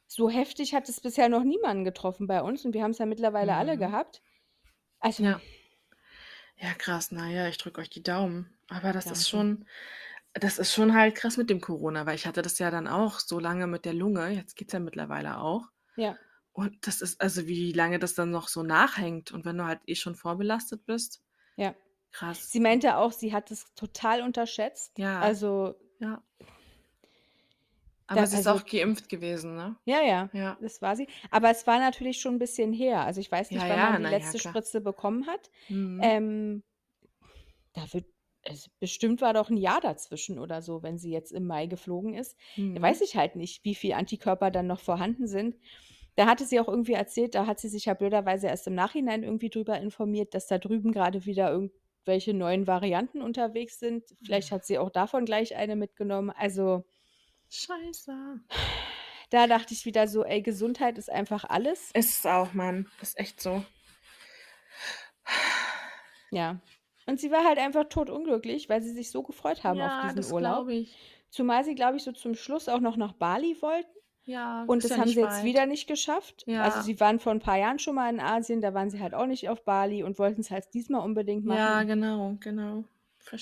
so 0.07 0.29
heftig 0.31 0.75
hat 0.75 0.89
es 0.89 1.01
bisher 1.01 1.29
noch 1.29 1.45
niemanden 1.45 1.85
getroffen 1.85 2.27
bei 2.27 2.43
uns 2.43 2.65
und 2.65 2.75
wir 2.75 2.83
haben's 2.83 2.99
ja 2.99 3.07
mittlerweile 3.07 3.55
alle 3.55 3.77
Mhm. 3.77 3.81
gehabt. 3.81 4.23
Also 5.01 5.23
Ja. 5.23 5.41
Ja, 6.57 6.75
krass. 6.75 7.11
Na 7.11 7.29
ja, 7.31 7.49
ich 7.49 7.59
drücke 7.59 7.81
euch 7.81 7.91
die 7.91 8.03
Daumen. 8.03 8.53
Aber 8.69 8.93
das 8.93 9.07
ist 9.07 9.33
Danke. 9.33 9.47
schon 9.57 9.67
das 10.35 10.59
ist 10.59 10.73
schon 10.73 10.95
halt 10.95 11.17
krass 11.17 11.37
mit 11.37 11.51
dem 11.51 11.61
Corona, 11.61 12.07
weil 12.07 12.15
ich 12.15 12.25
hatte 12.27 12.41
das 12.43 12.59
ja 12.61 12.71
dann 12.71 12.87
auch 12.87 13.19
so 13.19 13.41
lange 13.41 13.67
mit 13.67 13.85
der 13.85 13.95
Lunge. 13.95 14.29
Jetzt 14.31 14.55
geht's 14.55 14.73
ja 14.73 14.79
mittlerweile 14.79 15.39
auch. 15.39 15.65
Ja. 15.97 16.17
Und 16.53 16.87
das 16.87 17.01
ist 17.03 17.21
also, 17.21 17.47
wie 17.49 17.73
lange 17.73 17.99
das 17.99 18.15
dann 18.15 18.31
noch 18.31 18.47
so 18.47 18.63
nachhängt 18.63 19.33
und 19.33 19.45
wenn 19.45 19.59
du 19.59 19.65
halt 19.65 19.81
eh 19.87 19.97
schon 19.97 20.15
vorbelastet 20.15 20.87
bist. 20.87 21.21
Ja. 21.57 21.75
Krass. 22.13 22.51
Sie 22.51 22.61
meinte 22.61 22.97
auch, 22.97 23.11
sie 23.13 23.33
hat 23.33 23.51
es 23.51 23.75
total 23.75 24.23
unterschätzt. 24.23 24.99
Ja. 24.99 25.21
Also 25.21 25.75
Ja. 26.01 26.23
Aber 28.09 28.27
sie 28.27 28.37
ist 28.37 28.47
also 28.47 28.49
auch 28.49 28.65
geimpft 28.67 29.09
gewesen, 29.09 29.55
ne? 29.55 29.77
Ja, 29.87 30.03
ja, 30.03 30.31
Ja. 30.33 30.61
das 30.61 30.83
war 30.83 30.95
sie. 30.97 31.09
Aber 31.31 31.51
es 31.51 31.67
war 31.67 31.79
natürlich 31.79 32.21
schon 32.21 32.35
'n 32.35 32.39
bisschen 32.39 32.73
her. 32.73 33.01
Also, 33.05 33.21
ich 33.21 33.31
weiß 33.33 33.53
nicht, 33.55 33.67
Ja, 33.67 33.69
wann 33.69 33.81
ja, 33.81 33.97
man 33.97 33.97
die 33.97 34.05
ja, 34.09 34.09
letzte 34.09 34.39
klar. 34.39 34.61
Spritze 34.61 34.81
bekommen 34.81 35.27
hat. 35.27 35.51
Mhm. 35.69 36.11
Ähm, 36.11 36.63
da 37.75 37.93
wird 37.93 38.07
es 38.43 38.69
bestimmt 38.81 39.21
war 39.21 39.35
doch 39.35 39.51
'n 39.51 39.57
Jahr 39.59 39.81
dazwischen 39.81 40.39
oder 40.39 40.63
so, 40.63 40.83
wenn 40.83 40.99
sie 40.99 41.11
jetzt 41.13 41.33
im 41.33 41.47
Mai 41.47 41.67
geflogen 41.67 42.15
ist. 42.15 42.37
Da 42.73 42.81
weiß 42.83 43.01
Mhm. 43.01 43.03
ich 43.03 43.17
halt 43.17 43.37
nicht, 43.37 43.65
wie 43.65 43.75
viel 43.75 43.93
Antikörper 43.95 44.51
dann 44.51 44.67
noch 44.67 44.81
vorhanden 44.81 45.27
sind. 45.29 45.57
Da 46.17 46.27
hatte 46.27 46.47
sie 46.47 46.61
auch 46.61 46.69
irgendwie 46.69 46.95
erzählt, 46.95 47.35
da 47.35 47.47
hat 47.47 47.61
sie 47.61 47.69
sich 47.71 47.87
ja 47.87 47.95
blöderweise 47.95 48.49
erst 48.49 48.67
im 48.69 48.75
Nachhinein 48.77 49.25
irgendwie 49.25 49.51
drüber 49.51 49.81
informiert, 49.81 50.35
dass 50.35 50.47
da 50.49 50.59
drüben 50.59 50.93
grade 50.93 51.27
wieder 51.27 51.51
irgendwelche 52.07 52.35
neuen 52.35 52.67
Varianten 52.67 53.23
unterwegs 53.23 53.79
sind. 53.79 54.05
Vielleicht 54.23 54.51
Mhm. 54.51 54.53
hat 54.53 54.65
sie 54.65 54.79
auch 54.79 54.91
davon 54.91 55.25
gleich 55.25 55.57
eine 55.57 55.77
mitgenommen. 55.77 56.31
Also 56.31 56.85
Scheiße. 57.51 58.41
da 59.31 59.47
dachte 59.47 59.75
ich 59.75 59.85
wieder 59.85 60.09
so: 60.09 60.25
„Ey, 60.25 60.43
Gesundheit 60.43 60.99
ist 60.99 61.11
einfach 61.11 61.45
alles.“ 61.45 61.91
Ist 61.95 62.21
es 62.21 62.27
auch, 62.27 62.53
Mann. 62.53 62.89
Ist 63.01 63.19
echt 63.19 63.41
so. 63.41 63.65
Ja. 66.31 66.61
Und 67.07 67.19
sie 67.21 67.31
war 67.31 67.45
halt 67.45 67.59
einfach 67.59 67.85
totunglücklich, 67.89 68.69
weil 68.69 68.83
sie 68.83 68.93
sich 68.93 69.11
so 69.11 69.23
gefreut 69.23 69.65
haben 69.65 69.83
auf 69.83 69.97
Ja, 69.97 69.97
diesen 69.97 70.25
das 70.25 70.33
Urlaub. 70.33 70.67
glaube 70.67 70.75
ich. 70.75 71.11
Zumal 71.31 71.65
sie, 71.65 71.75
glaube 71.75 71.97
ich, 71.97 72.03
so 72.05 72.13
zum 72.13 72.35
Schluss 72.35 72.69
auch 72.69 72.81
noch 72.81 72.97
nach 72.97 73.13
Bali 73.15 73.61
wollten. 73.63 73.91
Ja, 74.27 74.69
Und 74.69 74.85
das 74.85 74.91
ja 74.91 74.99
haben 74.99 75.13
nicht 75.13 75.15
sie 75.15 75.21
jetzt 75.21 75.43
weit. 75.43 75.43
wieder 75.43 75.67
nicht 75.67 75.87
geschafft. 75.87 76.49
Also, 76.59 76.81
Ja. 76.81 76.83
sie 76.83 77.01
waren 77.01 77.19
vor 77.19 77.33
'n 77.33 77.41
paar 77.41 77.57
Jahren 77.59 77.79
schon 77.79 77.95
mal 77.95 78.13
in 78.13 78.21
Asien, 78.21 78.61
da 78.61 78.75
waren 78.75 78.91
sie 78.91 79.01
halt 79.01 79.15
auch 79.15 79.27
nicht 79.27 79.49
auf 79.49 79.65
Bali 79.65 80.03
und 80.03 80.19
wollten's 80.19 80.51
halt 80.51 80.73
diesmal 80.75 81.03
unbedingt 81.05 81.45
Ja, 81.45 81.45
machen. 81.47 81.85
genau, 81.85 82.37
genau. 82.41 82.85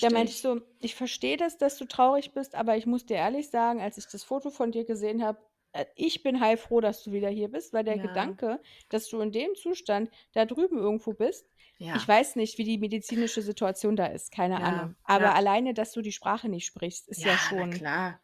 Da 0.01 0.09
Verstehe 0.09 0.09
meinte 0.09 0.31
ich 0.31 0.39
ich. 0.39 0.41
so: 0.41 0.61
„Ich 0.79 0.95
verstehe 0.95 1.35
das, 1.37 1.57
dass 1.57 1.77
du 1.77 1.85
traurig 1.85 2.31
bist, 2.33 2.55
aber 2.55 2.77
ich 2.77 2.85
muss 2.85 3.05
dir 3.05 3.17
ehrlich 3.17 3.49
sagen, 3.49 3.81
als 3.81 3.97
ich 3.97 4.07
das 4.07 4.23
Foto 4.23 4.49
von 4.49 4.71
dir 4.71 4.85
gesehen 4.85 5.21
habe, 5.23 5.39
äh, 5.73 5.85
ich 5.95 6.23
bin 6.23 6.39
heilfroh, 6.39 6.79
dass 6.79 7.03
du 7.03 7.11
wieder 7.11 7.29
hier 7.29 7.49
bist, 7.49 7.73
weil 7.73 7.83
der 7.83 7.99
Ja. 7.99 7.99
Gedanke, 7.99 8.61
dass 8.89 9.09
du 9.09 9.19
in 9.19 9.31
dem 9.33 9.55
Zustand 9.55 10.09
da 10.33 10.45
drüben 10.45 10.77
irgendwo 10.77 11.13
bist 11.13 11.47
ich 11.91 12.07
Ja. 12.07 12.07
weiß 12.07 12.35
nicht, 12.35 12.59
wie 12.59 12.63
die 12.65 12.77
medizinische 12.77 13.41
Situation 13.41 13.95
da 13.95 14.05
ist, 14.05 14.31
keine 14.31 14.61
Ja, 14.61 14.61
Ahnung. 14.61 14.95
Aber 15.03 15.33
ja. 15.33 15.33
alleine, 15.33 15.73
dass 15.73 15.91
du 15.91 16.03
die 16.03 16.11
Sprache 16.11 16.47
nicht 16.47 16.67
sprichst, 16.67 17.07
ist 17.07 17.23
ja 17.23 17.35
Ja, 17.35 17.51
na 17.55 17.65
schon 17.65 17.67
klar. 17.67 18.19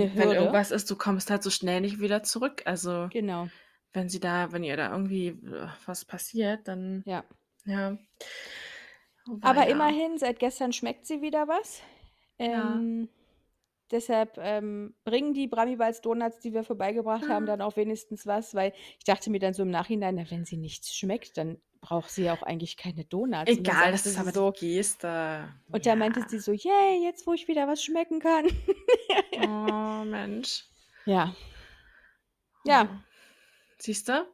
Und 0.00 0.16
wenn 0.16 0.28
Hürde. 0.28 0.36
irgendwas 0.40 0.70
ist, 0.70 0.90
du 0.90 0.96
kommst 0.96 1.30
halt 1.30 1.42
so 1.42 1.50
schnell 1.50 1.80
nicht 1.80 2.00
wieder 2.00 2.22
zurück. 2.22 2.62
Also, 2.64 3.08
Genau. 3.12 3.48
wenn 3.92 4.08
sie 4.08 4.20
da 4.20 4.52
wenn 4.52 4.62
ihr 4.64 4.76
da 4.76 4.90
irgendwie, 4.92 5.28
äh, 5.28 5.68
was 5.86 6.04
passiert, 6.04 6.68
dann 6.68 7.02
Ja. 7.06 7.24
ja. 7.64 7.96
Aber 9.40 9.66
immerhin, 9.66 10.18
seit 10.18 10.38
gestern 10.38 10.72
schmeckt 10.72 11.06
sie 11.06 11.20
wieder 11.20 11.48
was. 11.48 11.82
Ja. 12.38 12.78
Deshalb, 13.90 14.36
ähm, 14.38 14.94
bringen 15.04 15.32
die 15.32 15.46
Bramibals 15.46 16.00
Donuts, 16.00 16.40
die 16.40 16.52
wir 16.52 16.64
vorbeigebracht 16.64 17.28
haben, 17.28 17.44
Ah. 17.44 17.46
dann 17.46 17.60
auch 17.62 17.76
wenigstens 17.76 18.26
was, 18.26 18.54
weil 18.54 18.72
ich 18.98 19.04
dachte 19.04 19.30
mir 19.30 19.38
dann 19.38 19.54
so 19.54 19.62
im 19.62 19.70
Nachhinein: 19.70 20.16
„Na, 20.16 20.30
wenn 20.30 20.44
sie 20.44 20.56
nichts 20.56 20.94
schmeckt, 20.96 21.36
dann 21.36 21.58
braucht 21.80 22.10
sie 22.10 22.24
ja 22.24 22.32
auch 22.34 22.42
eigentlich 22.42 22.76
keine 22.76 23.04
Donuts.“ 23.04 23.56
Und 23.56 23.68
da 23.68 23.72
Egal, 23.72 23.92
das 23.92 24.06
ist 24.06 24.18
aber 24.18 24.32
so 24.32 24.52
Geste. 24.52 25.48
und 25.70 25.86
da 25.86 25.94
meinte 25.94 26.20
Ja. 26.20 26.28
sie 26.28 26.38
so: 26.40 26.52
„Yay, 26.52 27.04
jetzt, 27.04 27.26
wo 27.26 27.32
ich 27.32 27.46
wieder 27.48 27.68
was 27.68 27.82
schmecken 27.82 28.18
kann.“ 28.20 28.46
Oh, 29.38 30.04
Mensch. 30.04 30.64
Ja. 31.04 31.34
Ja. 32.64 32.88
Oh. 32.90 32.96
Siehst 33.78 34.08
du? 34.08 34.26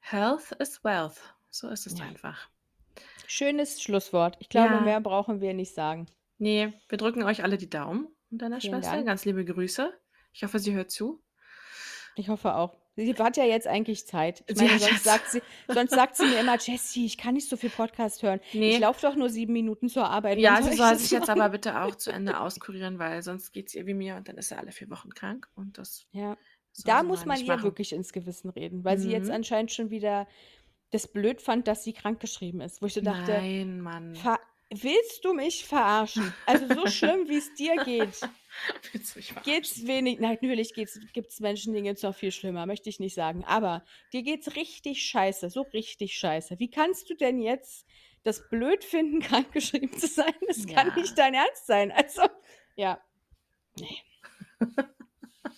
Health 0.00 0.52
is 0.58 0.82
wealth. 0.84 1.20
So 1.50 1.68
ist 1.68 1.86
es 1.86 1.98
Ja. 1.98 2.04
einfach. 2.06 2.48
Schönes 3.26 3.80
Schlusswort. 3.80 4.36
Ich 4.40 4.48
glaube, 4.48 4.74
Ja. 4.74 4.80
mehr 4.80 5.00
brauchen 5.00 5.40
wir 5.40 5.54
nicht 5.54 5.74
sagen. 5.74 6.06
Ne, 6.38 6.74
wir 6.88 6.98
drücken 6.98 7.22
euch 7.22 7.42
alle 7.44 7.56
die 7.56 7.70
Daumen 7.70 8.08
und 8.32 8.38
deiner 8.42 8.60
Vielen 8.60 8.74
Schwester. 8.74 8.94
Dank. 8.96 9.06
Ganz 9.06 9.24
liebe 9.24 9.44
Grüße. 9.44 9.92
Ich 10.32 10.42
hoffe, 10.42 10.58
sie 10.58 10.72
hört 10.74 10.90
zu. 10.90 11.22
Ich 12.16 12.28
hoffe 12.28 12.54
auch. 12.56 12.76
Sie 12.94 13.14
hat 13.14 13.38
ja 13.38 13.44
jetzt 13.44 13.66
eigentlich 13.66 14.06
Zeit. 14.06 14.44
Ich 14.46 14.56
meine, 14.56 14.78
sonst 14.78 15.04
sagt 15.04 15.30
sie 15.30 15.40
sonst 15.68 15.92
sagt 15.92 16.14
sie 16.16 16.26
mir 16.26 16.40
immer: 16.40 16.58
„Jessie, 16.58 17.06
ich 17.06 17.16
kann 17.16 17.32
nicht 17.34 17.48
so 17.48 17.56
viel 17.56 17.70
Podcast 17.70 18.22
hören. 18.22 18.40
Ich 18.52 18.54
Ne. 18.60 18.78
laufe 18.78 19.00
doch 19.00 19.16
nur 19.16 19.30
7 19.30 19.50
Minuten 19.52 19.88
zur 19.88 20.04
Arbeit. 20.10 20.38
Ja, 20.38 20.60
sie 20.60 20.70
ich 20.70 20.76
soll 20.76 20.96
sich 20.98 21.10
jetzt 21.10 21.28
machen?“ 21.28 21.40
aber 21.40 21.50
bitte 21.52 21.80
auch 21.80 21.94
zu 21.96 22.10
Ende 22.12 22.38
auskurieren, 22.38 22.98
weil 22.98 23.22
sonst 23.22 23.52
geht's 23.52 23.74
ihr 23.74 23.86
wie 23.86 23.94
mir 23.94 24.16
und 24.16 24.28
dann 24.28 24.36
ist 24.36 24.48
sie 24.50 24.58
alle 24.58 24.72
4 24.72 24.90
Wochen 24.90 25.10
krank 25.14 25.48
und 25.54 25.78
das 25.78 26.06
Ja. 26.12 26.36
Da 26.84 27.02
muss 27.02 27.24
man 27.26 27.38
ihr 27.40 27.46
machen. 27.46 27.62
wirklich 27.64 27.92
ins 27.92 28.12
Gewissen 28.12 28.48
reden, 28.50 28.82
weil 28.84 28.98
sie 28.98 29.10
jetzt 29.10 29.28
Mhm. 29.28 29.34
anscheinend 29.34 29.72
schon 29.72 29.88
wieder 29.90 30.26
das 30.90 31.06
blöd 31.08 31.40
fand, 31.40 31.68
dass 31.68 31.84
sie 31.84 31.94
krankgeschrieben 31.94 32.60
ist, 32.60 32.82
wo 32.82 32.86
ich 32.86 32.94
so 32.94 33.00
dachte: 33.00 33.32
Nein, 33.32 33.80
Mann. 33.80 34.14
„Ver 34.76 34.82
Willst 34.90 35.24
du 35.24 35.34
mich 35.34 35.64
verarschen? 35.64 36.32
Also 36.46 36.66
so 36.74 36.86
schlimm, 36.86 37.28
wie 37.28 37.36
es 37.38 37.54
dir 37.54 37.76
geht, 37.84 38.20
Willst 38.92 39.14
du 39.14 39.18
mich 39.18 39.32
verarschen? 39.32 39.52
geht's 39.52 39.86
wenig. 39.86 40.18
Natürlich 40.20 40.74
geht's, 40.74 40.98
gibt's 41.12 41.40
Menschen, 41.40 41.72
denen 41.74 41.84
geht's 41.84 42.02
noch 42.02 42.14
viel 42.14 42.32
schlimmer, 42.32 42.66
möchte 42.66 42.88
ich 42.88 43.00
nicht 43.00 43.14
sagen. 43.14 43.44
Aber 43.44 43.84
dir 44.12 44.22
geht's 44.22 44.54
richtig 44.56 45.02
scheiße, 45.06 45.50
so 45.50 45.62
richtig 45.62 46.14
scheiße. 46.16 46.58
Wie 46.58 46.70
kannst 46.70 47.08
du 47.10 47.14
denn 47.14 47.38
jetzt 47.40 47.86
das 48.22 48.48
blöd 48.48 48.84
finden, 48.84 49.20
krankgeschrieben 49.20 49.96
zu 49.98 50.06
sein? 50.06 50.34
Das 50.46 50.66
kann 50.66 50.88
Ja. 50.88 50.94
nicht 50.96 51.16
dein 51.18 51.34
Ernst 51.34 51.66
sein. 51.66 51.90
Also, 51.92 52.22
ja. 52.76 53.00
Nee. 53.78 53.98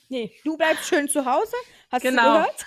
Nee, 0.09 0.33
du 0.45 0.57
bleibst 0.57 0.87
schön 0.89 1.09
zu 1.09 1.25
Hause. 1.25 1.57
Hast 1.91 2.03
Genau. 2.03 2.23
du 2.23 2.33
gehört? 2.41 2.67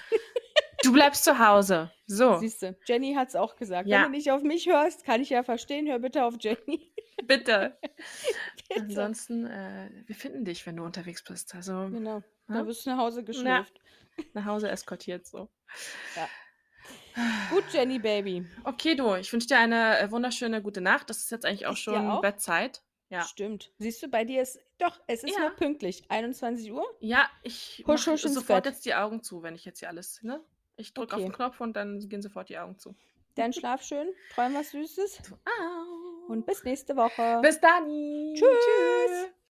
Du 0.83 0.93
bleibst 0.93 1.23
zu 1.23 1.39
Hause. 1.39 1.91
So, 2.05 2.37
Siehst 2.37 2.61
du, 2.61 2.77
Jenny 2.85 3.13
hat 3.15 3.29
es 3.29 3.35
auch 3.35 3.55
gesagt. 3.55 3.87
Ja. 3.87 3.97
Wenn 3.97 4.11
du 4.11 4.17
nicht 4.17 4.31
auf 4.31 4.41
mich 4.43 4.67
hörst, 4.67 5.03
kann 5.05 5.21
ich 5.21 5.29
ja 5.29 5.43
verstehen. 5.43 5.87
Hör 5.87 5.99
bitte 5.99 6.23
auf 6.23 6.35
Jenny. 6.39 6.93
bitte. 7.25 7.77
Bitte. 8.69 8.81
Ansonsten, 8.81 9.45
äh, 9.47 9.89
wir 10.05 10.15
finden 10.15 10.43
dich, 10.45 10.65
wenn 10.67 10.75
du 10.75 10.83
unterwegs 10.83 11.23
bist. 11.23 11.55
Also 11.55 11.87
Genau. 11.89 12.17
Ja? 12.49 12.55
Da 12.55 12.67
wirst 12.67 12.85
du 12.85 12.89
nach 12.91 12.97
Hause 12.99 13.23
geschlürft. 13.23 13.79
nach 14.33 14.45
Hause 14.45 14.69
eskortiert 14.69 15.25
so. 15.25 15.49
Gut, 17.49 17.63
Jenny 17.71 17.97
Baby. 17.99 18.45
Okay, 18.63 18.95
du, 18.95 19.15
ich 19.15 19.31
wünsche 19.33 19.47
dir 19.47 19.57
eine 19.57 19.99
äh, 19.99 20.11
wunderschöne 20.11 20.61
gute 20.61 20.81
Nacht. 20.81 21.09
Das 21.09 21.17
ist 21.17 21.31
jetzt 21.31 21.45
eigentlich 21.45 21.65
auch 21.65 21.73
Ich 21.73 21.79
schon 21.79 22.09
auch. 22.09 22.21
Bettzeit. 22.21 22.83
Ja. 23.09 23.23
Stimmt. 23.23 23.71
Siehst 23.79 24.03
du, 24.03 24.09
bei 24.09 24.25
dir 24.25 24.41
ist. 24.41 24.59
Doch, 24.77 24.99
es 25.07 25.23
ist 25.23 25.33
Ja. 25.37 25.47
noch 25.49 25.55
pünktlich. 25.55 26.03
21 26.09 26.71
Uhr. 26.71 26.85
Ja, 26.99 27.27
ich 27.41 27.83
Husch, 27.87 28.05
mache 28.05 28.11
husch 28.13 28.21
sofort 28.23 28.63
Bett. 28.65 28.73
jetzt 28.73 28.85
die 28.85 28.93
Augen 28.95 29.23
zu, 29.23 29.41
wenn 29.43 29.55
ich 29.55 29.65
jetzt 29.65 29.79
hier 29.79 29.87
alles, 29.89 30.21
ne? 30.23 30.43
Ich 30.77 30.93
drücke 30.93 31.15
auf 31.15 31.21
Okay. 31.21 31.29
den 31.29 31.35
Knopf 31.35 31.59
und 31.59 31.73
dann 31.75 31.99
gehen 32.07 32.21
sofort 32.21 32.49
die 32.49 32.57
Augen 32.57 32.77
zu. 32.77 32.95
Dann 33.35 33.53
schlaf 33.53 33.83
schön, 33.83 34.07
träum 34.33 34.55
was 34.55 34.71
Süßes 34.71 35.21
und 36.27 36.45
bis 36.45 36.63
nächste 36.63 36.95
Woche. 36.95 37.39
Bis 37.41 37.59
dann. 37.59 37.85
Tschüss. 38.33 39.29